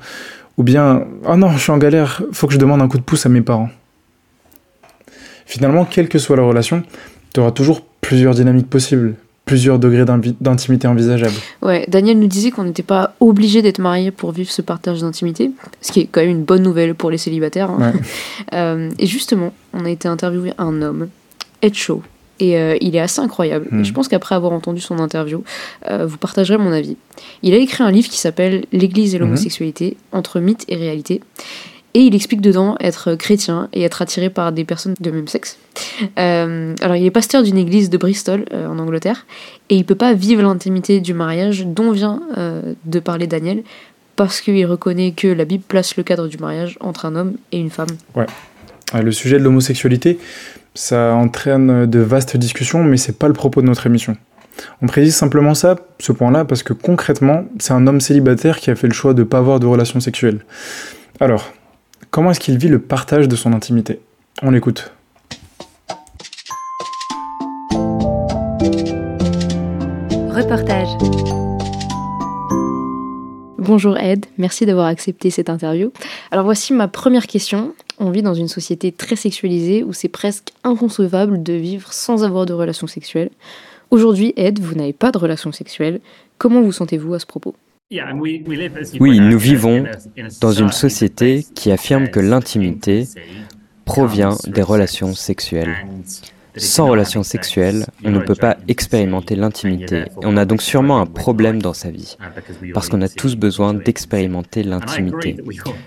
Ou 0.56 0.62
bien, 0.62 1.04
oh 1.26 1.36
non, 1.36 1.50
je 1.50 1.58
suis 1.58 1.72
en 1.72 1.78
galère, 1.78 2.22
faut 2.32 2.46
que 2.46 2.54
je 2.54 2.58
demande 2.58 2.80
un 2.80 2.88
coup 2.88 2.96
de 2.96 3.02
pouce 3.02 3.26
à 3.26 3.28
mes 3.28 3.42
parents. 3.42 3.68
Finalement, 5.46 5.84
quelle 5.84 6.08
que 6.08 6.18
soit 6.18 6.36
la 6.36 6.42
relation, 6.42 6.82
tu 7.32 7.40
auras 7.40 7.50
toujours 7.50 7.82
plusieurs 8.00 8.34
dynamiques 8.34 8.68
possibles, 8.68 9.14
plusieurs 9.44 9.78
degrés 9.78 10.04
d'intimité 10.40 10.86
envisageables. 10.86 11.34
Ouais, 11.62 11.84
Daniel 11.88 12.18
nous 12.18 12.26
disait 12.26 12.50
qu'on 12.50 12.64
n'était 12.64 12.82
pas 12.82 13.14
obligé 13.20 13.60
d'être 13.62 13.78
marié 13.78 14.10
pour 14.10 14.32
vivre 14.32 14.50
ce 14.50 14.62
partage 14.62 15.00
d'intimité, 15.00 15.50
ce 15.80 15.92
qui 15.92 16.00
est 16.00 16.08
quand 16.10 16.20
même 16.20 16.30
une 16.30 16.44
bonne 16.44 16.62
nouvelle 16.62 16.94
pour 16.94 17.10
les 17.10 17.18
célibataires. 17.18 17.70
Hein. 17.70 17.92
Euh, 18.52 18.90
et 18.98 19.06
justement, 19.06 19.52
on 19.72 19.84
a 19.84 19.90
été 19.90 20.06
interviewé 20.06 20.52
un 20.58 20.80
homme, 20.82 21.08
Ed 21.62 21.74
Shaw, 21.74 22.02
et 22.40 22.58
euh, 22.58 22.76
il 22.80 22.94
est 22.94 23.00
assez 23.00 23.20
incroyable. 23.20 23.66
Et 23.72 23.74
hmm. 23.76 23.84
je 23.84 23.92
pense 23.92 24.08
qu'après 24.08 24.34
avoir 24.34 24.52
entendu 24.52 24.80
son 24.80 24.98
interview, 24.98 25.42
euh, 25.88 26.06
vous 26.06 26.18
partagerez 26.18 26.58
mon 26.58 26.72
avis. 26.72 26.96
Il 27.42 27.54
a 27.54 27.56
écrit 27.56 27.82
un 27.82 27.90
livre 27.90 28.08
qui 28.08 28.18
s'appelle 28.18 28.64
L'Église 28.72 29.14
et 29.14 29.18
hmm. 29.18 29.22
l'homosexualité, 29.22 29.96
entre 30.12 30.40
mythe 30.40 30.64
et 30.68 30.76
réalité. 30.76 31.20
Et 31.96 32.00
il 32.00 32.14
explique 32.14 32.40
dedans 32.40 32.76
être 32.80 33.14
chrétien 33.14 33.68
et 33.72 33.82
être 33.82 34.02
attiré 34.02 34.28
par 34.28 34.50
des 34.50 34.64
personnes 34.64 34.94
de 34.98 35.10
même 35.12 35.28
sexe. 35.28 35.58
Euh, 36.18 36.74
alors 36.82 36.96
il 36.96 37.06
est 37.06 37.10
pasteur 37.12 37.44
d'une 37.44 37.56
église 37.56 37.88
de 37.88 37.96
Bristol 37.96 38.44
euh, 38.52 38.66
en 38.66 38.80
Angleterre 38.80 39.26
et 39.70 39.76
il 39.76 39.84
peut 39.84 39.94
pas 39.94 40.12
vivre 40.12 40.42
l'intimité 40.42 41.00
du 41.00 41.14
mariage 41.14 41.64
dont 41.64 41.92
vient 41.92 42.20
euh, 42.36 42.74
de 42.84 42.98
parler 42.98 43.28
Daniel 43.28 43.62
parce 44.16 44.40
qu'il 44.40 44.66
reconnaît 44.66 45.12
que 45.12 45.28
la 45.28 45.44
Bible 45.44 45.62
place 45.66 45.96
le 45.96 46.02
cadre 46.02 46.26
du 46.26 46.36
mariage 46.36 46.76
entre 46.80 47.06
un 47.06 47.14
homme 47.14 47.34
et 47.52 47.58
une 47.58 47.70
femme. 47.70 47.88
Ouais. 48.16 48.26
Le 49.00 49.12
sujet 49.12 49.38
de 49.38 49.44
l'homosexualité, 49.44 50.18
ça 50.74 51.14
entraîne 51.14 51.86
de 51.86 51.98
vastes 51.98 52.36
discussions, 52.36 52.84
mais 52.84 52.96
c'est 52.96 53.18
pas 53.18 53.26
le 53.26 53.32
propos 53.32 53.60
de 53.60 53.66
notre 53.66 53.86
émission. 53.86 54.16
On 54.82 54.86
précise 54.86 55.16
simplement 55.16 55.54
ça, 55.54 55.76
ce 55.98 56.12
point-là, 56.12 56.44
parce 56.44 56.62
que 56.62 56.72
concrètement, 56.72 57.44
c'est 57.58 57.72
un 57.72 57.88
homme 57.88 58.00
célibataire 58.00 58.60
qui 58.60 58.70
a 58.70 58.76
fait 58.76 58.86
le 58.86 58.92
choix 58.92 59.14
de 59.14 59.22
ne 59.22 59.24
pas 59.24 59.38
avoir 59.38 59.58
de 59.58 59.66
relations 59.66 59.98
sexuelles. 59.98 60.44
Alors, 61.18 61.52
Comment 62.14 62.30
est-ce 62.30 62.38
qu'il 62.38 62.58
vit 62.58 62.68
le 62.68 62.78
partage 62.78 63.26
de 63.26 63.34
son 63.34 63.52
intimité? 63.52 63.98
On 64.40 64.52
l'écoute. 64.52 64.92
Reportage. 70.30 70.86
Bonjour 73.58 73.98
Ed, 73.98 74.26
merci 74.38 74.64
d'avoir 74.64 74.86
accepté 74.86 75.30
cette 75.30 75.50
interview. 75.50 75.90
Alors 76.30 76.44
voici 76.44 76.72
ma 76.72 76.86
première 76.86 77.26
question. 77.26 77.74
On 77.98 78.10
vit 78.10 78.22
dans 78.22 78.34
une 78.34 78.46
société 78.46 78.92
très 78.92 79.16
sexualisée 79.16 79.82
où 79.82 79.92
c'est 79.92 80.06
presque 80.06 80.52
inconcevable 80.62 81.42
de 81.42 81.54
vivre 81.54 81.92
sans 81.92 82.22
avoir 82.22 82.46
de 82.46 82.52
relations 82.52 82.86
sexuelles. 82.86 83.30
Aujourd'hui, 83.90 84.32
Ed, 84.36 84.60
vous 84.60 84.76
n'avez 84.76 84.92
pas 84.92 85.10
de 85.10 85.18
relations 85.18 85.50
sexuelles. 85.50 86.00
Comment 86.38 86.62
vous 86.62 86.70
sentez-vous 86.70 87.12
à 87.14 87.18
ce 87.18 87.26
propos? 87.26 87.56
Oui, 89.00 89.20
nous 89.20 89.38
vivons 89.38 89.84
dans 90.40 90.52
une 90.52 90.72
société 90.72 91.46
qui 91.54 91.70
affirme 91.70 92.08
que 92.08 92.20
l'intimité 92.20 93.06
provient 93.84 94.36
des 94.46 94.62
relations 94.62 95.14
sexuelles. 95.14 95.74
Sans 96.56 96.86
relations 96.86 97.24
sexuelles, 97.24 97.86
on 98.04 98.10
ne 98.10 98.20
peut 98.20 98.36
pas 98.36 98.56
expérimenter 98.68 99.34
l'intimité 99.34 99.98
et 99.98 100.24
on 100.24 100.36
a 100.36 100.44
donc 100.44 100.62
sûrement 100.62 101.00
un 101.00 101.06
problème 101.06 101.60
dans 101.60 101.74
sa 101.74 101.90
vie, 101.90 102.16
parce 102.72 102.88
qu'on 102.88 103.02
a 103.02 103.08
tous 103.08 103.36
besoin 103.36 103.74
d'expérimenter 103.74 104.62
l'intimité. 104.62 105.36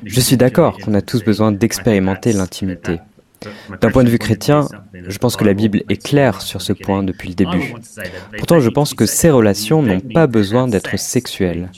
Je 0.04 0.20
suis 0.20 0.38
d'accord 0.38 0.78
qu'on 0.78 0.94
a 0.94 1.02
tous 1.02 1.24
besoin 1.24 1.52
d'expérimenter 1.52 2.34
l'intimité. 2.34 3.00
D'un 3.82 3.92
point 3.92 4.04
de 4.04 4.10
vue 4.10 4.18
chrétien, 4.18 4.68
je 5.08 5.18
pense 5.18 5.36
que 5.36 5.44
la 5.44 5.54
Bible 5.54 5.84
est 5.90 6.02
claire 6.02 6.42
sur 6.42 6.62
ce 6.62 6.74
point 6.74 7.04
depuis 7.04 7.30
le 7.30 7.36
début. 7.36 7.74
Pourtant, 8.38 8.60
je 8.60 8.70
pense 8.70 8.94
que 8.94 9.06
ces 9.06 9.30
relations 9.30 9.82
n'ont 9.82 10.00
pas 10.00 10.28
besoin 10.28 10.68
d'être 10.68 10.98
sexuelles. 10.98 11.70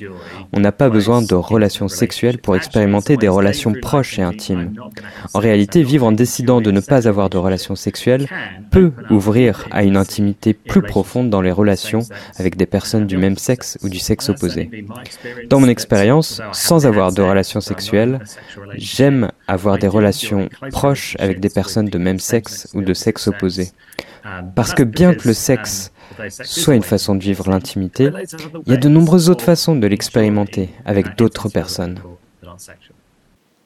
On 0.54 0.60
n'a 0.60 0.72
pas 0.72 0.90
besoin 0.90 1.22
de 1.22 1.36
relations 1.36 1.88
sexuelles 1.88 2.38
pour 2.38 2.56
expérimenter 2.56 3.18
des 3.18 3.28
relations 3.28 3.74
proches 3.74 4.20
et 4.20 4.22
intimes. 4.22 4.74
En 5.34 5.40
réalité, 5.40 5.84
vivre 5.84 6.06
en 6.06 6.12
décidant 6.12 6.62
de 6.62 6.72
ne 6.72 6.80
pas 6.80 7.08
avoir 7.08 7.30
de 7.30 7.38
relations 7.38 7.76
sexuelles 7.76 8.28
peut 8.72 8.92
ouvrir 9.10 9.68
à 9.72 9.84
une 9.84 9.98
intimité 9.98 10.54
plus 10.54 10.82
profonde 10.82 11.30
dans 11.30 11.42
les 11.42 11.52
relations 11.52 12.02
avec 12.38 12.56
des 12.56 12.66
personnes 12.66 13.08
du 13.08 13.18
même 13.18 13.38
sexe 13.38 13.78
ou 13.84 13.90
du 13.90 14.00
sexe 14.00 14.30
opposé. 14.30 14.70
Dans 15.50 15.60
mon 15.60 15.68
expérience, 15.68 16.42
sans 16.52 16.86
avoir 16.86 17.12
de 17.12 17.22
relations 17.22 17.62
sexuelles, 17.62 18.20
j'aime 18.76 19.32
avoir 19.48 19.78
des 19.78 19.88
relations 19.88 20.50
proches 20.72 21.16
avec 21.20 21.40
des 21.40 21.50
personnes 21.50 21.90
de 21.90 21.98
même 21.98 22.20
sexe 22.20 22.68
ou 22.74 22.82
de 22.82 22.94
sexe 22.94 23.09
Parce 24.56 24.74
que 24.74 24.84
bien 24.84 25.14
que 25.14 25.28
le 25.28 25.34
sexe 25.34 25.92
soit 26.30 26.76
une 26.76 26.84
façon 26.84 27.16
de 27.16 27.24
vivre 27.24 27.50
l'intimité, 27.50 28.12
il 28.66 28.72
y 28.72 28.76
a 28.76 28.78
de 28.78 28.90
nombreuses 28.90 29.30
autres 29.30 29.44
façons 29.44 29.76
de 29.76 29.88
l'expérimenter 29.88 30.70
avec 30.86 31.18
d'autres 31.18 31.50
personnes. 31.50 32.00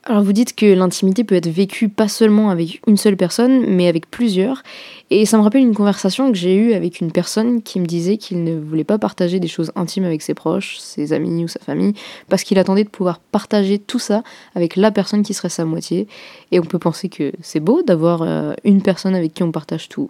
Alors 0.06 0.22
vous 0.22 0.34
dites 0.34 0.54
que 0.54 0.66
l'intimité 0.66 1.24
peut 1.24 1.36
être 1.36 1.48
vécue 1.48 1.88
pas 1.88 2.10
seulement 2.10 2.50
avec 2.50 2.82
une 2.88 2.98
seule 2.98 3.16
personne, 3.16 3.66
mais 3.68 3.88
avec 3.88 4.12
plusieurs. 4.12 4.62
Et 5.10 5.26
ça 5.26 5.38
me 5.38 5.44
rappelle 5.44 5.62
une 5.62 5.74
conversation 5.74 6.30
que 6.30 6.38
j'ai 6.38 6.56
eue 6.56 6.74
avec 6.74 7.00
une 7.00 7.10
personne 7.10 7.62
qui 7.62 7.80
me 7.80 7.86
disait 7.86 8.18
qu'il 8.18 8.44
ne 8.44 8.60
voulait 8.60 8.84
pas 8.84 8.98
partager 8.98 9.40
des 9.40 9.48
choses 9.48 9.72
intimes 9.78 10.04
avec 10.04 10.22
ses 10.22 10.34
proches, 10.34 10.78
ses 10.78 11.14
amis 11.14 11.46
ou 11.46 11.48
sa 11.48 11.62
famille, 11.62 11.94
parce 12.28 12.44
qu'il 12.44 12.60
attendait 12.60 12.84
de 12.84 12.90
pouvoir 12.90 13.20
partager 13.20 13.80
tout 13.80 14.00
ça 14.00 14.24
avec 14.56 14.76
la 14.76 14.92
personne 14.92 15.24
qui 15.24 15.34
serait 15.34 15.48
sa 15.48 15.64
moitié. 15.64 16.10
Et 16.52 16.60
on 16.60 16.64
peut 16.64 16.80
penser 16.80 17.08
que 17.08 17.32
c'est 17.42 17.62
beau 17.62 17.82
d'avoir 17.82 18.24
euh, 18.24 18.54
une 18.66 18.82
personne 18.82 19.16
avec 19.16 19.34
qui 19.34 19.44
on 19.44 19.54
partage 19.54 19.88
tout. 19.88 20.10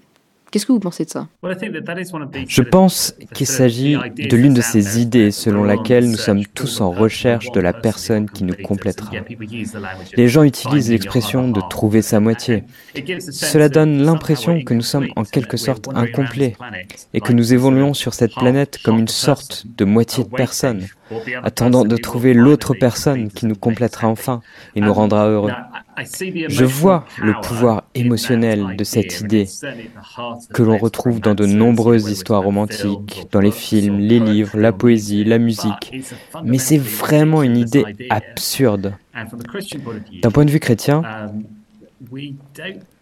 Qu'est-ce 0.53 0.67
que 0.67 0.71
vous 0.71 0.79
pensez 0.79 1.03
de 1.03 1.09
ça? 1.09 1.27
Je 2.47 2.61
pense 2.61 3.15
qu'il 3.33 3.47
s'agit 3.47 3.95
de 3.95 4.35
l'une 4.35 4.53
de 4.53 4.61
ces 4.61 5.01
idées 5.01 5.31
selon 5.31 5.63
laquelle 5.63 6.07
nous 6.07 6.15
sommes 6.15 6.45
tous 6.45 6.79
en 6.79 6.91
recherche 6.91 7.51
de 7.53 7.59
la 7.59 7.73
personne 7.73 8.29
qui 8.29 8.43
nous 8.43 8.53
complétera. 8.63 9.09
Les 10.15 10.27
gens 10.27 10.43
utilisent 10.43 10.91
l'expression 10.91 11.49
de 11.49 11.59
trouver 11.71 12.03
sa 12.03 12.19
moitié. 12.19 12.65
Cela 13.31 13.67
donne 13.67 14.03
l'impression 14.03 14.63
que 14.63 14.75
nous 14.75 14.83
sommes 14.83 15.07
en 15.15 15.23
quelque 15.23 15.57
sorte 15.57 15.87
incomplets 15.95 16.55
et 17.15 17.19
que 17.19 17.33
nous 17.33 17.51
évoluons 17.55 17.95
sur 17.95 18.13
cette 18.13 18.35
planète 18.35 18.77
comme 18.85 18.99
une 18.99 19.07
sorte 19.07 19.65
de 19.75 19.85
moitié 19.85 20.23
de 20.23 20.29
personne 20.29 20.85
attendant 21.43 21.85
de 21.85 21.97
trouver 21.97 22.33
l'autre 22.33 22.73
personne 22.73 23.29
qui 23.29 23.45
nous 23.45 23.55
complétera 23.55 24.07
enfin 24.07 24.41
et 24.75 24.81
nous 24.81 24.93
rendra 24.93 25.27
heureux. 25.27 25.51
Je 26.47 26.65
vois 26.65 27.05
le 27.21 27.33
pouvoir 27.41 27.83
émotionnel 27.93 28.75
de 28.75 28.83
cette 28.83 29.21
idée 29.21 29.47
que 30.53 30.63
l'on 30.63 30.77
retrouve 30.77 31.19
dans 31.19 31.35
de 31.35 31.45
nombreuses 31.45 32.09
histoires 32.09 32.43
romantiques, 32.43 33.27
dans 33.31 33.39
les 33.39 33.51
films, 33.51 33.99
les 33.99 34.19
livres, 34.19 34.57
la 34.57 34.71
poésie, 34.71 35.23
la 35.23 35.37
musique. 35.37 36.03
Mais 36.43 36.57
c'est 36.57 36.77
vraiment 36.79 37.43
une 37.43 37.57
idée 37.57 37.85
absurde. 38.09 38.93
D'un 40.21 40.31
point 40.31 40.45
de 40.45 40.51
vue 40.51 40.59
chrétien, 40.59 41.03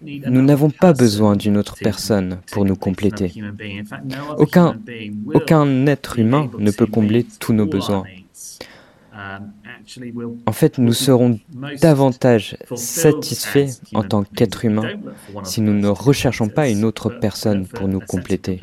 nous 0.02 0.42
n'avons 0.42 0.70
pas 0.70 0.94
besoin 0.94 1.36
d'une 1.36 1.58
autre 1.58 1.76
personne 1.82 2.40
pour 2.52 2.66
nous 2.66 2.76
compléter. 2.76 3.34
Aucun, 4.38 4.78
aucun 5.34 5.88
être 5.88 6.20
humain 6.20 6.50
ne 6.58 6.72
peut 6.72 6.86
combler 6.86 7.26
tous 7.40 7.54
nos 7.54 7.66
besoins. 7.66 8.04
En 10.46 10.52
fait, 10.52 10.78
nous 10.78 10.94
serons 10.94 11.40
davantage 11.82 12.58
satisfaits 12.76 13.82
en 13.94 14.04
tant 14.04 14.24
qu'être 14.24 14.66
humain 14.66 14.90
si 15.44 15.62
nous 15.62 15.74
ne 15.74 15.88
recherchons 15.88 16.48
pas 16.50 16.70
une 16.70 16.86
autre 16.86 17.10
personne 17.10 17.68
pour 17.68 17.88
nous 17.88 18.00
compléter. 18.00 18.60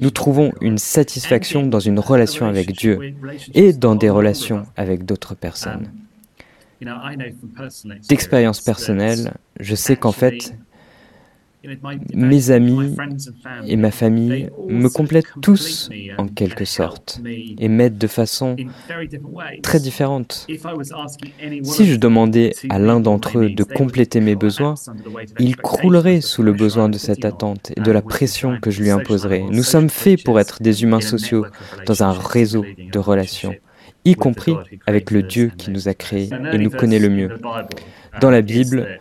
Nous 0.00 0.10
trouvons 0.10 0.52
une 0.60 0.78
satisfaction 0.78 1.66
dans 1.66 1.80
une 1.80 1.98
relation 1.98 2.46
avec 2.46 2.72
Dieu 2.72 3.14
et 3.54 3.72
dans 3.72 3.94
des 3.94 4.10
relations 4.10 4.66
avec 4.76 5.04
d'autres 5.04 5.34
personnes. 5.34 5.88
D'expérience 8.08 8.60
personnelle, 8.60 9.34
je 9.58 9.74
sais 9.74 9.96
qu'en 9.96 10.12
fait, 10.12 10.54
mes 12.14 12.50
amis 12.50 12.96
et 13.66 13.76
ma 13.76 13.90
famille 13.90 14.48
me 14.68 14.88
complètent 14.88 15.26
tous 15.42 15.90
en 16.16 16.26
quelque 16.26 16.64
sorte 16.64 17.20
et 17.26 17.68
m'aident 17.68 17.98
de 17.98 18.06
façon 18.06 18.56
très 19.62 19.78
différente. 19.78 20.46
Si 21.62 21.86
je 21.86 21.96
demandais 21.96 22.54
à 22.70 22.78
l'un 22.78 23.00
d'entre 23.00 23.38
eux 23.38 23.50
de 23.50 23.62
compléter 23.62 24.20
mes 24.20 24.36
besoins, 24.36 24.74
il 25.38 25.56
croulerait 25.56 26.22
sous 26.22 26.42
le 26.42 26.52
besoin 26.52 26.88
de 26.88 26.96
cette 26.96 27.24
attente 27.26 27.72
et 27.76 27.80
de 27.80 27.92
la 27.92 28.02
pression 28.02 28.58
que 28.58 28.70
je 28.70 28.82
lui 28.82 28.90
imposerais. 28.90 29.44
Nous 29.50 29.62
sommes 29.62 29.90
faits 29.90 30.24
pour 30.24 30.40
être 30.40 30.62
des 30.62 30.82
humains 30.82 31.02
sociaux 31.02 31.44
dans 31.86 32.02
un 32.02 32.12
réseau 32.12 32.64
de 32.78 32.98
relations 32.98 33.54
y 34.04 34.14
compris 34.14 34.54
avec 34.86 35.10
le 35.10 35.22
Dieu 35.22 35.52
qui 35.56 35.70
nous 35.70 35.88
a 35.88 35.94
créés 35.94 36.30
et 36.52 36.58
nous 36.58 36.70
connaît 36.70 36.98
le 36.98 37.08
mieux. 37.08 37.38
Dans 38.20 38.30
la 38.30 38.42
Bible, 38.42 38.98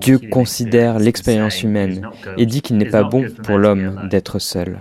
Dieu 0.00 0.18
considère 0.30 0.98
l'expérience 0.98 1.62
humaine 1.62 2.08
et 2.36 2.46
dit 2.46 2.62
qu'il 2.62 2.76
n'est 2.76 2.90
pas 2.90 3.02
bon 3.02 3.26
pour 3.42 3.58
l'homme 3.58 4.08
d'être 4.08 4.38
seul. 4.38 4.78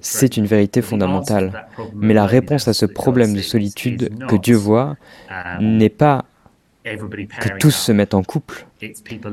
C'est 0.00 0.36
une 0.36 0.46
vérité 0.46 0.82
fondamentale. 0.82 1.66
Mais 1.94 2.14
la 2.14 2.26
réponse 2.26 2.66
à 2.66 2.72
ce 2.72 2.86
problème 2.86 3.34
de 3.34 3.40
solitude 3.40 4.26
que 4.26 4.36
Dieu 4.36 4.56
voit 4.56 4.96
n'est 5.60 5.88
pas 5.88 6.24
que 6.86 7.58
tous 7.58 7.72
se 7.72 7.92
mettent 7.92 8.14
en 8.14 8.22
couple, 8.22 8.66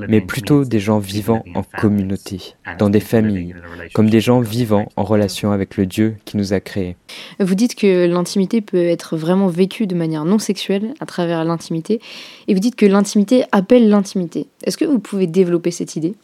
mais 0.08 0.22
plutôt 0.22 0.66
des 0.66 0.80
gens 0.80 1.00
vivant 1.00 1.44
en 1.54 1.64
communauté, 1.64 2.56
dans 2.80 2.90
des 2.90 3.00
familles, 3.00 3.56
comme 3.94 4.10
des 4.10 4.22
gens 4.22 4.40
vivant 4.40 4.90
en 4.96 5.04
relation 5.04 5.52
avec 5.52 5.78
le 5.78 5.86
Dieu 5.86 6.16
qui 6.26 6.38
nous 6.38 6.54
a 6.54 6.60
créés. 6.60 6.96
Vous 7.40 7.56
dites 7.56 7.76
que 7.76 8.08
l'intimité 8.08 8.62
peut 8.62 8.86
être 8.86 9.18
vraiment 9.18 9.48
vécue 9.48 9.86
de 9.86 9.96
manière 9.96 10.26
non 10.26 10.40
sexuelle 10.40 10.94
à 11.00 11.06
travers 11.06 11.44
l'intimité, 11.44 12.02
et 12.48 12.54
vous 12.54 12.60
dites 12.60 12.76
que 12.76 12.86
l'intimité 12.86 13.44
appelle 13.52 13.90
l'intimité. 13.90 14.48
Est-ce 14.64 14.78
que 14.78 14.86
vous 14.86 15.00
pouvez 15.00 15.28
développer 15.28 15.72
cette 15.72 15.96
idée? 15.96 16.16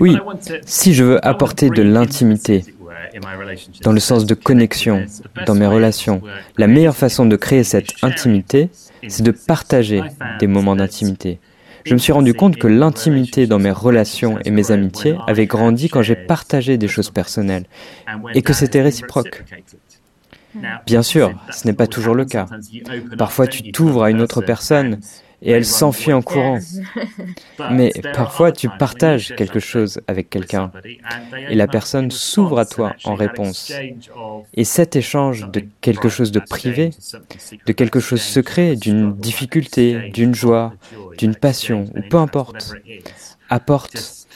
Oui, 0.00 0.16
si 0.66 0.92
je 0.92 1.04
veux 1.04 1.24
apporter 1.24 1.70
de 1.70 1.82
l'intimité, 1.82 2.64
dans 3.82 3.92
le 3.92 4.00
sens 4.00 4.26
de 4.26 4.34
connexion, 4.34 5.06
dans 5.46 5.54
mes 5.54 5.66
relations, 5.66 6.20
la 6.58 6.66
meilleure 6.66 6.96
façon 6.96 7.26
de 7.26 7.36
créer 7.36 7.62
cette 7.62 7.92
intimité, 8.02 8.70
c'est 9.08 9.22
de 9.22 9.30
partager 9.30 10.02
des 10.38 10.46
moments 10.46 10.76
d'intimité. 10.76 11.38
Je 11.84 11.94
me 11.94 11.98
suis 11.98 12.12
rendu 12.12 12.34
compte 12.34 12.56
que 12.56 12.68
l'intimité 12.68 13.46
dans 13.46 13.58
mes 13.58 13.70
relations 13.70 14.38
et 14.44 14.50
mes 14.50 14.70
amitiés 14.70 15.16
avait 15.26 15.46
grandi 15.46 15.88
quand 15.88 16.02
j'ai 16.02 16.14
partagé 16.14 16.78
des 16.78 16.88
choses 16.88 17.10
personnelles 17.10 17.64
et 18.34 18.42
que 18.42 18.52
c'était 18.52 18.82
réciproque. 18.82 19.44
Bien 20.86 21.02
sûr, 21.02 21.32
ce 21.50 21.66
n'est 21.66 21.72
pas 21.72 21.86
toujours 21.86 22.14
le 22.14 22.24
cas. 22.24 22.46
Parfois, 23.18 23.46
tu 23.46 23.72
t'ouvres 23.72 24.04
à 24.04 24.10
une 24.10 24.20
autre 24.20 24.42
personne 24.42 25.00
et 25.42 25.50
elle 25.50 25.64
s'enfuit 25.64 26.12
en 26.12 26.22
courant. 26.22 26.58
Mais 27.70 27.92
parfois, 28.14 28.52
tu 28.52 28.68
partages 28.68 29.34
quelque 29.36 29.60
chose 29.60 30.00
avec 30.06 30.30
quelqu'un 30.30 30.70
et 31.48 31.54
la 31.54 31.66
personne 31.66 32.10
s'ouvre 32.10 32.58
à 32.58 32.64
toi 32.64 32.94
en 33.04 33.14
réponse. 33.14 33.72
Et 34.54 34.64
cet 34.64 34.96
échange 34.96 35.50
de 35.50 35.64
quelque 35.80 36.08
chose 36.08 36.32
de 36.32 36.40
privé, 36.40 36.90
de 37.66 37.72
quelque 37.72 38.00
chose 38.00 38.20
de 38.20 38.24
secret, 38.24 38.76
d'une 38.76 39.14
difficulté, 39.14 40.10
d'une 40.10 40.34
joie, 40.34 40.72
d'une 41.18 41.34
passion, 41.34 41.86
ou 41.96 42.00
peu 42.08 42.18
importe, 42.18 42.74
apporte 43.50 44.26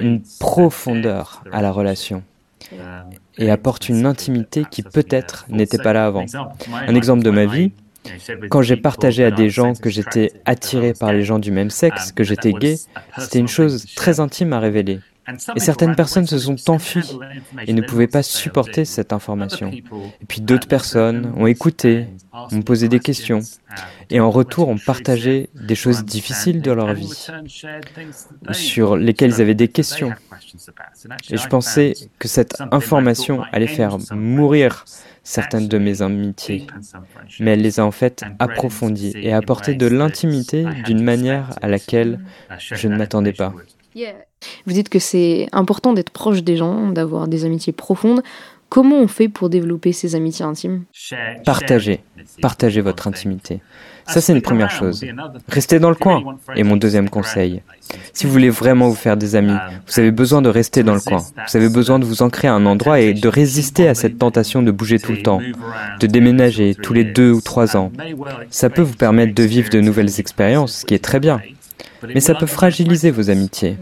une 0.00 0.20
profondeur 0.40 1.44
à 1.52 1.62
la 1.62 1.70
relation 1.70 2.22
et 3.38 3.50
apporte 3.50 3.88
une 3.88 4.06
intimité 4.06 4.64
qui 4.68 4.82
peut-être 4.82 5.46
n'était 5.48 5.78
pas 5.78 5.92
là 5.92 6.06
avant. 6.06 6.26
Un 6.72 6.94
exemple 6.94 7.22
de 7.22 7.30
ma 7.30 7.46
vie, 7.46 7.70
quand 8.50 8.62
j'ai 8.62 8.76
partagé 8.76 9.24
à 9.24 9.30
des 9.30 9.50
gens 9.50 9.74
que 9.74 9.90
j'étais 9.90 10.32
attiré 10.44 10.92
par 10.92 11.12
les 11.12 11.22
gens 11.22 11.38
du 11.38 11.50
même 11.50 11.70
sexe, 11.70 12.12
que 12.12 12.24
j'étais 12.24 12.52
gay, 12.52 12.76
c'était 13.18 13.38
une 13.38 13.48
chose 13.48 13.86
très 13.94 14.20
intime 14.20 14.52
à 14.52 14.60
révéler. 14.60 15.00
Et 15.56 15.60
certaines 15.60 15.96
personnes 15.96 16.26
se 16.26 16.38
sont 16.38 16.70
enfuies 16.70 17.18
et 17.66 17.72
ne 17.72 17.82
pouvaient 17.82 18.06
pas 18.06 18.22
supporter 18.22 18.84
cette 18.84 19.12
information. 19.12 19.72
Et 19.72 20.26
puis 20.28 20.40
d'autres 20.40 20.68
personnes 20.68 21.32
ont 21.36 21.46
écouté, 21.46 22.06
ont 22.32 22.62
posé 22.62 22.88
des 22.88 23.00
questions, 23.00 23.40
et 24.10 24.20
en 24.20 24.30
retour 24.30 24.68
ont 24.68 24.78
partagé 24.78 25.48
des 25.54 25.74
choses 25.74 26.04
difficiles 26.04 26.62
de 26.62 26.70
leur 26.70 26.94
vie, 26.94 27.26
sur 28.52 28.96
lesquelles 28.96 29.32
ils 29.32 29.40
avaient 29.40 29.54
des 29.54 29.68
questions. 29.68 30.12
Et 31.30 31.36
je 31.36 31.48
pensais 31.48 31.94
que 32.20 32.28
cette 32.28 32.60
information 32.70 33.42
allait 33.52 33.66
faire 33.66 33.98
mourir 34.12 34.84
certaines 35.26 35.66
de 35.66 35.76
mes 35.76 36.02
amitiés, 36.02 36.66
mais 37.40 37.52
elle 37.52 37.62
les 37.62 37.80
a 37.80 37.84
en 37.84 37.90
fait 37.90 38.22
approfondies 38.38 39.12
et 39.16 39.32
apporté 39.32 39.74
de 39.74 39.86
l'intimité 39.86 40.64
d'une 40.84 41.02
manière 41.02 41.50
à 41.60 41.68
laquelle 41.68 42.20
je 42.58 42.86
ne 42.86 42.96
m'attendais 42.96 43.32
pas. 43.32 43.52
Vous 44.66 44.72
dites 44.72 44.88
que 44.88 45.00
c'est 45.00 45.48
important 45.52 45.92
d'être 45.92 46.10
proche 46.10 46.44
des 46.44 46.56
gens, 46.56 46.88
d'avoir 46.88 47.26
des 47.26 47.44
amitiés 47.44 47.72
profondes. 47.72 48.22
Comment 48.68 48.98
on 49.00 49.08
fait 49.08 49.28
pour 49.28 49.48
développer 49.50 49.92
ces 49.92 50.14
amitiés 50.14 50.44
intimes? 50.44 50.84
Partagez, 51.44 52.00
partagez 52.40 52.80
votre 52.80 53.08
intimité. 53.08 53.60
Ça, 54.06 54.20
c'est 54.20 54.32
une 54.32 54.42
première 54.42 54.70
chose. 54.70 55.04
Restez 55.48 55.78
dans 55.78 55.88
le 55.88 55.96
coin 55.96 56.38
est 56.54 56.62
mon 56.62 56.76
deuxième 56.76 57.08
conseil. 57.08 57.62
Si 58.12 58.26
vous 58.26 58.32
voulez 58.32 58.50
vraiment 58.50 58.88
vous 58.88 58.94
faire 58.94 59.16
des 59.16 59.34
amis, 59.34 59.56
vous 59.86 60.00
avez 60.00 60.10
besoin 60.10 60.42
de 60.42 60.48
rester 60.48 60.82
dans 60.82 60.94
le 60.94 61.00
coin. 61.00 61.18
Vous 61.18 61.56
avez 61.56 61.68
besoin 61.68 61.98
de 61.98 62.04
vous 62.04 62.22
ancrer 62.22 62.48
à 62.48 62.54
un 62.54 62.66
endroit 62.66 63.00
et 63.00 63.14
de 63.14 63.28
résister 63.28 63.88
à 63.88 63.94
cette 63.94 64.18
tentation 64.18 64.62
de 64.62 64.70
bouger 64.70 64.98
tout 64.98 65.12
le 65.12 65.22
temps, 65.22 65.40
de 66.00 66.06
déménager 66.06 66.74
tous 66.74 66.92
les 66.92 67.04
deux 67.04 67.32
ou 67.32 67.40
trois 67.40 67.76
ans. 67.76 67.92
Ça 68.50 68.70
peut 68.70 68.82
vous 68.82 68.96
permettre 68.96 69.34
de 69.34 69.42
vivre 69.42 69.70
de 69.70 69.80
nouvelles 69.80 70.20
expériences, 70.20 70.78
ce 70.78 70.86
qui 70.86 70.94
est 70.94 71.04
très 71.04 71.20
bien. 71.20 71.40
Mais 72.14 72.20
ça 72.20 72.34
peut 72.34 72.46
fragiliser 72.46 73.10
vos 73.10 73.30
amitiés. 73.30 73.76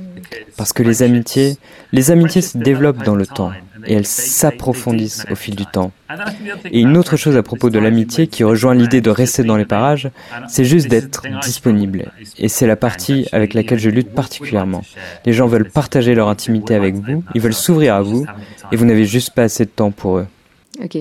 Parce 0.57 0.72
que 0.72 0.83
les 0.83 1.03
amitiés, 1.03 1.59
les 1.93 2.11
amitiés 2.11 2.43
se 2.43 2.57
développent 2.57 3.05
dans 3.05 3.16
le 3.16 3.27
temps 3.27 3.53
et 3.87 3.95
elles 3.95 4.07
s'approfondissent 4.07 5.26
au 5.30 5.35
fil 5.35 5.55
du 5.57 5.66
temps. 5.66 5.93
Et 6.70 6.80
une 6.80 6.97
autre 6.97 7.16
chose 7.16 7.37
à 7.37 7.43
propos 7.43 7.70
de 7.70 7.78
l'amitié 7.78 8.26
qui 8.26 8.45
rejoint 8.45 8.74
l'idée 8.74 9.01
de 9.01 9.11
rester 9.11 9.43
dans 9.43 9.57
les 9.57 9.64
parages, 9.64 10.11
c'est 10.49 10.64
juste 10.64 10.89
d'être 10.89 11.22
disponible. 11.43 12.12
Et 12.39 12.49
c'est 12.49 12.66
la 12.66 12.76
partie 12.76 13.26
avec 13.32 13.55
laquelle 13.55 13.78
je 13.78 13.91
lutte 13.91 14.11
particulièrement. 14.11 14.82
Les 15.24 15.32
gens 15.32 15.47
veulent 15.47 15.70
partager 15.70 16.14
leur 16.14 16.28
intimité 16.28 16.74
avec 16.74 16.95
vous, 16.95 17.22
ils 17.35 17.41
veulent 17.41 17.55
s'ouvrir 17.55 17.95
à 17.95 18.03
vous, 18.03 18.26
et 18.72 18.76
vous 18.76 18.85
n'avez 18.85 19.07
juste 19.07 19.30
pas 19.30 19.43
assez 19.43 19.64
de 19.64 19.70
temps 19.70 19.91
pour 19.91 20.18
eux. 20.18 20.26
Ok, 20.82 20.99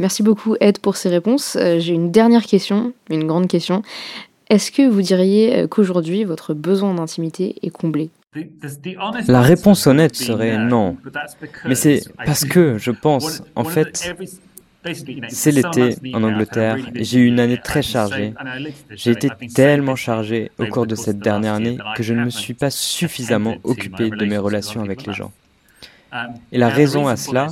merci 0.00 0.24
beaucoup 0.24 0.56
Ed 0.60 0.78
pour 0.80 0.96
ces 0.96 1.08
réponses. 1.08 1.56
Euh, 1.56 1.78
J'ai 1.78 1.92
une 1.92 2.10
dernière 2.10 2.42
question, 2.44 2.92
une 3.08 3.24
grande 3.24 3.46
question. 3.46 3.82
Est-ce 4.50 4.72
que 4.72 4.88
vous 4.88 5.00
diriez 5.00 5.56
euh, 5.56 5.66
qu'aujourd'hui 5.68 6.24
votre 6.24 6.54
besoin 6.54 6.92
d'intimité 6.94 7.54
est 7.62 7.70
comblé? 7.70 8.10
La 9.28 9.42
réponse 9.42 9.86
honnête 9.86 10.16
serait 10.16 10.56
non. 10.56 10.96
Mais 11.66 11.74
c'est 11.74 12.02
parce 12.24 12.44
que, 12.44 12.78
je 12.78 12.90
pense, 12.90 13.42
en 13.54 13.64
fait, 13.64 14.14
c'est 15.28 15.52
l'été 15.52 15.96
en 16.14 16.22
Angleterre 16.22 16.76
et 16.94 17.04
j'ai 17.04 17.20
eu 17.20 17.26
une 17.26 17.40
année 17.40 17.60
très 17.62 17.82
chargée. 17.82 18.32
J'ai 18.90 19.12
été 19.12 19.28
tellement 19.54 19.96
chargé 19.96 20.50
au 20.58 20.66
cours 20.66 20.86
de 20.86 20.94
cette 20.94 21.18
dernière 21.18 21.54
année 21.54 21.78
que 21.94 22.02
je 22.02 22.14
ne 22.14 22.24
me 22.24 22.30
suis 22.30 22.54
pas 22.54 22.70
suffisamment 22.70 23.56
occupé 23.64 24.10
de 24.10 24.24
mes 24.24 24.38
relations 24.38 24.80
avec 24.82 25.06
les 25.06 25.12
gens. 25.12 25.32
Et 26.50 26.58
la 26.58 26.68
raison 26.68 27.06
à 27.06 27.16
cela, 27.16 27.48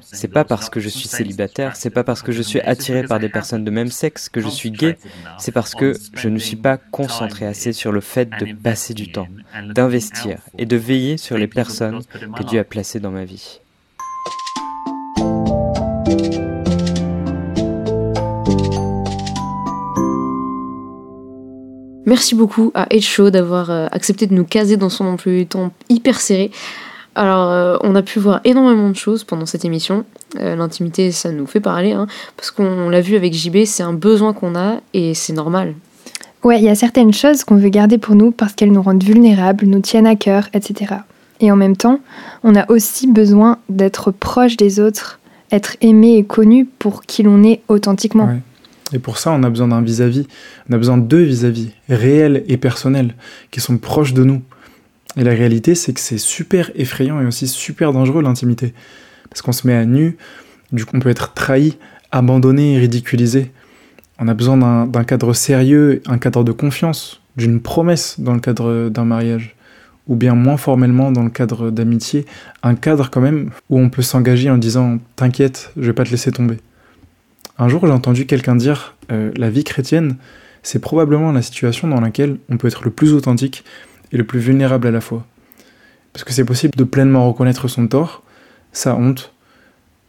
c'est 0.00 0.28
pas 0.28 0.44
parce 0.44 0.70
que 0.70 0.80
je 0.80 0.88
suis 0.88 1.08
célibataire, 1.08 1.74
c'est 1.74 1.90
pas 1.90 2.04
parce 2.04 2.22
que 2.22 2.32
je 2.32 2.42
suis 2.42 2.60
attiré 2.60 3.02
par 3.02 3.18
des 3.18 3.28
personnes 3.28 3.64
de 3.64 3.70
même 3.70 3.90
sexe 3.90 4.28
que 4.28 4.40
je 4.40 4.48
suis 4.48 4.70
gay, 4.70 4.98
c'est 5.38 5.52
parce 5.52 5.74
que 5.74 5.94
je 6.14 6.28
ne 6.28 6.38
suis 6.38 6.56
pas 6.56 6.76
concentré 6.76 7.46
assez 7.46 7.72
sur 7.72 7.92
le 7.92 8.00
fait 8.00 8.30
de 8.40 8.54
passer 8.54 8.94
du 8.94 9.10
temps, 9.10 9.28
d'investir 9.74 10.38
et 10.58 10.66
de 10.66 10.76
veiller 10.76 11.16
sur 11.16 11.36
les 11.36 11.48
personnes 11.48 12.00
que 12.36 12.42
Dieu 12.44 12.60
a 12.60 12.64
placées 12.64 13.00
dans 13.00 13.10
ma 13.10 13.24
vie. 13.24 13.60
Merci 22.08 22.34
beaucoup 22.34 22.70
à 22.72 22.86
Ed 22.88 23.02
Show 23.02 23.28
d'avoir 23.28 23.70
euh, 23.70 23.86
accepté 23.92 24.26
de 24.26 24.32
nous 24.32 24.44
caser 24.44 24.78
dans 24.78 24.88
son 24.88 25.04
emploi 25.04 25.34
du 25.34 25.46
temps 25.46 25.72
hyper 25.90 26.22
serré. 26.22 26.50
Alors, 27.18 27.50
euh, 27.50 27.76
on 27.82 27.96
a 27.96 28.02
pu 28.02 28.20
voir 28.20 28.40
énormément 28.44 28.88
de 28.90 28.94
choses 28.94 29.24
pendant 29.24 29.44
cette 29.44 29.64
émission. 29.64 30.04
Euh, 30.38 30.54
L'intimité, 30.54 31.10
ça 31.10 31.32
nous 31.32 31.46
fait 31.46 31.58
parler, 31.58 31.90
hein, 31.90 32.06
parce 32.36 32.52
qu'on 32.52 32.88
l'a 32.88 33.00
vu 33.00 33.16
avec 33.16 33.34
JB, 33.34 33.64
c'est 33.64 33.82
un 33.82 33.92
besoin 33.92 34.32
qu'on 34.32 34.54
a 34.54 34.76
et 34.94 35.14
c'est 35.14 35.32
normal. 35.32 35.74
Ouais, 36.44 36.60
il 36.60 36.64
y 36.64 36.68
a 36.68 36.76
certaines 36.76 37.12
choses 37.12 37.42
qu'on 37.42 37.56
veut 37.56 37.70
garder 37.70 37.98
pour 37.98 38.14
nous 38.14 38.30
parce 38.30 38.52
qu'elles 38.52 38.70
nous 38.70 38.82
rendent 38.82 39.02
vulnérables, 39.02 39.66
nous 39.66 39.80
tiennent 39.80 40.06
à 40.06 40.14
cœur, 40.14 40.48
etc. 40.54 40.94
Et 41.40 41.50
en 41.50 41.56
même 41.56 41.76
temps, 41.76 41.98
on 42.44 42.54
a 42.54 42.70
aussi 42.70 43.08
besoin 43.08 43.58
d'être 43.68 44.12
proche 44.12 44.56
des 44.56 44.78
autres, 44.78 45.18
être 45.50 45.76
aimé 45.80 46.18
et 46.18 46.24
connu 46.24 46.66
pour 46.66 47.02
qui 47.02 47.24
l'on 47.24 47.42
est 47.42 47.62
authentiquement. 47.66 48.26
Ouais. 48.26 48.42
Et 48.92 49.00
pour 49.00 49.18
ça, 49.18 49.32
on 49.32 49.42
a 49.42 49.50
besoin 49.50 49.66
d'un 49.66 49.82
vis-à-vis. 49.82 50.28
On 50.70 50.74
a 50.74 50.78
besoin 50.78 50.98
de 50.98 51.02
deux 51.02 51.22
vis-à-vis, 51.22 51.70
réels 51.88 52.44
et 52.46 52.58
personnels, 52.58 53.16
qui 53.50 53.60
sont 53.60 53.76
proches 53.76 54.14
de 54.14 54.22
nous. 54.22 54.40
Et 55.18 55.24
la 55.24 55.32
réalité, 55.32 55.74
c'est 55.74 55.92
que 55.92 56.00
c'est 56.00 56.16
super 56.16 56.70
effrayant 56.76 57.20
et 57.20 57.26
aussi 57.26 57.48
super 57.48 57.92
dangereux 57.92 58.22
l'intimité. 58.22 58.72
Parce 59.28 59.42
qu'on 59.42 59.52
se 59.52 59.66
met 59.66 59.74
à 59.74 59.84
nu, 59.84 60.16
du 60.72 60.84
coup 60.84 60.96
on 60.96 61.00
peut 61.00 61.08
être 61.08 61.34
trahi, 61.34 61.76
abandonné 62.12 62.74
et 62.74 62.78
ridiculisé. 62.78 63.50
On 64.20 64.28
a 64.28 64.34
besoin 64.34 64.86
d'un 64.86 65.04
cadre 65.04 65.32
sérieux, 65.32 66.02
un 66.06 66.18
cadre 66.18 66.44
de 66.44 66.52
confiance, 66.52 67.20
d'une 67.36 67.60
promesse 67.60 68.20
dans 68.20 68.32
le 68.32 68.40
cadre 68.40 68.88
d'un 68.90 69.04
mariage. 69.04 69.56
Ou 70.06 70.14
bien 70.14 70.34
moins 70.34 70.56
formellement 70.56 71.12
dans 71.12 71.22
le 71.22 71.30
cadre 71.30 71.70
d'amitié, 71.70 72.24
un 72.62 72.74
cadre 72.74 73.10
quand 73.10 73.20
même 73.20 73.50
où 73.68 73.78
on 73.78 73.90
peut 73.90 74.02
s'engager 74.02 74.48
en 74.48 74.56
disant 74.56 74.98
T'inquiète, 75.16 75.72
je 75.76 75.86
vais 75.86 75.92
pas 75.92 76.04
te 76.04 76.10
laisser 76.10 76.32
tomber. 76.32 76.58
Un 77.58 77.68
jour, 77.68 77.84
j'ai 77.84 77.92
entendu 77.92 78.24
quelqu'un 78.24 78.56
dire 78.56 78.96
euh, 79.12 79.32
La 79.36 79.50
vie 79.50 79.64
chrétienne, 79.64 80.16
c'est 80.62 80.78
probablement 80.78 81.32
la 81.32 81.42
situation 81.42 81.88
dans 81.88 82.00
laquelle 82.00 82.38
on 82.48 82.56
peut 82.56 82.68
être 82.68 82.84
le 82.84 82.90
plus 82.90 83.12
authentique 83.12 83.64
et 84.12 84.16
le 84.16 84.24
plus 84.24 84.40
vulnérable 84.40 84.86
à 84.86 84.90
la 84.90 85.00
fois. 85.00 85.26
Parce 86.12 86.24
que 86.24 86.32
c'est 86.32 86.44
possible 86.44 86.76
de 86.76 86.84
pleinement 86.84 87.28
reconnaître 87.28 87.68
son 87.68 87.86
tort, 87.86 88.22
sa 88.72 88.94
honte, 88.96 89.32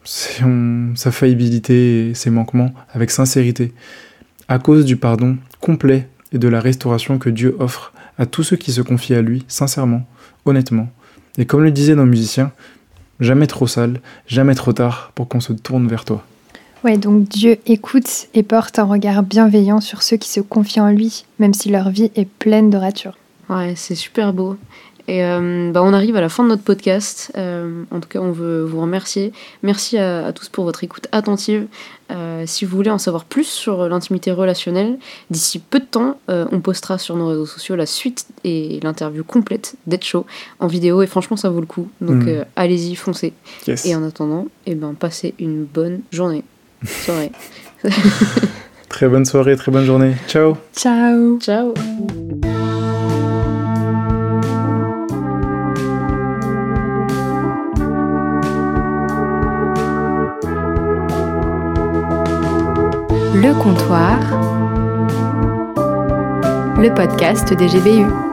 sa 0.03 1.11
faillibilité 1.11 2.09
et 2.09 2.13
ses 2.13 2.29
manquements 2.29 2.73
avec 2.91 3.11
sincérité, 3.11 3.73
à 4.47 4.57
cause 4.57 4.85
du 4.85 4.97
pardon 4.97 5.37
complet 5.59 6.07
et 6.31 6.37
de 6.37 6.47
la 6.47 6.59
restauration 6.59 7.19
que 7.19 7.29
Dieu 7.29 7.55
offre 7.59 7.93
à 8.17 8.25
tous 8.25 8.43
ceux 8.43 8.57
qui 8.57 8.71
se 8.71 8.81
confient 8.81 9.15
à 9.15 9.21
lui, 9.21 9.45
sincèrement, 9.47 10.05
honnêtement. 10.45 10.89
Et 11.37 11.45
comme 11.45 11.63
le 11.63 11.71
disaient 11.71 11.95
nos 11.95 12.05
musiciens, 12.05 12.51
jamais 13.19 13.47
trop 13.47 13.67
sale, 13.67 14.01
jamais 14.27 14.55
trop 14.55 14.73
tard 14.73 15.11
pour 15.15 15.27
qu'on 15.27 15.39
se 15.39 15.53
tourne 15.53 15.87
vers 15.87 16.05
toi. 16.05 16.23
Ouais, 16.83 16.97
donc 16.97 17.27
Dieu 17.27 17.57
écoute 17.65 18.27
et 18.33 18.43
porte 18.43 18.79
un 18.79 18.85
regard 18.85 19.21
bienveillant 19.23 19.81
sur 19.81 20.01
ceux 20.01 20.17
qui 20.17 20.29
se 20.29 20.39
confient 20.39 20.79
en 20.79 20.89
lui, 20.89 21.25
même 21.37 21.53
si 21.53 21.69
leur 21.69 21.89
vie 21.89 22.11
est 22.15 22.27
pleine 22.27 22.69
de 22.69 22.77
ratures. 22.77 23.17
Ouais, 23.49 23.73
c'est 23.75 23.95
super 23.95 24.33
beau. 24.33 24.57
Et 25.09 25.25
euh, 25.25 25.71
bah, 25.71 25.81
on 25.81 25.91
arrive 25.91 26.15
à 26.17 26.21
la 26.21 26.29
fin 26.29 26.43
de 26.43 26.49
notre 26.49 26.61
podcast. 26.61 27.31
Euh, 27.35 27.83
en 27.89 27.99
tout 27.99 28.07
cas, 28.07 28.19
on 28.19 28.31
veut 28.31 28.63
vous 28.63 28.79
remercier. 28.79 29.33
Merci 29.63 29.97
à, 29.97 30.31
tous 30.33 30.49
pour 30.49 30.65
votre 30.65 30.83
écoute 30.83 31.07
attentive. 31.11 31.65
Euh, 32.11 32.43
si 32.45 32.63
vous 32.63 32.77
voulez 32.77 32.91
en 32.91 32.99
savoir 32.99 33.25
plus 33.25 33.45
sur 33.47 33.89
l'intimité 33.89 34.31
relationnelle, 34.31 34.99
d'ici 35.31 35.57
peu 35.57 35.79
de 35.79 35.85
temps, 35.85 36.19
on 36.27 36.59
postera 36.59 36.99
sur 36.99 37.15
nos 37.15 37.27
réseaux 37.27 37.47
sociaux 37.47 37.75
la 37.75 37.87
suite 37.87 38.27
et 38.43 38.79
l'interview 38.83 39.23
complète 39.23 39.75
d'Ed 39.87 40.03
Show 40.03 40.27
en 40.59 40.67
vidéo. 40.67 41.01
Et 41.01 41.07
franchement, 41.07 41.37
ça 41.37 41.49
vaut 41.49 41.61
le 41.61 41.65
coup. 41.65 41.89
Donc 42.01 42.25
Mm. 42.25 42.45
allez-y, 42.55 42.93
foncez. 42.93 43.33
Yes. 43.65 43.87
Et 43.87 43.95
en 43.95 44.03
attendant, 44.03 44.45
eh 44.67 44.75
ben, 44.75 44.93
passez 44.93 45.33
une 45.39 45.63
bonne 45.63 46.01
journée. 46.11 46.43
Soirée. 46.85 47.31
Très 48.89 49.07
bonne 49.07 49.25
soirée, 49.25 49.55
très 49.55 49.71
bonne 49.71 49.85
journée. 49.85 50.13
Ciao 50.27 50.55
Ciao 50.75 51.39
Ciao 51.39 51.73
Le 63.41 63.53
comptoir, 63.53 64.19
le 66.77 66.93
podcast 66.93 67.53
des 67.53 67.69
GBU. 67.69 68.28